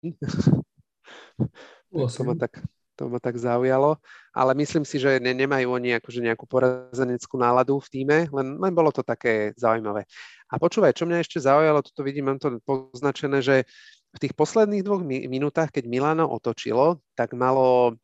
to, 1.92 2.24
ma 2.24 2.34
tak, 2.40 2.64
to 2.96 3.12
ma 3.12 3.20
tak 3.20 3.36
zaujalo. 3.36 4.00
Ale 4.32 4.56
myslím 4.56 4.88
si, 4.88 4.98
že 4.98 5.20
ne, 5.20 5.36
nemajú 5.36 5.76
oni 5.76 6.00
akože 6.00 6.24
nejakú 6.24 6.48
porazeneckú 6.48 7.36
náladu 7.36 7.84
v 7.84 7.92
týme, 7.92 8.18
len, 8.32 8.48
len 8.58 8.74
bolo 8.74 8.96
to 8.96 9.04
také 9.04 9.52
zaujímavé. 9.60 10.08
A 10.48 10.56
počúvaj, 10.56 10.96
čo 10.96 11.04
mňa 11.04 11.20
ešte 11.20 11.44
zaujalo, 11.44 11.84
toto 11.84 12.02
vidím, 12.08 12.32
mám 12.32 12.40
to 12.40 12.64
poznačené, 12.64 13.44
že 13.44 13.68
v 14.14 14.22
tých 14.22 14.34
posledných 14.38 14.86
dvoch 14.86 15.02
minútach, 15.04 15.74
keď 15.74 15.90
Milano 15.90 16.30
otočilo, 16.30 17.02
tak 17.18 17.34
malo, 17.34 17.98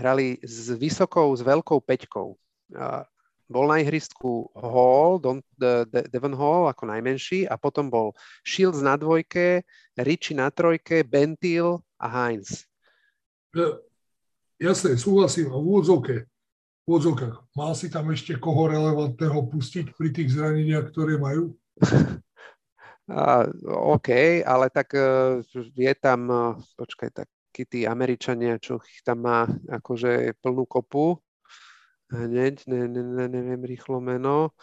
hrali 0.00 0.40
s 0.40 0.72
vysokou, 0.72 1.28
s 1.36 1.44
veľkou 1.44 1.76
peťkou 1.84 2.32
bol 3.50 3.66
na 3.66 3.82
ihrisku 3.82 4.46
Hall, 4.54 5.18
Don, 5.18 5.42
De, 5.58 5.82
De, 5.90 6.06
Devon 6.06 6.38
Hall 6.38 6.70
ako 6.70 6.86
najmenší 6.86 7.50
a 7.50 7.58
potom 7.58 7.90
bol 7.90 8.14
Shields 8.46 8.78
na 8.78 8.94
dvojke, 8.94 9.66
Richie 9.98 10.38
na 10.38 10.54
trojke, 10.54 11.02
Bentil 11.02 11.82
a 11.98 12.06
Heinz. 12.06 12.62
Ja, 13.50 13.82
jasne, 14.62 14.94
súhlasím. 14.94 15.50
A 15.50 15.58
v 15.58 15.66
úvodzovke, 15.66 16.30
v 16.30 16.86
úvodzovkách, 16.86 17.36
mal 17.58 17.74
si 17.74 17.90
tam 17.90 18.06
ešte 18.14 18.38
koho 18.38 18.70
relevantného 18.70 19.50
pustiť 19.50 19.98
pri 19.98 20.14
tých 20.14 20.38
zraneniach, 20.38 20.94
ktoré 20.94 21.18
majú? 21.18 21.58
A, 23.10 23.42
OK, 23.66 24.38
ale 24.46 24.70
tak 24.70 24.94
uh, 24.94 25.42
je 25.74 25.92
tam, 25.98 26.30
uh, 26.30 26.54
počkaj, 26.78 27.10
takí 27.10 27.39
tí 27.52 27.84
Američania, 27.84 28.56
čo 28.62 28.78
ich 28.80 29.02
tam 29.02 29.26
má 29.26 29.46
akože 29.68 30.38
plnú 30.38 30.64
kopu, 30.64 31.18
hneď, 32.10 32.66
ne, 32.66 32.80
ne, 32.90 33.02
ne, 33.02 33.26
neviem 33.30 33.62
rýchlo 33.62 34.02
meno. 34.02 34.54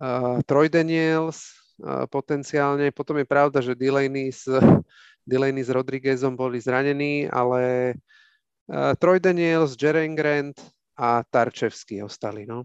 Uh, 0.00 0.40
Troy 0.48 0.72
Daniels 0.72 1.52
uh, 1.80 2.08
potenciálne, 2.08 2.92
potom 2.92 3.20
je 3.20 3.26
pravda, 3.28 3.60
že 3.60 3.76
Delaney 3.76 4.32
s, 4.32 4.48
Delaney 5.28 5.64
s 5.64 5.72
Rodriguezom 5.72 6.36
boli 6.36 6.60
zranení, 6.60 7.28
ale 7.28 7.94
uh, 8.68 8.92
Troy 8.96 9.20
Daniels, 9.20 9.76
Jeren 9.76 10.16
Grant 10.16 10.56
a 10.96 11.24
Tarčevský 11.24 12.04
ostali, 12.04 12.48
no. 12.48 12.64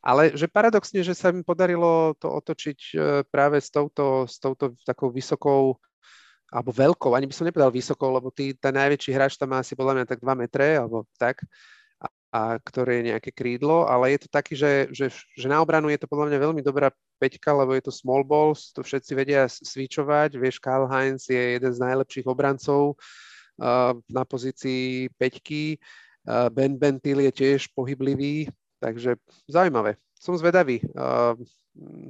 Ale 0.00 0.32
že 0.32 0.48
paradoxne, 0.48 1.04
že 1.04 1.12
sa 1.12 1.28
mi 1.28 1.44
podarilo 1.44 2.16
to 2.18 2.30
otočiť 2.32 2.80
uh, 2.94 3.02
práve 3.28 3.62
s 3.62 3.70
touto, 3.70 4.26
s 4.26 4.40
touto 4.42 4.74
takou 4.82 5.12
vysokou 5.12 5.78
alebo 6.50 6.74
veľkou, 6.74 7.14
ani 7.14 7.30
by 7.30 7.34
som 7.34 7.46
nepovedal 7.46 7.70
vysokou, 7.70 8.10
lebo 8.10 8.34
tý, 8.34 8.52
ten 8.58 8.74
najväčší 8.74 9.10
hráč 9.14 9.38
tam 9.38 9.54
má 9.54 9.62
asi 9.62 9.78
podľa 9.78 10.02
mňa 10.02 10.06
tak 10.10 10.18
2 10.18 10.34
metre, 10.34 10.76
alebo 10.76 11.06
tak 11.14 11.46
a 12.30 12.62
ktoré 12.62 13.02
je 13.02 13.08
nejaké 13.10 13.30
krídlo, 13.34 13.90
ale 13.90 14.14
je 14.14 14.22
to 14.22 14.28
taký, 14.30 14.54
že, 14.54 14.86
že, 14.94 15.10
že 15.10 15.46
na 15.50 15.58
obranu 15.58 15.90
je 15.90 15.98
to 15.98 16.06
podľa 16.06 16.30
mňa 16.30 16.38
veľmi 16.38 16.62
dobrá 16.62 16.94
peťka, 17.18 17.50
lebo 17.50 17.74
je 17.74 17.82
to 17.82 17.92
small 17.92 18.22
balls, 18.22 18.70
to 18.70 18.86
všetci 18.86 19.12
vedia 19.18 19.50
switchovať, 19.50 20.38
vieš, 20.38 20.62
Karl 20.62 20.86
Heinz 20.86 21.26
je 21.26 21.58
jeden 21.58 21.72
z 21.74 21.82
najlepších 21.82 22.30
obrancov 22.30 22.94
uh, 23.58 23.98
na 24.06 24.22
pozícii 24.22 25.10
peťky, 25.18 25.82
uh, 26.30 26.46
Ben 26.54 26.78
Bentil 26.78 27.18
je 27.26 27.32
tiež 27.34 27.74
pohyblivý, 27.74 28.46
takže 28.78 29.18
zaujímavé. 29.50 29.98
Som 30.14 30.38
zvedavý, 30.38 30.86
uh, 30.94 31.34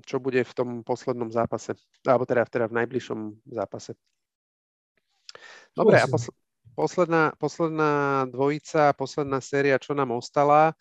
čo 0.05 0.21
bude 0.21 0.45
v 0.45 0.53
tom 0.53 0.69
poslednom 0.85 1.33
zápase, 1.33 1.73
alebo 2.05 2.29
teda, 2.29 2.45
teda 2.45 2.69
v 2.69 2.77
najbližšom 2.85 3.41
zápase. 3.57 3.97
Dobre, 5.77 6.03
a 6.03 6.07
posl- 6.11 6.35
posledná, 6.75 7.33
posledná 7.37 8.25
dvojica, 8.33 8.97
posledná 8.97 9.39
séria, 9.45 9.77
čo 9.77 9.93
nám 9.93 10.17
ostala 10.17 10.73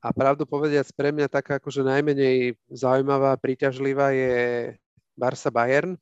a 0.00 0.08
pravdu 0.12 0.44
povediac 0.44 0.88
pre 0.92 1.12
mňa 1.12 1.32
taká 1.32 1.56
akože 1.56 1.80
najmenej 1.80 2.60
zaujímavá, 2.68 3.36
príťažlivá 3.40 4.12
je 4.12 4.36
Barsa 5.16 5.48
Bayern. 5.48 5.96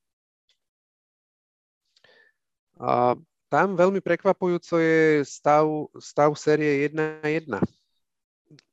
A 2.82 3.14
tam 3.46 3.78
veľmi 3.78 4.02
prekvapujúco 4.02 4.80
je 4.80 5.22
stav, 5.22 5.66
stav 6.02 6.34
série 6.34 6.90
1-1. 6.90 7.46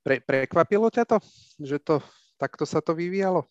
Pre, 0.02 0.16
prekvapilo 0.24 0.90
ťa 0.90 1.04
to, 1.06 1.18
že 1.62 1.78
to 1.78 2.02
takto 2.40 2.66
sa 2.66 2.82
to 2.82 2.96
vyvíjalo? 2.96 3.46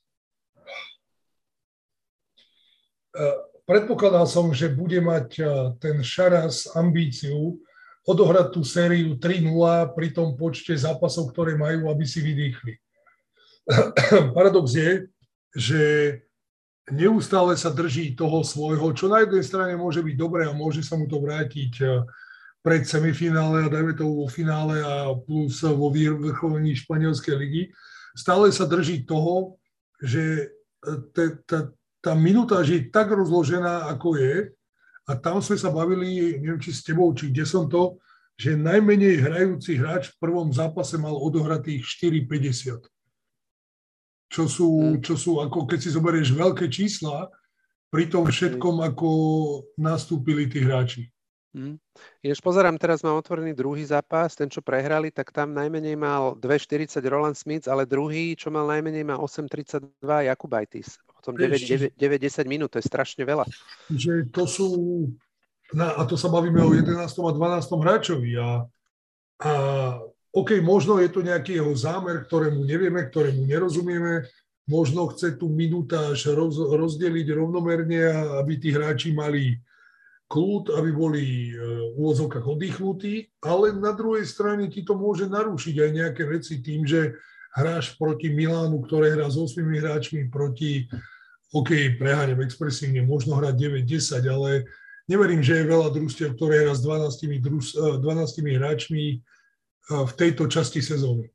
Uh 3.15 3.48
predpokladal 3.69 4.25
som, 4.25 4.49
že 4.49 4.73
bude 4.73 4.97
mať 4.97 5.27
e, 5.37 5.43
ten 5.77 6.01
Šaras 6.01 6.73
ambíciu 6.73 7.61
odohrať 8.09 8.57
tú 8.57 8.65
sériu 8.65 9.21
3-0 9.21 9.93
pri 9.93 10.09
tom 10.09 10.33
počte 10.33 10.73
zápasov, 10.73 11.29
ktoré 11.29 11.53
majú, 11.53 11.93
aby 11.93 12.01
si 12.09 12.25
vydýchli. 12.25 12.73
Paradox 14.35 14.73
je, 14.73 15.05
že 15.53 15.81
neustále 16.89 17.53
sa 17.53 17.69
drží 17.69 18.17
toho 18.17 18.41
svojho, 18.41 18.89
čo 18.97 19.05
na 19.05 19.21
jednej 19.21 19.45
strane 19.45 19.77
môže 19.77 20.01
byť 20.01 20.15
dobré 20.17 20.49
a 20.49 20.57
môže 20.57 20.81
sa 20.81 20.97
mu 20.97 21.05
to 21.05 21.21
vrátiť 21.21 21.73
e, 21.85 21.85
pred 22.65 22.89
semifinále 22.89 23.69
a 23.69 23.71
dajme 23.71 23.93
to 23.93 24.09
vo 24.09 24.25
finále 24.25 24.81
a 24.81 25.13
plus 25.13 25.61
vo 25.61 25.93
vrcholení 25.93 26.73
španielskej 26.73 27.35
ligy. 27.37 27.63
Stále 28.17 28.49
sa 28.49 28.65
drží 28.65 29.05
toho, 29.05 29.61
že 30.01 30.49
e, 30.81 30.89
tá 31.99 32.15
minutáž 32.15 32.75
je 32.75 32.81
tak 32.87 33.11
rozložená, 33.11 33.91
ako 33.91 34.15
je. 34.19 34.51
A 35.09 35.17
tam 35.17 35.41
sme 35.41 35.57
sa 35.57 35.73
bavili, 35.73 36.37
neviem, 36.37 36.61
či 36.61 36.71
s 36.71 36.85
tebou, 36.85 37.09
či 37.17 37.33
kde 37.33 37.43
som 37.43 37.65
to, 37.65 37.97
že 38.39 38.55
najmenej 38.55 39.19
hrajúci 39.19 39.75
hráč 39.75 40.15
v 40.15 40.19
prvom 40.21 40.53
zápase 40.53 40.95
mal 40.95 41.11
odohratých 41.17 41.83
4,50. 41.83 42.87
Čo 44.29 44.43
sú, 44.45 44.69
hmm. 44.69 45.01
čo 45.01 45.17
sú, 45.17 45.41
ako 45.41 45.65
keď 45.65 45.79
si 45.81 45.89
zoberieš 45.91 46.29
veľké 46.37 46.69
čísla, 46.69 47.27
pri 47.89 48.05
tom 48.05 48.29
všetkom, 48.29 48.85
ako 48.85 49.09
nastúpili 49.81 50.45
tí 50.45 50.61
hráči. 50.61 51.09
Hmm. 51.49 51.81
Ináč 52.21 52.37
pozerám, 52.45 52.77
teraz 52.77 53.01
mám 53.01 53.17
otvorený 53.17 53.57
druhý 53.57 53.81
zápas, 53.81 54.37
ten, 54.37 54.45
čo 54.45 54.61
prehrali, 54.61 55.09
tak 55.09 55.33
tam 55.33 55.57
najmenej 55.57 55.97
mal 55.97 56.37
2,40 56.37 57.01
Roland 57.09 57.33
Smith, 57.33 57.65
ale 57.65 57.89
druhý, 57.89 58.37
čo 58.37 58.53
mal 58.53 58.69
najmenej, 58.69 59.01
má 59.01 59.17
8,32 59.17 60.29
Jakubaitis. 60.29 61.01
Potom 61.19 61.35
9-10 61.35 61.99
minút, 62.47 62.71
to 62.71 62.79
je 62.79 62.87
strašne 62.87 63.27
veľa. 63.27 63.43
Že 63.91 64.31
to 64.31 64.43
sú, 64.47 64.67
na, 65.75 65.99
a 65.99 66.07
to 66.07 66.15
sa 66.15 66.31
bavíme 66.31 66.63
o 66.63 66.71
11. 66.71 66.95
a 66.95 67.31
12. 67.35 67.83
hráčovi 67.83 68.39
a, 68.39 68.63
a 69.43 69.51
OK, 70.31 70.63
možno 70.63 70.95
je 71.03 71.11
to 71.11 71.19
nejaký 71.19 71.59
jeho 71.59 71.75
zámer, 71.75 72.23
ktorému 72.23 72.63
nevieme, 72.63 73.03
ktorému 73.03 73.43
nerozumieme, 73.43 74.31
možno 74.69 75.09
chce 75.11 75.35
tú 75.35 75.49
minutáž 75.51 76.29
roz, 76.31 76.55
rozdeliť 76.55 77.27
rovnomerne, 77.33 77.99
aby 78.39 78.53
tí 78.61 78.69
hráči 78.71 79.11
mali 79.11 79.59
kľud, 80.29 80.77
aby 80.77 80.89
boli 80.93 81.49
e, 81.49 81.53
v 81.89 81.95
úvozovkách 81.97 82.45
oddychnutí, 82.45 83.41
ale 83.41 83.73
na 83.73 83.97
druhej 83.97 84.29
strane 84.29 84.69
ti 84.69 84.85
to 84.85 84.93
môže 84.93 85.25
narušiť 85.25 85.75
aj 85.81 85.89
nejaké 85.89 86.23
veci 86.29 86.61
tým, 86.61 86.85
že 86.85 87.17
hráš 87.55 87.97
proti 87.97 88.29
Milánu, 88.29 88.81
ktoré 88.85 89.13
hrá 89.13 89.25
s 89.29 89.37
8 89.37 89.61
hráčmi, 89.61 90.29
proti, 90.29 90.85
OK, 91.53 91.97
preháňam 91.97 92.45
expresívne, 92.45 93.01
možno 93.01 93.37
hrať 93.41 93.57
9-10, 93.85 94.21
ale 94.29 94.69
neverím, 95.09 95.41
že 95.41 95.61
je 95.61 95.71
veľa 95.71 95.89
družstiev, 95.89 96.37
ktoré 96.37 96.65
hrá 96.65 96.73
s 96.77 96.85
12, 96.85 97.41
druž, 97.41 97.65
12 97.75 98.01
hráčmi 98.61 99.03
eh, 99.17 99.21
v 99.89 100.11
tejto 100.13 100.45
časti 100.45 100.81
sezóny. 100.81 101.29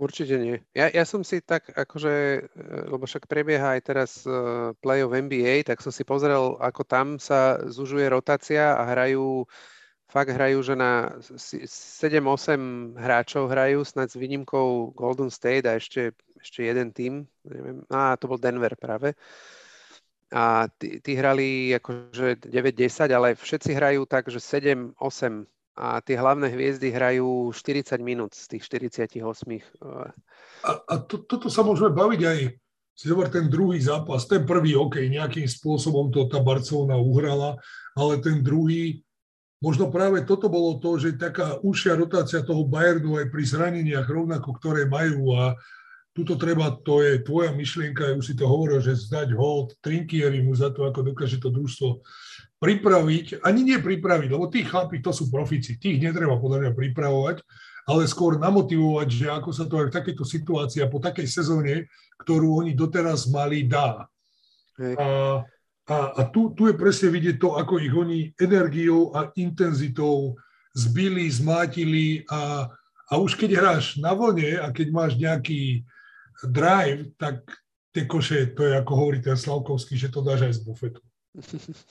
Určite 0.00 0.40
nie. 0.40 0.56
Ja, 0.72 0.88
ja 0.88 1.04
som 1.04 1.20
si 1.20 1.44
tak, 1.44 1.68
akože, 1.74 2.14
eh, 2.14 2.40
lebo 2.88 3.04
však 3.04 3.26
prebieha 3.26 3.74
aj 3.76 3.80
teraz 3.82 4.10
play 4.80 5.02
of 5.02 5.12
NBA, 5.12 5.66
tak 5.66 5.82
som 5.82 5.90
si 5.90 6.06
pozrel, 6.06 6.54
ako 6.62 6.82
tam 6.86 7.18
sa 7.18 7.58
zužuje 7.66 8.06
rotácia 8.06 8.78
a 8.78 8.86
hrajú 8.86 9.44
fakt 10.10 10.34
hrajú, 10.34 10.58
že 10.60 10.74
na 10.74 11.14
7-8 11.22 12.98
hráčov 12.98 13.46
hrajú, 13.46 13.86
snad 13.86 14.10
s 14.10 14.18
výnimkou 14.18 14.92
Golden 14.92 15.30
State 15.30 15.70
a 15.70 15.78
ešte, 15.78 16.12
ešte 16.42 16.66
jeden 16.66 16.90
tým, 16.90 17.24
neviem, 17.46 17.86
a 17.88 18.18
to 18.18 18.26
bol 18.26 18.36
Denver 18.36 18.74
práve. 18.74 19.14
A 20.30 20.70
tí, 20.78 21.02
tí 21.02 21.18
hrali 21.18 21.74
akože 21.74 22.46
9-10, 22.46 23.10
ale 23.10 23.34
všetci 23.34 23.70
hrajú 23.74 24.06
tak, 24.06 24.30
že 24.30 24.38
7-8 24.38 24.98
a 25.80 26.02
tie 26.04 26.18
hlavné 26.18 26.52
hviezdy 26.52 26.92
hrajú 26.92 27.54
40 27.56 28.04
minút 28.04 28.36
z 28.36 28.52
tých 28.52 28.62
48. 28.68 29.16
A, 30.66 30.70
a 30.76 30.94
to, 31.00 31.24
toto 31.24 31.48
sa 31.48 31.64
môžeme 31.64 31.94
baviť 31.94 32.20
aj 32.20 32.38
si 33.00 33.08
zober 33.08 33.32
ten 33.32 33.48
druhý 33.48 33.80
zápas, 33.80 34.28
ten 34.28 34.44
prvý, 34.44 34.76
OK, 34.76 35.00
nejakým 35.00 35.48
spôsobom 35.48 36.12
to 36.12 36.28
tá 36.28 36.36
Barcelona 36.44 37.00
uhrala, 37.00 37.56
ale 37.96 38.20
ten 38.20 38.44
druhý, 38.44 39.00
možno 39.60 39.92
práve 39.92 40.24
toto 40.24 40.48
bolo 40.48 40.80
to, 40.80 40.96
že 40.96 41.20
taká 41.20 41.60
užšia 41.60 41.94
rotácia 41.96 42.40
toho 42.40 42.64
Bayernu 42.64 43.20
aj 43.20 43.28
pri 43.28 43.44
zraneniach 43.44 44.08
rovnako, 44.08 44.56
ktoré 44.56 44.88
majú 44.88 45.36
a 45.36 45.54
tuto 46.10 46.34
treba, 46.34 46.74
to 46.82 47.04
je 47.06 47.22
tvoja 47.22 47.54
myšlienka, 47.54 48.18
už 48.18 48.24
si 48.24 48.34
to 48.34 48.48
hovoril, 48.48 48.82
že 48.82 48.98
zdať 48.98 49.30
hold 49.36 49.78
Trinkieri 49.78 50.42
mu 50.42 50.56
za 50.58 50.74
to, 50.74 50.88
ako 50.88 51.06
dokáže 51.06 51.38
to 51.38 51.54
družstvo 51.54 52.02
pripraviť, 52.60 53.40
ani 53.40 53.60
nie 53.64 53.78
pripraviť, 53.78 54.28
lebo 54.28 54.50
tí 54.50 54.66
chlapi, 54.66 55.00
to 55.00 55.14
sú 55.14 55.32
profici, 55.32 55.80
tých 55.80 56.02
netreba 56.02 56.36
podľa 56.36 56.66
mňa 56.66 56.72
pripravovať, 56.76 57.36
ale 57.88 58.10
skôr 58.10 58.36
namotivovať, 58.36 59.08
že 59.08 59.26
ako 59.32 59.50
sa 59.54 59.64
to 59.64 59.80
aj 59.80 59.86
v 59.88 59.96
takejto 59.96 60.24
situácii 60.26 60.80
a 60.84 60.92
po 60.92 61.00
takej 61.00 61.24
sezóne, 61.24 61.88
ktorú 62.20 62.60
oni 62.60 62.76
doteraz 62.76 63.30
mali, 63.32 63.64
dá. 63.64 64.04
Hej. 64.76 64.94
A, 65.00 65.06
a, 65.90 66.14
a 66.14 66.20
tu, 66.30 66.54
tu 66.54 66.70
je 66.70 66.78
presne 66.78 67.10
vidieť 67.10 67.42
to, 67.42 67.58
ako 67.58 67.82
ich 67.82 67.90
oni 67.90 68.30
energiou 68.38 69.10
a 69.10 69.34
intenzitou 69.34 70.38
zbili, 70.70 71.26
zmátili 71.26 72.22
a, 72.30 72.70
a 73.10 73.12
už 73.18 73.34
keď 73.34 73.50
hráš 73.58 73.98
na 73.98 74.14
vlne 74.14 74.62
a 74.62 74.70
keď 74.70 74.86
máš 74.94 75.18
nejaký 75.18 75.82
drive, 76.46 77.10
tak 77.18 77.42
tie 77.90 78.06
koše, 78.06 78.54
to 78.54 78.62
je 78.62 78.78
ako 78.78 78.92
hovorí 78.94 79.18
ten 79.18 79.34
Slavkovský, 79.34 79.98
že 79.98 80.14
to 80.14 80.22
dáš 80.22 80.46
aj 80.46 80.52
z 80.54 80.60
bufetu. 80.62 81.02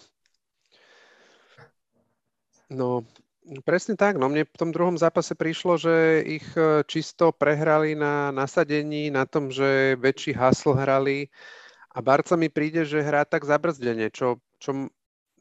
No, 2.70 3.02
presne 3.66 3.97
tak. 3.97 4.22
No 4.22 4.30
mne 4.30 4.45
v 4.45 4.60
tom 4.62 4.70
druhom 4.70 4.93
zápase 4.93 5.34
prišlo, 5.34 5.82
že 5.82 6.22
ich 6.22 6.45
e, 6.54 6.86
čisto 6.86 7.34
prehrali 7.34 7.97
na 7.97 8.30
nasadení, 8.30 9.10
na 9.10 9.26
tom, 9.26 9.50
že 9.50 9.97
väčší 9.97 10.38
hasl 10.38 10.78
hrali 10.78 11.34
a 11.90 12.00
Barca 12.06 12.38
mi 12.38 12.54
príde, 12.54 12.86
že 12.86 13.02
hrá 13.02 13.26
tak 13.26 13.50
zabrzdenie, 13.50 14.14
čo, 14.14 14.38
čo, 14.62 14.90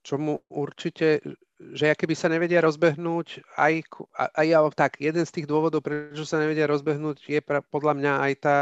čo 0.01 0.15
mu 0.17 0.41
určite, 0.49 1.21
že 1.59 1.91
aké 1.91 2.09
by 2.09 2.17
sa 2.17 2.33
nevedia 2.33 2.63
rozbehnúť, 2.65 3.45
aj, 3.59 3.85
aj 4.17 4.49
tak, 4.79 5.03
jeden 5.03 5.27
z 5.29 5.35
tých 5.35 5.47
dôvodov, 5.51 5.85
prečo 5.85 6.25
sa 6.25 6.41
nevedia 6.41 6.65
rozbehnúť, 6.71 7.29
je 7.29 7.41
pra, 7.43 7.61
podľa 7.61 7.95
mňa 7.99 8.13
aj 8.25 8.33
tá, 8.41 8.59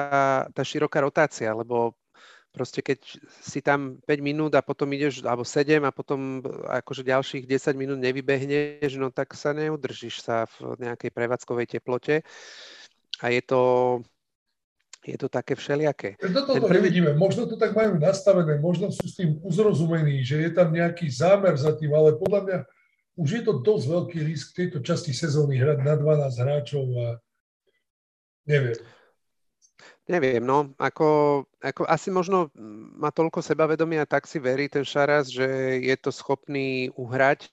tá 0.51 0.62
široká 0.64 1.05
rotácia, 1.05 1.53
lebo 1.55 1.95
proste 2.57 2.80
keď 2.80 3.20
si 3.45 3.61
tam 3.61 4.01
5 4.09 4.16
minút 4.24 4.57
a 4.57 4.64
potom 4.64 4.89
ideš, 4.97 5.20
alebo 5.20 5.45
7 5.45 5.84
a 5.84 5.93
potom 5.93 6.41
akože 6.72 7.05
ďalších 7.05 7.45
10 7.45 7.76
minút 7.76 8.01
nevybehneš, 8.01 8.97
no 8.97 9.12
tak 9.12 9.37
sa 9.37 9.53
neudržíš 9.53 10.24
sa 10.24 10.49
v 10.49 10.80
nejakej 10.80 11.12
prevádzkovej 11.12 11.76
teplote. 11.76 12.24
A 13.20 13.28
je 13.28 13.45
to, 13.45 13.61
je 15.07 15.18
to 15.18 15.30
také 15.30 15.54
všelijaké. 15.54 16.18
Toto 16.18 16.59
to 16.59 16.66
prvý... 16.66 16.82
nevidíme. 16.82 17.14
Možno 17.14 17.46
to 17.46 17.54
tak 17.54 17.78
majú 17.78 17.94
nastavené, 17.94 18.59
možno 18.59 18.90
sú 18.90 19.07
s 19.07 19.14
tým 19.14 19.38
uzrozumení, 19.46 20.26
že 20.26 20.42
je 20.42 20.50
tam 20.50 20.74
nejaký 20.74 21.07
zámer 21.07 21.54
za 21.54 21.78
tým, 21.78 21.94
ale 21.94 22.18
podľa 22.18 22.40
mňa 22.42 22.59
už 23.16 23.28
je 23.30 23.42
to 23.46 23.52
dosť 23.62 23.84
veľký 23.86 24.18
risk 24.26 24.46
tejto 24.52 24.82
časti 24.82 25.14
sezóny 25.14 25.57
hrať 25.62 25.78
na 25.86 25.94
12 25.94 26.42
hráčov 26.42 26.84
a 26.98 27.09
neviem. 28.44 28.76
Neviem, 30.07 30.38
no, 30.38 30.70
ako, 30.78 31.42
ako 31.59 31.82
asi 31.90 32.14
možno 32.14 32.46
má 32.94 33.11
toľko 33.11 33.42
sebavedomia, 33.42 34.07
tak 34.07 34.30
si 34.30 34.38
verí 34.38 34.70
ten 34.70 34.86
Šaras, 34.86 35.26
že 35.26 35.46
je 35.82 35.96
to 35.98 36.14
schopný 36.14 36.94
uhrať 36.94 37.50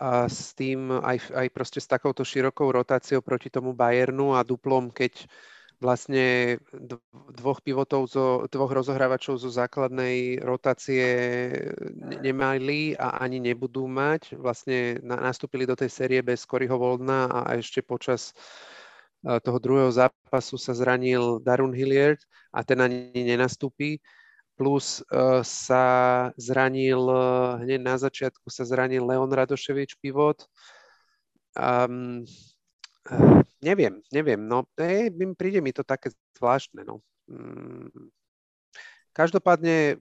a 0.00 0.30
s 0.30 0.56
tým 0.56 0.94
aj, 0.94 1.28
aj 1.34 1.48
proste 1.52 1.82
s 1.82 1.90
takouto 1.90 2.24
širokou 2.24 2.72
rotáciou 2.72 3.20
proti 3.20 3.52
tomu 3.52 3.76
Bayernu 3.76 4.32
a 4.32 4.46
duplom, 4.46 4.88
keď 4.88 5.28
vlastne 5.78 6.58
dvoch 7.34 7.62
pivotov, 7.62 8.10
zo, 8.10 8.46
dvoch 8.50 8.74
rozohrávačov 8.74 9.38
zo 9.38 9.50
základnej 9.50 10.42
rotácie 10.42 11.06
nemali 12.18 12.98
a 12.98 13.22
ani 13.22 13.38
nebudú 13.38 13.86
mať. 13.86 14.34
Vlastne 14.34 14.98
nastúpili 15.06 15.64
do 15.64 15.78
tej 15.78 15.90
série 15.90 16.20
bez 16.22 16.42
Koryho 16.42 16.74
Voldna 16.74 17.30
a 17.30 17.54
ešte 17.54 17.82
počas 17.82 18.34
toho 19.22 19.58
druhého 19.58 19.90
zápasu 19.90 20.54
sa 20.58 20.74
zranil 20.74 21.42
Darun 21.42 21.74
Hilliard 21.74 22.22
a 22.54 22.62
ten 22.62 22.78
ani 22.78 23.10
nenastúpi. 23.14 23.98
Plus 24.58 25.06
uh, 25.14 25.38
sa 25.46 25.86
zranil, 26.34 26.98
uh, 26.98 27.62
hneď 27.62 27.78
na 27.78 27.94
začiatku 27.94 28.50
sa 28.50 28.66
zranil 28.66 29.06
Leon 29.06 29.30
Radoševič 29.30 30.02
pivot. 30.02 30.50
Um, 31.54 32.26
uh, 33.10 33.42
neviem, 33.62 34.00
neviem, 34.12 34.40
no 34.40 34.68
e, 34.78 35.10
príde 35.34 35.60
mi 35.60 35.72
to 35.72 35.82
také 35.82 36.12
zvláštne, 36.38 36.84
no. 36.86 37.02
Um, 37.28 37.90
každopádne 39.12 39.98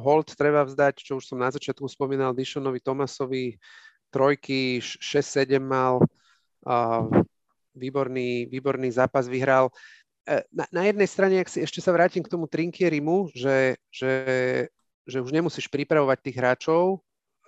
hold 0.00 0.38
treba 0.38 0.62
vzdať, 0.62 1.02
čo 1.02 1.18
už 1.18 1.26
som 1.26 1.42
na 1.42 1.50
začiatku 1.50 1.84
spomínal, 1.90 2.30
Dishonovi 2.30 2.78
Tomasovi, 2.78 3.58
trojky, 4.14 4.78
6-7 4.78 5.58
mal, 5.58 5.98
uh, 6.68 7.08
výborný, 7.74 8.46
výborný 8.46 8.92
zápas 8.92 9.26
vyhral. 9.26 9.72
E, 10.28 10.44
na, 10.52 10.68
na 10.70 10.82
jednej 10.86 11.08
strane, 11.08 11.40
ak 11.40 11.50
si 11.50 11.64
ešte 11.64 11.80
sa 11.80 11.90
vrátim 11.90 12.22
k 12.22 12.30
tomu 12.30 12.46
Trinkierimu, 12.46 13.32
že, 13.32 13.80
že, 13.88 14.12
že 15.08 15.18
už 15.18 15.32
nemusíš 15.32 15.66
pripravovať 15.72 16.18
tých 16.22 16.36
hráčov, 16.38 17.00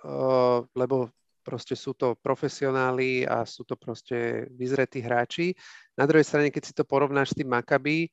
uh, 0.03 0.65
lebo 0.75 1.13
proste 1.45 1.77
sú 1.77 1.93
to 1.93 2.17
profesionáli 2.17 3.21
a 3.29 3.45
sú 3.45 3.61
to 3.61 3.77
proste 3.77 4.49
vyzretí 4.57 5.05
hráči. 5.05 5.53
Na 5.93 6.09
druhej 6.09 6.25
strane, 6.25 6.49
keď 6.49 6.63
si 6.65 6.73
to 6.73 6.81
porovnáš 6.81 7.37
s 7.37 7.37
tým 7.37 7.53
Maccabi, 7.53 8.09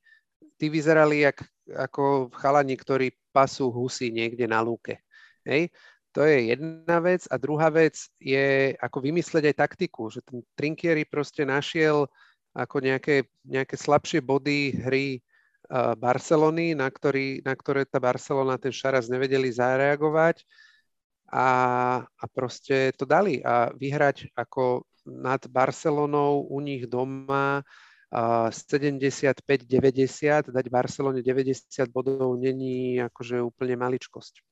tí 0.61 0.69
vyzerali 0.69 1.25
jak, 1.25 1.41
ako 1.73 2.29
chalani, 2.29 2.77
ktorí 2.77 3.09
pasú 3.33 3.73
husy 3.73 4.13
niekde 4.13 4.45
na 4.45 4.61
lúke. 4.61 5.01
Hej? 5.41 5.73
To 6.13 6.21
je 6.21 6.53
jedna 6.53 7.01
vec. 7.01 7.25
A 7.33 7.41
druhá 7.41 7.73
vec 7.73 7.97
je 8.21 8.77
ako 8.77 9.01
vymysleť 9.01 9.49
aj 9.49 9.55
taktiku, 9.57 10.13
že 10.13 10.21
ten 10.21 10.45
Trinkieri 10.53 11.09
proste 11.09 11.41
našiel 11.41 12.05
ako 12.53 12.85
nejaké, 12.85 13.25
nejaké 13.41 13.73
slabšie 13.73 14.21
body 14.21 14.77
hry 14.77 15.17
uh, 15.73 15.97
Barcelony, 15.97 16.77
na, 16.77 16.85
ktorý, 16.85 17.41
na 17.41 17.57
ktoré 17.57 17.89
tá 17.89 17.97
Barcelona, 17.97 18.61
ten 18.61 18.69
Šaraz 18.69 19.09
nevedeli 19.09 19.49
zareagovať 19.49 20.45
a, 21.33 21.49
a 22.05 22.25
proste 22.29 22.93
to 22.93 23.09
dali. 23.09 23.41
A 23.41 23.73
vyhrať 23.73 24.29
ako 24.37 24.85
nad 25.09 25.41
Barcelonou 25.49 26.45
u 26.45 26.61
nich 26.61 26.85
doma 26.85 27.59
uh, 27.59 28.47
75-90, 28.53 30.53
dať 30.53 30.65
Barcelone 30.69 31.25
90 31.25 31.89
bodov 31.89 32.37
není 32.37 33.01
akože 33.01 33.41
úplne 33.41 33.81
maličkosť 33.81 34.45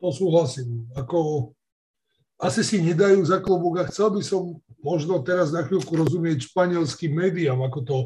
to 0.00 0.12
súhlasím. 0.12 0.84
Ako, 0.94 1.50
asi 2.36 2.60
si 2.60 2.84
nedajú 2.84 3.24
za 3.24 3.40
klobúk 3.40 3.80
a 3.80 3.88
chcel 3.88 4.12
by 4.12 4.20
som 4.20 4.60
možno 4.84 5.20
teraz 5.24 5.52
na 5.52 5.64
chvíľku 5.64 5.96
rozumieť 5.96 6.52
španielským 6.52 7.16
médiám, 7.16 7.64
ako 7.64 7.80
to, 7.82 7.98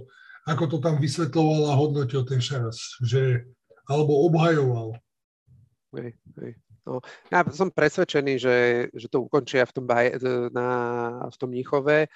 ako 0.47 0.65
to 0.71 0.77
tam 0.79 1.03
vysvetloval 1.03 1.71
a 1.71 1.79
hodnotil 1.79 2.23
ten 2.23 2.39
Šaras, 2.39 3.03
že, 3.03 3.43
alebo 3.91 4.23
obhajoval. 4.31 4.95
Hej, 5.99 6.15
hej. 6.39 6.53
No, 6.87 7.05
ja 7.29 7.45
som 7.51 7.69
presvedčený, 7.73 8.35
že, 8.41 8.57
že 8.95 9.07
to 9.09 9.25
ukončia 9.25 9.69
v 9.69 9.75
tom, 9.75 9.85
baj, 9.85 10.21
na, 10.53 10.69
v 11.29 11.37
tom 11.37 11.51
Níchove, 11.53 12.09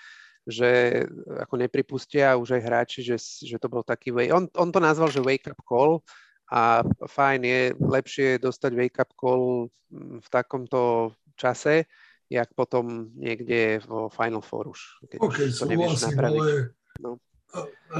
že 0.44 1.02
ako 1.40 1.56
nepripustia 1.56 2.36
už 2.36 2.60
aj 2.60 2.62
hráči, 2.62 3.00
že, 3.00 3.16
že 3.20 3.56
to 3.56 3.68
bol 3.72 3.80
taký. 3.80 4.12
On, 4.32 4.44
on 4.56 4.68
to 4.68 4.80
nazval, 4.80 5.08
že 5.08 5.24
wake 5.24 5.48
up 5.48 5.60
call, 5.64 6.04
a 6.52 6.84
fajn 7.08 7.40
je 7.44 7.60
lepšie 7.80 8.28
dostať 8.38 8.72
wake-up 8.76 9.10
call 9.16 9.72
mm, 9.88 10.20
v 10.20 10.28
takomto 10.28 11.12
čase, 11.40 11.88
jak 12.28 12.52
potom 12.52 13.10
niekde 13.16 13.80
vo 13.88 14.12
Final 14.12 14.44
Four 14.44 14.76
už. 14.76 14.80
Keď 15.08 15.18
OK, 15.18 15.38
už 15.40 15.58
to 15.58 15.64
nevieš 15.64 15.94
napraviť. 16.12 16.40
ale 16.40 16.52
no. 17.00 17.10
a, 17.52 17.58
a, 17.96 17.98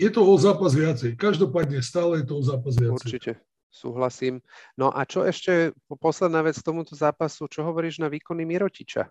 je 0.00 0.10
to 0.10 0.24
o 0.24 0.34
zápas 0.40 0.72
viacej. 0.72 1.14
Každopádne 1.14 1.84
stále 1.84 2.24
je 2.24 2.26
to 2.26 2.34
o 2.40 2.42
zápas 2.42 2.74
viacej. 2.74 3.08
Určite, 3.08 3.32
súhlasím. 3.72 4.44
No 4.76 4.92
a 4.92 5.08
čo 5.08 5.24
ešte, 5.24 5.72
posledná 5.96 6.44
vec 6.44 6.60
k 6.60 6.68
tomuto 6.68 6.92
zápasu, 6.92 7.48
čo 7.48 7.64
hovoríš 7.64 7.98
na 7.98 8.12
výkony 8.12 8.44
Mirotiča? 8.44 9.08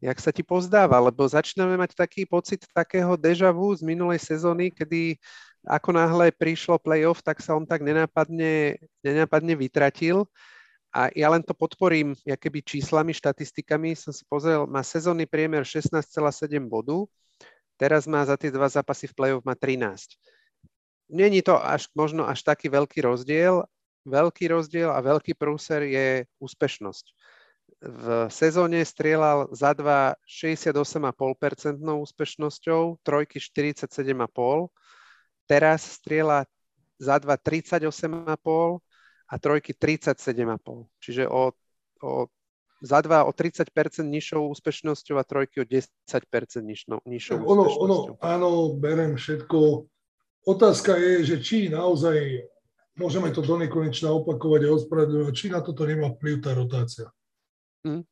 Jak 0.00 0.16
sa 0.20 0.32
ti 0.32 0.44
pozdáva? 0.44 1.00
Lebo 1.00 1.24
začíname 1.24 1.76
mať 1.80 1.96
taký 1.96 2.28
pocit 2.28 2.68
takého 2.72 3.16
deja 3.16 3.48
vu 3.52 3.72
z 3.72 3.84
minulej 3.84 4.20
sezóny, 4.20 4.68
kedy 4.72 5.16
ako 5.64 5.92
náhle 5.92 6.32
prišlo 6.32 6.80
playoff, 6.80 7.20
tak 7.20 7.40
sa 7.44 7.52
on 7.52 7.68
tak 7.68 7.84
nenápadne, 7.84 8.80
nenápadne 9.04 9.56
vytratil. 9.56 10.24
A 10.90 11.12
ja 11.14 11.30
len 11.30 11.44
to 11.44 11.54
podporím 11.54 12.16
keby 12.24 12.64
číslami, 12.64 13.12
štatistikami. 13.14 13.94
Som 13.94 14.10
si 14.10 14.24
pozrel, 14.26 14.64
má 14.66 14.80
sezónny 14.80 15.28
priemer 15.28 15.62
16,7 15.62 16.02
bodu, 16.66 17.06
teraz 17.78 18.08
má 18.10 18.24
za 18.24 18.34
tie 18.34 18.50
dva 18.50 18.66
zápasy 18.66 19.06
v 19.06 19.14
play-off 19.14 19.44
má 19.46 19.54
13. 19.54 20.16
Není 21.10 21.42
to 21.42 21.58
až, 21.58 21.90
možno 21.98 22.24
až 22.24 22.42
taký 22.46 22.70
veľký 22.70 23.02
rozdiel. 23.02 23.66
Veľký 24.06 24.48
rozdiel 24.48 24.88
a 24.88 25.04
veľký 25.04 25.36
prúser 25.36 25.84
je 25.84 26.24
úspešnosť. 26.40 27.06
V 27.80 28.28
sezóne 28.32 28.84
strieľal 28.84 29.52
za 29.52 29.72
dva 29.76 30.16
68,5% 30.24 31.80
úspešnosťou, 31.80 33.00
trojky 33.04 33.40
47,5%, 33.40 34.68
teraz 35.48 36.00
strieľa 36.00 36.48
za 37.00 37.16
dva 37.20 37.36
38,5 37.40 37.90
a 39.30 39.34
trojky 39.40 39.72
37,5. 39.72 40.88
Čiže 41.00 41.24
o, 41.28 41.52
o 42.04 42.28
za 42.80 43.00
dva 43.04 43.28
o 43.28 43.32
30% 43.32 43.68
nižšou 44.08 44.48
úspešnosťou 44.56 45.20
a 45.20 45.24
trojky 45.24 45.60
o 45.60 45.66
10% 45.68 45.84
nižšou, 46.64 47.04
nižšou 47.04 47.36
ono, 47.44 47.68
úspešnosťou. 47.68 48.14
Ono, 48.16 48.24
áno, 48.24 48.48
berem 48.80 49.20
všetko. 49.20 49.88
Otázka 50.48 50.96
je, 50.96 51.24
že 51.24 51.36
či 51.44 51.68
naozaj 51.68 52.48
môžeme 52.96 53.28
to 53.32 53.44
do 53.44 53.60
nekonečna 53.60 54.08
opakovať 54.12 54.60
a 54.64 54.74
ospravedlňovať, 54.76 55.34
či 55.36 55.46
na 55.52 55.60
toto 55.60 55.84
nemá 55.84 56.12
vplyv 56.16 56.34
tá 56.40 56.56
rotácia. 56.56 57.08
Hmm. 57.84 58.04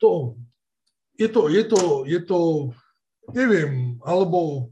To, 0.00 0.36
je 1.18 1.28
to, 1.28 1.48
je 1.48 1.64
to, 1.64 1.82
je 2.06 2.20
to, 2.22 2.40
neviem, 3.34 3.98
alebo 4.04 4.70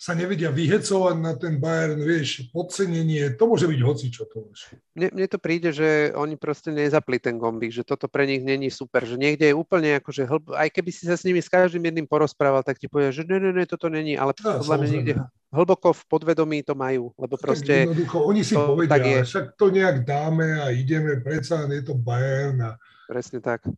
sa 0.00 0.16
nevedia 0.16 0.48
vyhecovať 0.48 1.16
na 1.20 1.36
ten 1.36 1.60
Bayern, 1.60 2.00
vieš, 2.00 2.48
podcenenie, 2.56 3.36
to 3.36 3.44
môže 3.44 3.68
byť 3.68 3.80
hocičo 3.84 4.24
to 4.32 4.48
už. 4.48 4.72
Mne, 4.96 5.12
mne 5.12 5.26
to 5.28 5.36
príde, 5.36 5.76
že 5.76 6.16
oni 6.16 6.40
proste 6.40 6.72
nezapli 6.72 7.20
ten 7.20 7.36
gombík, 7.36 7.68
že 7.68 7.84
toto 7.84 8.08
pre 8.08 8.24
nich 8.24 8.40
není 8.40 8.72
super, 8.72 9.04
že 9.04 9.20
niekde 9.20 9.52
je 9.52 9.54
úplne 9.54 10.00
akože, 10.00 10.24
hlb, 10.24 10.56
aj 10.56 10.72
keby 10.72 10.88
si 10.88 11.04
sa 11.04 11.20
s 11.20 11.28
nimi 11.28 11.44
s 11.44 11.52
každým 11.52 11.84
jedným 11.84 12.08
porozprával, 12.08 12.64
tak 12.64 12.80
ti 12.80 12.88
povie, 12.88 13.12
že 13.12 13.28
ne, 13.28 13.36
ne, 13.36 13.52
ne, 13.52 13.68
toto 13.68 13.92
není, 13.92 14.16
ale 14.16 14.32
ja, 14.40 14.56
podľa 14.64 14.76
mňa 14.80 14.88
niekde 14.88 15.14
hlboko 15.52 15.92
v 15.92 16.02
podvedomí 16.08 16.64
to 16.64 16.72
majú, 16.72 17.12
lebo 17.20 17.36
proste... 17.36 17.84
Tak 17.84 17.92
jednoducho, 17.92 18.18
oni 18.24 18.40
si 18.40 18.56
to, 18.56 18.72
povedia, 18.72 18.92
tak 18.96 19.04
je. 19.04 19.20
však 19.28 19.44
to 19.60 19.66
nejak 19.68 19.96
dáme 20.08 20.48
a 20.64 20.72
ideme, 20.72 21.20
predsa 21.20 21.68
je 21.68 21.84
to 21.84 21.92
Bayern 21.92 22.56
a... 22.64 22.80
Presne 23.04 23.44
tak. 23.44 23.68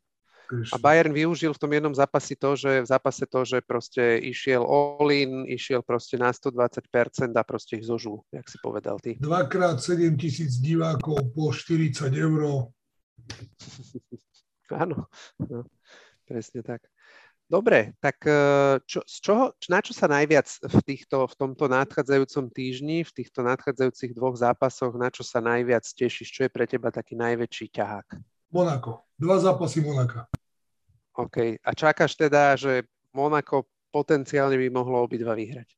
A 0.53 0.77
Bayern 0.77 1.17
využil 1.17 1.57
v 1.57 1.63
tom 1.63 1.73
jednom 1.73 1.95
zápase 1.97 2.37
to, 2.37 2.53
že 2.53 2.85
v 2.85 2.87
zápase 2.87 3.25
to, 3.25 3.41
že 3.49 3.65
proste 3.65 4.21
išiel 4.21 4.61
all-in, 4.61 5.49
išiel 5.49 5.81
proste 5.81 6.21
na 6.21 6.29
120% 6.29 7.33
a 7.33 7.43
proste 7.43 7.81
ich 7.81 7.89
zožul, 7.89 8.21
jak 8.29 8.45
si 8.45 8.61
povedal 8.61 9.01
ty. 9.01 9.17
Dvakrát 9.17 9.81
7 9.81 10.17
tisíc 10.21 10.61
divákov 10.61 11.33
po 11.33 11.53
40 11.53 12.13
eur. 12.13 12.69
Áno, 14.83 15.09
no, 15.41 15.65
presne 16.29 16.61
tak. 16.61 16.85
Dobre, 17.53 17.93
tak 18.01 18.25
e, 18.25 18.33
čo, 18.89 19.05
z 19.05 19.17
čoho, 19.21 19.45
na 19.69 19.85
čo 19.85 19.93
sa 19.93 20.09
najviac 20.09 20.49
v, 20.65 20.77
týchto, 20.89 21.29
v 21.29 21.35
tomto 21.37 21.69
nadchádzajúcom 21.69 22.49
týždni, 22.49 23.05
v 23.05 23.13
týchto 23.13 23.45
nadchádzajúcich 23.45 24.17
dvoch 24.17 24.41
zápasoch, 24.41 24.97
na 24.97 25.13
čo 25.13 25.21
sa 25.21 25.45
najviac 25.45 25.85
tešíš? 25.85 26.33
Čo 26.33 26.41
je 26.49 26.51
pre 26.51 26.65
teba 26.65 26.89
taký 26.89 27.13
najväčší 27.13 27.77
ťahák? 27.77 28.17
Monako. 28.57 29.05
Dva 29.21 29.37
zápasy 29.37 29.85
Monaka. 29.85 30.33
OK. 31.13 31.61
A 31.61 31.71
čakáš 31.77 32.17
teda, 32.17 32.57
že 32.57 32.89
Monako 33.13 33.69
potenciálne 33.93 34.57
by 34.57 34.69
mohlo 34.73 35.05
obidva 35.05 35.37
vyhrať? 35.37 35.69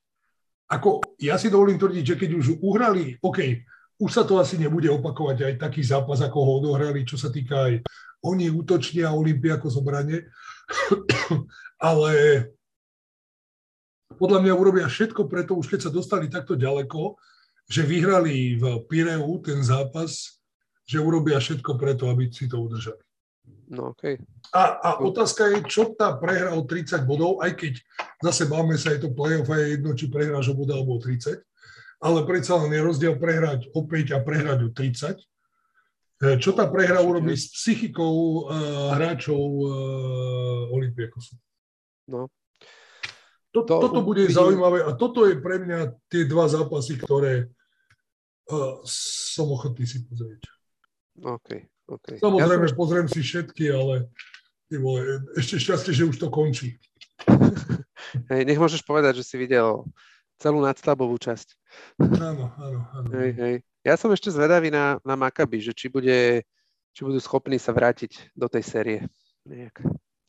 Ako, 0.70 1.02
ja 1.20 1.36
si 1.36 1.52
dovolím 1.52 1.76
tvrdiť, 1.76 2.04
že 2.14 2.16
keď 2.16 2.30
už 2.40 2.46
uhrali, 2.62 3.18
OK, 3.20 3.62
už 4.00 4.10
sa 4.10 4.22
to 4.24 4.40
asi 4.40 4.56
nebude 4.56 4.88
opakovať 4.88 5.38
aj 5.44 5.54
taký 5.60 5.82
zápas, 5.84 6.24
ako 6.24 6.38
ho 6.40 6.52
odohrali, 6.62 7.04
čo 7.04 7.20
sa 7.20 7.28
týka 7.28 7.68
aj 7.68 7.74
oni 8.24 8.48
útočne 8.48 9.04
a 9.04 9.12
Olympiako 9.12 9.68
zobranie. 9.68 10.24
Ale 11.92 12.12
podľa 14.16 14.40
mňa 14.40 14.54
urobia 14.56 14.86
všetko 14.88 15.28
preto, 15.28 15.52
už 15.58 15.68
keď 15.68 15.80
sa 15.84 15.90
dostali 15.92 16.32
takto 16.32 16.56
ďaleko, 16.56 17.20
že 17.68 17.84
vyhrali 17.84 18.56
v 18.56 18.64
Pireu 18.88 19.36
ten 19.44 19.60
zápas, 19.60 20.40
že 20.88 21.00
urobia 21.00 21.36
všetko 21.36 21.76
preto, 21.76 22.08
aby 22.08 22.32
si 22.32 22.48
to 22.48 22.60
udržali. 22.60 23.03
No, 23.64 23.96
okay. 23.96 24.20
a, 24.52 24.62
a 24.76 24.88
otázka 25.00 25.48
je, 25.48 25.58
čo 25.64 25.96
tá 25.96 26.12
prehra 26.20 26.52
o 26.52 26.68
30 26.68 27.00
bodov, 27.08 27.40
aj 27.40 27.56
keď 27.56 27.80
zase 28.20 28.44
máme 28.44 28.76
sa, 28.76 28.92
je 28.92 29.08
to 29.08 29.16
playoff 29.16 29.48
a 29.48 29.56
je 29.56 29.76
jedno, 29.76 29.96
či 29.96 30.12
prehráš 30.12 30.52
o 30.52 30.54
bod 30.56 30.68
alebo 30.68 30.96
o 30.96 31.00
30, 31.00 31.40
ale 32.04 32.28
predsa 32.28 32.60
len 32.60 32.76
je 32.76 32.84
rozdiel 32.84 33.16
prehrať 33.16 33.72
o 33.72 33.88
5 33.88 34.12
a 34.12 34.18
prehrať 34.20 34.58
o 34.64 34.70
30. 34.70 35.16
E, 35.16 36.36
čo 36.36 36.52
tá 36.52 36.68
prehra 36.68 37.00
urobí 37.00 37.32
s 37.32 37.50
psychikou 37.56 38.44
uh, 38.44 38.94
hráčov 39.00 39.40
uh, 39.40 40.76
Olympiakosu? 40.76 41.40
No. 42.12 42.28
To, 43.56 43.64
to, 43.64 43.80
toto 43.80 44.00
bude 44.04 44.28
zaujímavé 44.28 44.82
a 44.84 44.92
toto 44.98 45.24
je 45.24 45.38
pre 45.38 45.62
mňa 45.62 45.94
tie 46.10 46.28
dva 46.28 46.50
zápasy, 46.50 47.00
ktoré 47.00 47.48
uh, 48.52 48.76
som 48.84 49.48
ochotný 49.48 49.88
si 49.88 50.04
pozrieť. 50.04 50.42
OK. 51.22 51.73
Okay. 51.84 52.16
Samozrejme, 52.16 52.64
ja 52.64 52.72
som... 52.72 52.80
pozriem 52.80 53.08
si 53.08 53.20
všetky, 53.20 53.64
ale 53.68 54.08
vole, 54.74 55.22
ešte 55.36 55.60
šťastie, 55.60 55.92
že 55.92 56.08
už 56.08 56.16
to 56.16 56.28
končí. 56.32 56.80
Hej, 58.32 58.42
nech 58.48 58.58
môžeš 58.58 58.82
povedať, 58.82 59.20
že 59.20 59.26
si 59.26 59.36
videl 59.38 59.84
celú 60.38 60.58
nadstavbovú 60.64 61.14
časť. 61.18 61.48
Áno, 62.18 62.50
áno, 62.58 62.80
áno. 62.90 63.08
Hej, 63.14 63.30
hej. 63.38 63.54
Ja 63.86 63.94
som 63.94 64.10
ešte 64.10 64.32
zvedavý 64.32 64.72
na, 64.72 64.98
na 65.04 65.14
Makabi, 65.14 65.60
že 65.60 65.76
či, 65.76 65.92
bude, 65.92 66.42
či 66.94 67.00
budú 67.04 67.20
schopní 67.20 67.60
sa 67.60 67.70
vrátiť 67.70 68.34
do 68.34 68.50
tej 68.50 68.64
série. 68.64 68.98
Nejak. 69.44 69.84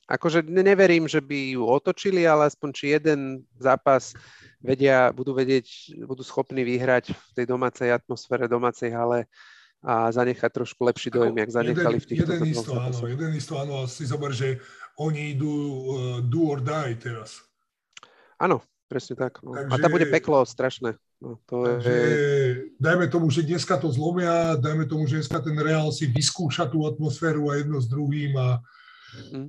Akože 0.06 0.46
neverím, 0.46 1.10
že 1.10 1.18
by 1.18 1.58
ju 1.58 1.66
otočili, 1.66 2.30
ale 2.30 2.46
aspoň 2.46 2.70
či 2.78 2.94
jeden 2.94 3.42
zápas 3.58 4.14
vedia, 4.62 5.10
budú 5.10 5.34
vedieť, 5.34 5.98
budú 6.06 6.22
schopní 6.22 6.62
vyhrať 6.62 7.10
v 7.10 7.30
tej 7.34 7.46
domácej 7.50 7.90
atmosfére, 7.90 8.46
domácej 8.46 8.94
hale 8.94 9.26
a 9.86 10.10
zanechať 10.10 10.50
trošku 10.50 10.82
lepší 10.82 11.14
dojem, 11.14 11.38
jak 11.38 11.50
zanechali 11.54 12.02
jeden, 12.02 12.02
v 12.02 12.10
týchto 12.10 12.32
jeden 12.34 12.50
isto, 12.50 12.72
áno, 12.74 13.00
jeden 13.06 13.32
isto, 13.38 13.54
áno, 13.62 13.74
a 13.78 13.84
si 13.86 14.10
zober, 14.10 14.34
že 14.34 14.58
oni 14.98 15.38
idú 15.38 15.54
uh, 15.54 16.18
do 16.26 16.42
or 16.50 16.60
die 16.66 16.98
teraz. 16.98 17.46
Áno, 18.42 18.66
presne 18.90 19.14
tak. 19.14 19.46
No. 19.46 19.54
Takže, 19.54 19.70
a 19.70 19.76
tam 19.78 19.92
bude 19.94 20.10
peklo 20.10 20.42
strašné. 20.42 20.98
No, 21.22 21.38
to 21.46 21.64
takže, 21.64 21.94
je... 21.94 22.10
dajme 22.82 23.06
tomu, 23.14 23.30
že 23.30 23.46
dneska 23.46 23.78
to 23.78 23.94
zlomia, 23.94 24.58
dajme 24.58 24.90
tomu, 24.90 25.06
že 25.06 25.22
dneska 25.22 25.38
ten 25.40 25.56
Real 25.62 25.94
si 25.94 26.10
vyskúša 26.10 26.66
tú 26.66 26.90
atmosféru 26.90 27.54
a 27.54 27.62
jedno 27.62 27.78
s 27.78 27.86
druhým 27.86 28.34
a, 28.36 28.60
mm. 29.32 29.48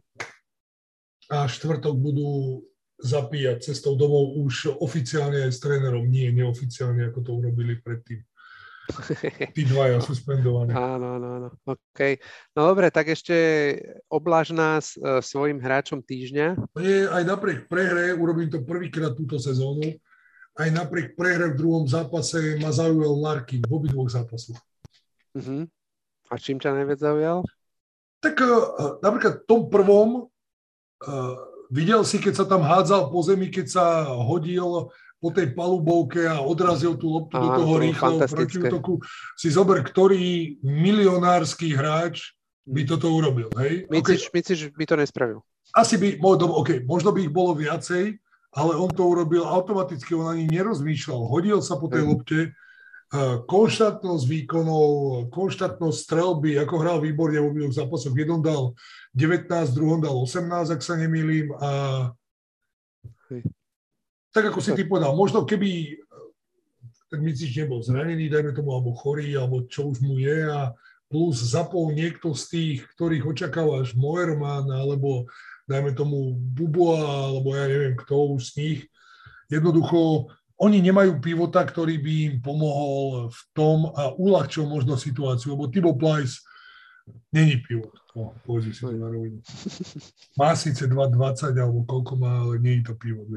a 1.33 1.39
štvrtok 1.49 1.97
budú 1.97 2.61
zapíjať 3.01 3.73
cestou 3.73 3.97
domov 3.97 4.37
už 4.41 4.79
oficiálne 4.85 5.49
aj 5.49 5.53
s 5.53 5.61
trénerom, 5.65 6.05
nie 6.09 6.29
neoficiálne, 6.33 7.09
ako 7.09 7.21
to 7.25 7.31
urobili 7.41 7.81
predtým. 7.81 8.21
Tí 9.53 9.63
dvaja 9.67 9.99
suspendovaní. 9.99 10.71
Áno, 10.71 11.19
áno, 11.19 11.29
áno. 11.39 11.49
OK. 11.67 12.23
No 12.55 12.71
dobre, 12.71 12.91
tak 12.95 13.11
ešte 13.11 13.35
obláž 14.07 14.55
nás 14.55 14.95
uh, 14.97 15.19
svojim 15.19 15.59
hráčom 15.59 16.03
týždňa. 16.03 16.79
Nie, 16.79 17.11
aj 17.11 17.23
napriek 17.27 17.61
prehre, 17.67 18.15
urobím 18.15 18.47
to 18.47 18.63
prvýkrát 18.63 19.15
túto 19.19 19.43
sezónu, 19.43 19.99
aj 20.57 20.69
napriek 20.71 21.19
prehre 21.19 21.53
v 21.53 21.59
druhom 21.59 21.85
zápase 21.85 22.57
ma 22.63 22.71
zaujal 22.71 23.15
Larkin 23.19 23.61
v 23.67 23.73
obidvoch 23.75 24.09
zápasoch. 24.09 24.57
Uh-huh. 25.37 25.69
A 26.31 26.35
čím 26.41 26.63
ťa 26.63 26.75
najviac 26.75 26.99
zaujal? 27.03 27.45
Tak 28.23 28.39
uh, 28.41 29.03
napríklad 29.03 29.43
v 29.43 29.47
tom 29.51 29.69
prvom 29.69 30.09
uh, 30.27 31.35
videl 31.69 32.07
si, 32.07 32.23
keď 32.23 32.35
sa 32.43 32.47
tam 32.47 32.63
hádzal 32.63 33.11
po 33.11 33.21
zemi, 33.27 33.51
keď 33.51 33.67
sa 33.67 33.85
hodil 34.09 34.91
po 35.17 35.29
tej 35.33 35.57
palubovke 35.57 36.29
a 36.29 36.45
odrazil 36.45 36.95
tú 37.01 37.09
loptu 37.09 37.37
do 37.41 37.51
toho 37.57 37.73
rýchleho 37.81 38.19
protiútoku. 38.21 38.95
Si 39.35 39.49
zober, 39.49 39.81
ktorý 39.81 40.61
milionársky 40.61 41.73
hráč 41.73 42.37
by 42.69 42.85
hm. 42.85 42.89
toto 42.89 43.07
urobil, 43.11 43.49
hej? 43.57 43.89
Myslíš, 43.89 44.23
okay. 44.29 44.35
myslíš 44.37 44.61
by 44.77 44.85
to 44.85 44.95
nespravil? 44.99 45.39
Asi 45.75 45.99
by, 45.99 46.21
OK, 46.23 46.87
možno 46.87 47.11
by 47.13 47.27
ich 47.27 47.33
bolo 47.33 47.53
viacej, 47.57 48.17
ale 48.57 48.73
on 48.79 48.89
to 48.89 49.05
urobil 49.05 49.45
automaticky, 49.45 50.17
on 50.17 50.33
ani 50.33 50.49
nerozmýšľal. 50.49 51.29
Hodil 51.29 51.61
sa 51.61 51.77
po 51.77 51.93
tej 51.93 52.07
hmm. 52.07 52.11
lopte, 52.11 52.39
konštantnosť 53.47 54.25
výkonov, 54.27 54.87
konštantnosť 55.31 55.99
strelby, 55.99 56.59
ako 56.59 56.75
hral 56.83 56.99
výborne 56.99 57.39
v 57.39 57.49
obidvoch 57.55 57.77
zápasoch. 57.77 58.17
Jednom 58.17 58.43
dal 58.43 58.75
19, 59.15 59.47
v 59.47 59.77
druhom 59.77 60.01
dal 60.03 60.17
18, 60.19 60.75
ak 60.75 60.83
sa 60.83 60.99
nemýlim. 60.99 61.55
A 61.63 61.71
tak 64.37 64.53
ako 64.53 64.61
si 64.61 64.77
ty 64.77 64.85
povedal, 64.85 65.17
možno 65.17 65.49
keby 65.49 65.97
ten 67.09 67.25
Micič 67.25 67.57
nebol 67.57 67.81
zranený, 67.81 68.29
dajme 68.29 68.53
tomu, 68.53 68.77
alebo 68.77 68.93
chorý, 68.93 69.33
alebo 69.33 69.65
čo 69.65 69.89
už 69.89 70.05
mu 70.05 70.21
je 70.21 70.45
a 70.45 70.77
plus 71.09 71.41
zapol 71.41 71.95
niekto 71.97 72.37
z 72.37 72.45
tých, 72.53 72.79
ktorých 72.99 73.25
očakávaš, 73.25 73.97
Moerman, 73.97 74.69
alebo 74.69 75.25
dajme 75.65 75.97
tomu 75.97 76.37
Buboa, 76.37 77.33
alebo 77.33 77.57
ja 77.57 77.65
neviem 77.65 77.97
kto 77.97 78.37
už 78.37 78.53
z 78.53 78.53
nich. 78.61 78.81
Jednoducho, 79.49 80.29
oni 80.61 80.85
nemajú 80.85 81.17
pivota, 81.23 81.65
ktorý 81.65 81.97
by 81.97 82.15
im 82.29 82.37
pomohol 82.45 83.33
v 83.33 83.41
tom 83.57 83.89
a 83.97 84.13
uľahčil 84.13 84.69
možno 84.69 85.01
situáciu, 85.01 85.57
lebo 85.57 85.71
Tibo 85.73 85.97
Plajs 85.97 86.45
není 87.33 87.63
pivot. 87.65 88.06
No, 88.17 88.33
si 88.65 88.73
to 88.73 88.97
na 88.97 89.13
rovinu. 89.13 89.45
Má 90.41 90.57
síce 90.57 90.89
2,20 90.89 91.53
alebo 91.53 91.85
koľko 91.85 92.17
má, 92.17 92.49
ale 92.49 92.57
nie 92.65 92.81
je 92.81 92.89
to 92.89 92.95
pivo. 92.97 93.29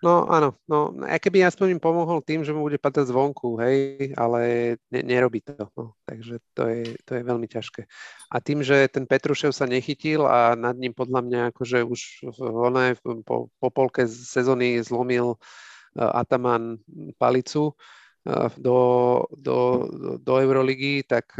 No 0.00 0.24
áno, 0.32 0.56
no, 0.64 0.96
aj 1.04 1.20
keby 1.20 1.44
aspoň 1.44 1.76
im 1.76 1.82
pomohol 1.82 2.24
tým, 2.24 2.40
že 2.40 2.56
mu 2.56 2.64
bude 2.64 2.80
padať 2.80 3.12
zvonku, 3.12 3.60
hej, 3.60 4.08
ale 4.16 4.40
ne, 4.88 5.04
nerobí 5.04 5.44
to. 5.44 5.60
No. 5.76 5.92
Takže 6.08 6.40
to 6.56 6.62
je, 6.72 6.96
to 7.04 7.20
je 7.20 7.22
veľmi 7.22 7.44
ťažké. 7.52 7.84
A 8.32 8.40
tým, 8.40 8.64
že 8.64 8.88
ten 8.88 9.04
Petrušev 9.04 9.52
sa 9.52 9.68
nechytil 9.68 10.24
a 10.24 10.56
nad 10.56 10.80
ním 10.80 10.96
podľa 10.96 11.20
mňa 11.28 11.40
akože 11.52 11.84
už 11.84 12.32
one, 12.40 12.96
po, 13.28 13.52
po 13.60 13.68
polke 13.68 14.08
sezóny 14.08 14.80
zlomil 14.80 15.36
uh, 15.36 16.16
Ataman 16.16 16.80
palicu 17.20 17.76
uh, 18.24 18.48
do, 18.56 19.20
do, 19.36 19.84
do 20.16 20.32
Euroligy, 20.40 21.04
tak 21.04 21.36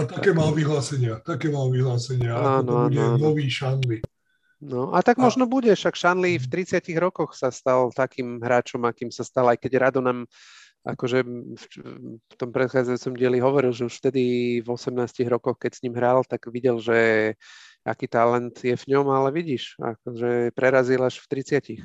a 0.00 0.08
také 0.08 0.30
mal 0.32 0.50
vyhlásenia, 0.56 1.20
také 1.20 1.52
mal 1.52 1.68
vyhlásenia. 1.68 2.32
Áno, 2.32 2.88
bude 2.88 3.00
áno, 3.00 3.20
nový 3.20 3.46
Šanli. 3.52 4.00
No 4.60 4.92
a 4.92 5.00
tak 5.00 5.16
a... 5.16 5.24
možno 5.24 5.48
bude, 5.48 5.72
však 5.72 5.96
Šanli 5.96 6.36
v 6.36 6.46
30 6.48 6.84
rokoch 7.00 7.36
sa 7.36 7.48
stal 7.52 7.92
takým 7.92 8.40
hráčom, 8.40 8.84
akým 8.84 9.08
sa 9.12 9.24
stal, 9.24 9.48
aj 9.48 9.60
keď 9.60 9.72
Rado 9.80 10.00
nám 10.04 10.28
akože 10.80 11.18
v 12.24 12.34
tom 12.40 12.50
predchádzajúcom 12.56 13.12
dieli 13.12 13.38
hovoril, 13.40 13.72
že 13.72 13.84
už 13.84 14.00
vtedy 14.00 14.24
v 14.64 14.68
18 14.68 14.96
rokoch, 15.28 15.60
keď 15.60 15.76
s 15.76 15.82
ním 15.84 15.92
hral, 15.92 16.24
tak 16.24 16.48
videl, 16.48 16.80
že 16.80 16.96
aký 17.84 18.08
talent 18.08 18.56
je 18.60 18.76
v 18.76 18.84
ňom, 18.96 19.08
ale 19.12 19.28
vidíš, 19.32 19.76
akože 19.76 20.56
prerazil 20.56 21.00
až 21.04 21.20
v 21.20 21.26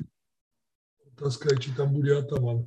Otázka 1.16 1.52
je, 1.52 1.56
či 1.60 1.70
tam 1.76 1.92
bude 1.92 2.12
Ataman. 2.12 2.64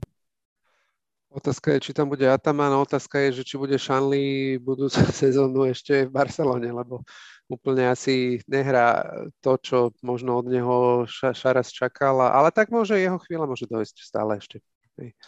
Otázka 1.30 1.77
je, 1.77 1.80
či 1.80 1.91
tam 1.93 2.09
bude 2.09 2.25
Ataman, 2.25 2.73
otázka 2.82 3.21
je, 3.30 3.41
že 3.41 3.43
či 3.45 3.55
bude 3.61 3.77
Šanli 3.77 4.57
budúcu 4.57 4.97
sezónu 5.13 5.69
ešte 5.69 6.09
v 6.09 6.13
Barcelone, 6.13 6.73
lebo 6.73 7.05
úplne 7.45 7.86
asi 7.86 8.41
nehrá 8.49 9.05
to, 9.41 9.57
čo 9.61 9.77
možno 10.01 10.41
od 10.41 10.49
neho 10.49 11.05
Šaras 11.09 11.69
čakal, 11.69 12.17
ale 12.21 12.49
tak 12.49 12.73
môže, 12.73 12.97
jeho 12.97 13.21
chvíľa 13.21 13.45
môže 13.45 13.69
dojsť 13.69 13.95
stále 14.01 14.41
ešte. 14.41 14.57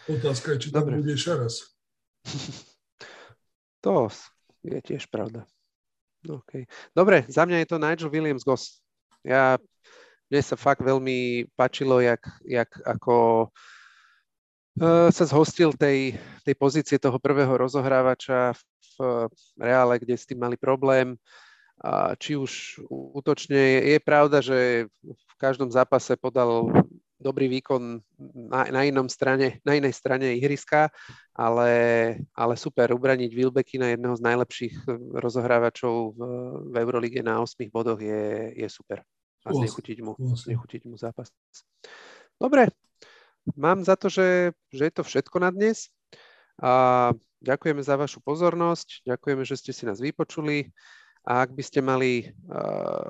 Otázka 0.10 0.58
je, 0.58 0.68
či 0.68 0.70
tam 0.74 0.90
Dobre. 0.90 1.06
bude 1.06 1.14
Šaras. 1.14 1.70
to 3.86 4.10
je 4.66 4.80
tiež 4.82 5.06
pravda. 5.10 5.46
Okay. 6.22 6.70
Dobre, 6.94 7.26
za 7.30 7.46
mňa 7.46 7.66
je 7.66 7.68
to 7.70 7.82
Nigel 7.82 8.10
Williams 8.14 8.46
Goss. 8.46 8.82
Ja, 9.26 9.58
mne 10.30 10.42
sa 10.42 10.54
fakt 10.54 10.86
veľmi 10.86 11.50
páčilo, 11.58 11.98
jak, 11.98 12.22
jak 12.46 12.70
ako 12.86 13.50
sa 15.12 15.26
zhostil 15.28 15.76
tej, 15.76 16.16
tej 16.48 16.56
pozície 16.56 16.98
toho 16.98 17.20
prvého 17.20 17.52
rozohrávača 17.58 18.56
v 18.56 19.28
Reále, 19.60 20.00
kde 20.00 20.16
s 20.16 20.28
tým 20.28 20.40
mali 20.40 20.56
problém. 20.56 21.20
A 21.82 22.14
či 22.14 22.38
už 22.38 22.82
útočne, 22.90 23.82
je, 23.82 23.98
pravda, 23.98 24.38
že 24.38 24.86
v 25.02 25.36
každom 25.42 25.74
zápase 25.74 26.14
podal 26.14 26.70
dobrý 27.18 27.50
výkon 27.50 28.02
na, 28.50 28.70
na, 28.70 28.82
inom 28.86 29.10
strane, 29.10 29.62
na 29.66 29.78
inej 29.78 29.94
strane 29.94 30.38
ihriska, 30.38 30.90
ale, 31.34 31.72
ale 32.34 32.54
super, 32.58 32.94
ubraniť 32.94 33.30
na 33.78 33.94
jedného 33.94 34.16
z 34.18 34.26
najlepších 34.26 34.76
rozohrávačov 35.14 36.18
v, 36.18 36.20
v 36.70 36.74
Eurolíge 36.82 37.22
na 37.22 37.42
8 37.42 37.62
bodoch 37.70 38.02
je, 38.02 38.54
je 38.58 38.68
super. 38.70 39.06
A 39.46 39.54
znechutiť 39.54 40.06
mu, 40.06 40.14
znechutiť 40.18 40.86
mu 40.86 40.98
zápas. 41.02 41.34
Dobre, 42.38 42.70
Mám 43.56 43.84
za 43.84 43.96
to, 43.96 44.08
že, 44.10 44.56
že 44.72 44.84
je 44.88 44.94
to 44.94 45.04
všetko 45.04 45.38
na 45.40 45.50
dnes. 45.52 45.92
A 46.62 47.12
ďakujeme 47.42 47.82
za 47.82 47.98
vašu 47.98 48.22
pozornosť, 48.22 49.06
ďakujeme, 49.08 49.44
že 49.44 49.58
ste 49.58 49.72
si 49.74 49.84
nás 49.90 49.98
vypočuli. 49.98 50.70
A 51.22 51.46
ak 51.46 51.54
by 51.54 51.62
ste 51.62 51.86
mali, 51.86 52.34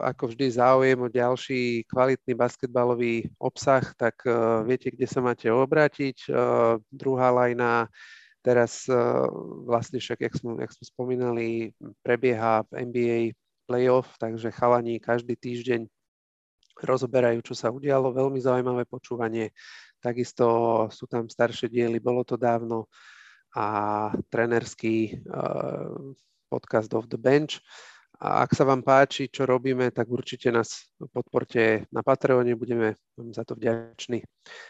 ako 0.03 0.35
vždy, 0.35 0.51
záujem 0.51 0.99
o 0.99 1.07
ďalší 1.07 1.87
kvalitný 1.87 2.35
basketbalový 2.35 3.31
obsah, 3.39 3.87
tak 3.95 4.19
viete, 4.67 4.91
kde 4.91 5.07
sa 5.07 5.23
máte 5.23 5.47
obrátiť. 5.47 6.27
Druhá 6.91 7.31
lajna, 7.31 7.87
teraz 8.43 8.83
vlastne 9.63 10.03
však, 10.03 10.27
jak 10.27 10.33
sme, 10.35 10.59
jak 10.59 10.75
sme 10.75 10.85
spomínali, 10.91 11.71
prebieha 12.03 12.67
NBA 12.75 13.31
playoff, 13.63 14.11
takže 14.19 14.51
chalani 14.51 14.99
každý 14.99 15.39
týždeň 15.39 15.87
rozoberajú, 16.83 17.39
čo 17.45 17.53
sa 17.53 17.69
udialo. 17.69 18.13
Veľmi 18.13 18.41
zaujímavé 18.41 18.83
počúvanie. 18.89 19.53
Takisto 20.01 20.45
sú 20.89 21.05
tam 21.05 21.29
staršie 21.29 21.69
diely, 21.69 22.01
bolo 22.01 22.25
to 22.25 22.35
dávno 22.35 22.89
a 23.51 24.09
trenerský 24.31 25.21
uh, 25.27 26.15
podcast 26.47 26.91
of 26.95 27.05
the 27.11 27.19
bench. 27.19 27.59
A 28.21 28.45
ak 28.45 28.53
sa 28.53 28.61
vám 28.61 28.85
páči, 28.85 29.33
čo 29.33 29.49
robíme, 29.49 29.89
tak 29.89 30.05
určite 30.05 30.53
nás 30.53 30.93
podporte 31.09 31.89
na 31.89 32.05
Patreone, 32.05 32.53
budeme 32.53 32.93
za 33.33 33.41
to 33.41 33.57
vďační. 33.57 34.21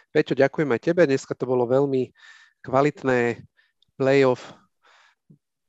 Peťo, 0.07 0.39
ďakujem 0.39 0.71
aj 0.71 0.81
tebe, 0.81 1.03
dneska 1.03 1.35
to 1.35 1.43
bolo 1.43 1.67
veľmi 1.67 2.15
kvalitné 2.63 3.43
playoff 3.99 4.55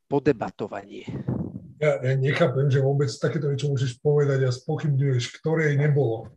podebatovanie. 0.07 1.11
Ja, 1.83 1.99
ja 1.99 2.15
nechápem, 2.15 2.71
že 2.71 2.79
vôbec 2.79 3.11
takéto 3.19 3.51
niečo 3.51 3.67
môžeš 3.67 3.99
povedať 3.99 4.47
a 4.47 4.55
spochybňuješ, 4.55 5.43
ktoré 5.43 5.75
nebolo. 5.75 6.31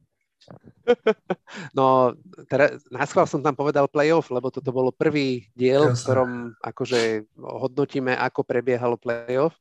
No, 1.73 2.13
teraz, 2.45 2.85
na 2.93 3.01
schvál 3.09 3.25
som 3.25 3.41
tam 3.41 3.57
povedal 3.57 3.89
playoff, 3.89 4.29
lebo 4.29 4.53
toto 4.53 4.69
bolo 4.69 4.93
prvý 4.93 5.49
diel, 5.57 5.89
Jasne. 5.89 5.97
v 5.97 6.03
ktorom 6.05 6.31
akože 6.61 6.99
hodnotíme, 7.41 8.13
ako 8.13 8.45
prebiehalo 8.45 8.93
playoff. 8.93 9.57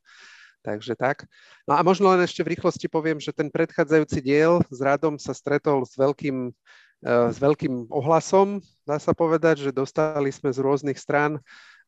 Takže 0.64 0.96
tak. 0.96 1.24
No 1.68 1.76
a 1.76 1.84
možno 1.84 2.12
len 2.12 2.24
ešte 2.24 2.44
v 2.44 2.56
rýchlosti 2.56 2.88
poviem, 2.88 3.20
že 3.20 3.36
ten 3.36 3.48
predchádzajúci 3.48 4.20
diel 4.20 4.60
s 4.68 4.78
Radom 4.80 5.16
sa 5.20 5.32
stretol 5.36 5.84
s 5.84 5.96
veľkým, 5.96 6.52
s 7.04 7.36
veľkým 7.36 7.92
ohlasom, 7.92 8.64
dá 8.88 8.96
sa 8.96 9.12
povedať, 9.12 9.68
že 9.68 9.76
dostali 9.76 10.32
sme 10.32 10.48
z 10.48 10.58
rôznych 10.64 10.96
strán 10.96 11.44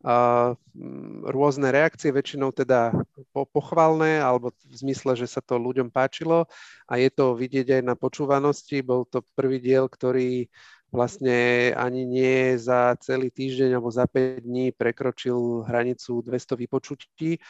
Mm, 0.06 1.24
rôzne 1.26 1.72
reakcie, 1.72 2.12
väčšinou 2.12 2.52
teda 2.52 2.92
po, 3.32 3.48
pochvalné, 3.48 4.20
alebo 4.20 4.52
v 4.52 4.74
zmysle, 4.76 5.16
že 5.18 5.26
sa 5.26 5.40
to 5.42 5.56
ľuďom 5.58 5.90
páčilo 5.90 6.46
a 6.86 7.00
je 7.00 7.10
to 7.10 7.34
vidieť 7.34 7.80
aj 7.80 7.82
na 7.82 7.94
počúvanosti. 7.96 8.86
Bol 8.86 9.08
to 9.08 9.24
prvý 9.34 9.58
diel, 9.58 9.88
ktorý 9.88 10.46
vlastne 10.94 11.72
ani 11.74 12.06
nie 12.06 12.54
za 12.54 12.94
celý 13.02 13.34
týždeň 13.34 13.74
alebo 13.74 13.90
za 13.90 14.06
5 14.06 14.46
dní 14.46 14.70
prekročil 14.70 15.66
hranicu 15.66 16.22
200 16.22 16.54
vypočutí, 16.54 17.42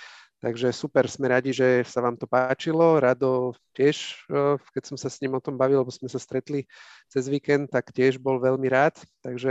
Takže 0.47 0.71
super, 0.71 1.11
sme 1.11 1.27
radi, 1.27 1.51
že 1.51 1.83
sa 1.83 1.99
vám 1.99 2.15
to 2.15 2.31
páčilo. 2.31 3.03
Rado 3.03 3.51
tiež, 3.75 4.15
e, 4.31 4.55
keď 4.79 4.83
som 4.87 4.95
sa 4.95 5.11
s 5.11 5.19
ním 5.19 5.35
o 5.35 5.43
tom 5.43 5.59
bavil, 5.59 5.83
lebo 5.83 5.91
sme 5.91 6.07
sa 6.07 6.23
stretli 6.23 6.71
cez 7.11 7.27
víkend, 7.27 7.67
tak 7.67 7.91
tiež 7.91 8.23
bol 8.23 8.39
veľmi 8.39 8.71
rád. 8.71 8.95
Takže 9.27 9.51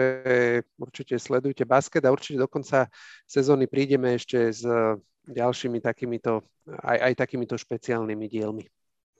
určite 0.79 1.19
sledujte 1.19 1.67
basket 1.67 1.99
a 2.07 2.15
určite 2.15 2.39
do 2.39 2.47
konca 2.47 2.87
sezóny 3.27 3.67
prídeme 3.67 4.15
ešte 4.15 4.55
s 4.55 4.63
ďalšími 5.27 5.83
takýmito, 5.83 6.47
aj, 6.63 7.11
aj 7.11 7.13
takýmito 7.27 7.59
špeciálnymi 7.59 8.25
dielmi. 8.31 8.63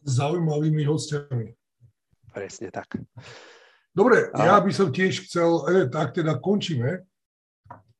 Zaujímavými 0.07 0.87
hostiami. 0.87 1.51
Presne 2.31 2.71
tak. 2.71 3.03
Dobre, 3.91 4.31
a... 4.31 4.47
ja 4.47 4.63
by 4.63 4.71
som 4.71 4.95
tiež 4.95 5.27
chcel, 5.27 5.59
e, 5.67 5.91
tak 5.91 6.15
teda 6.15 6.39
končíme. 6.39 7.03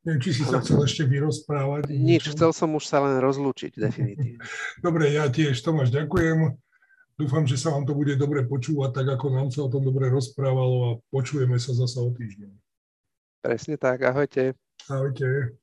Neviem, 0.06 0.22
či 0.22 0.38
si 0.38 0.43
sa 0.45 0.62
chcel 0.62 0.86
ešte 0.86 1.01
vyrozprávať. 1.10 1.89
Nič, 1.89 2.30
chcel 2.38 2.53
som 2.53 2.70
už 2.78 2.86
sa 2.86 3.01
len 3.01 3.18
rozlúčiť, 3.18 3.74
definitívne. 3.89 4.45
Dobre, 4.78 5.10
ja 5.10 5.26
tiež, 5.26 5.58
Tomáš, 5.66 5.89
ďakujem. 5.89 6.53
Dúfam, 7.16 7.47
že 7.47 7.58
sa 7.58 7.74
vám 7.74 7.88
to 7.88 7.97
bude 7.97 8.14
dobre 8.20 8.45
počúvať, 8.45 8.91
tak 9.01 9.08
ako 9.18 9.26
nám 9.34 9.47
sa 9.49 9.66
o 9.66 9.72
tom 9.72 9.82
dobre 9.82 10.12
rozprávalo 10.12 10.78
a 10.84 10.91
počujeme 11.10 11.58
sa 11.58 11.74
zasa 11.74 12.03
o 12.03 12.12
týždeň. 12.14 12.53
Presne 13.41 13.76
tak, 13.82 14.03
ahojte. 14.06 14.53
Ahojte. 14.86 15.58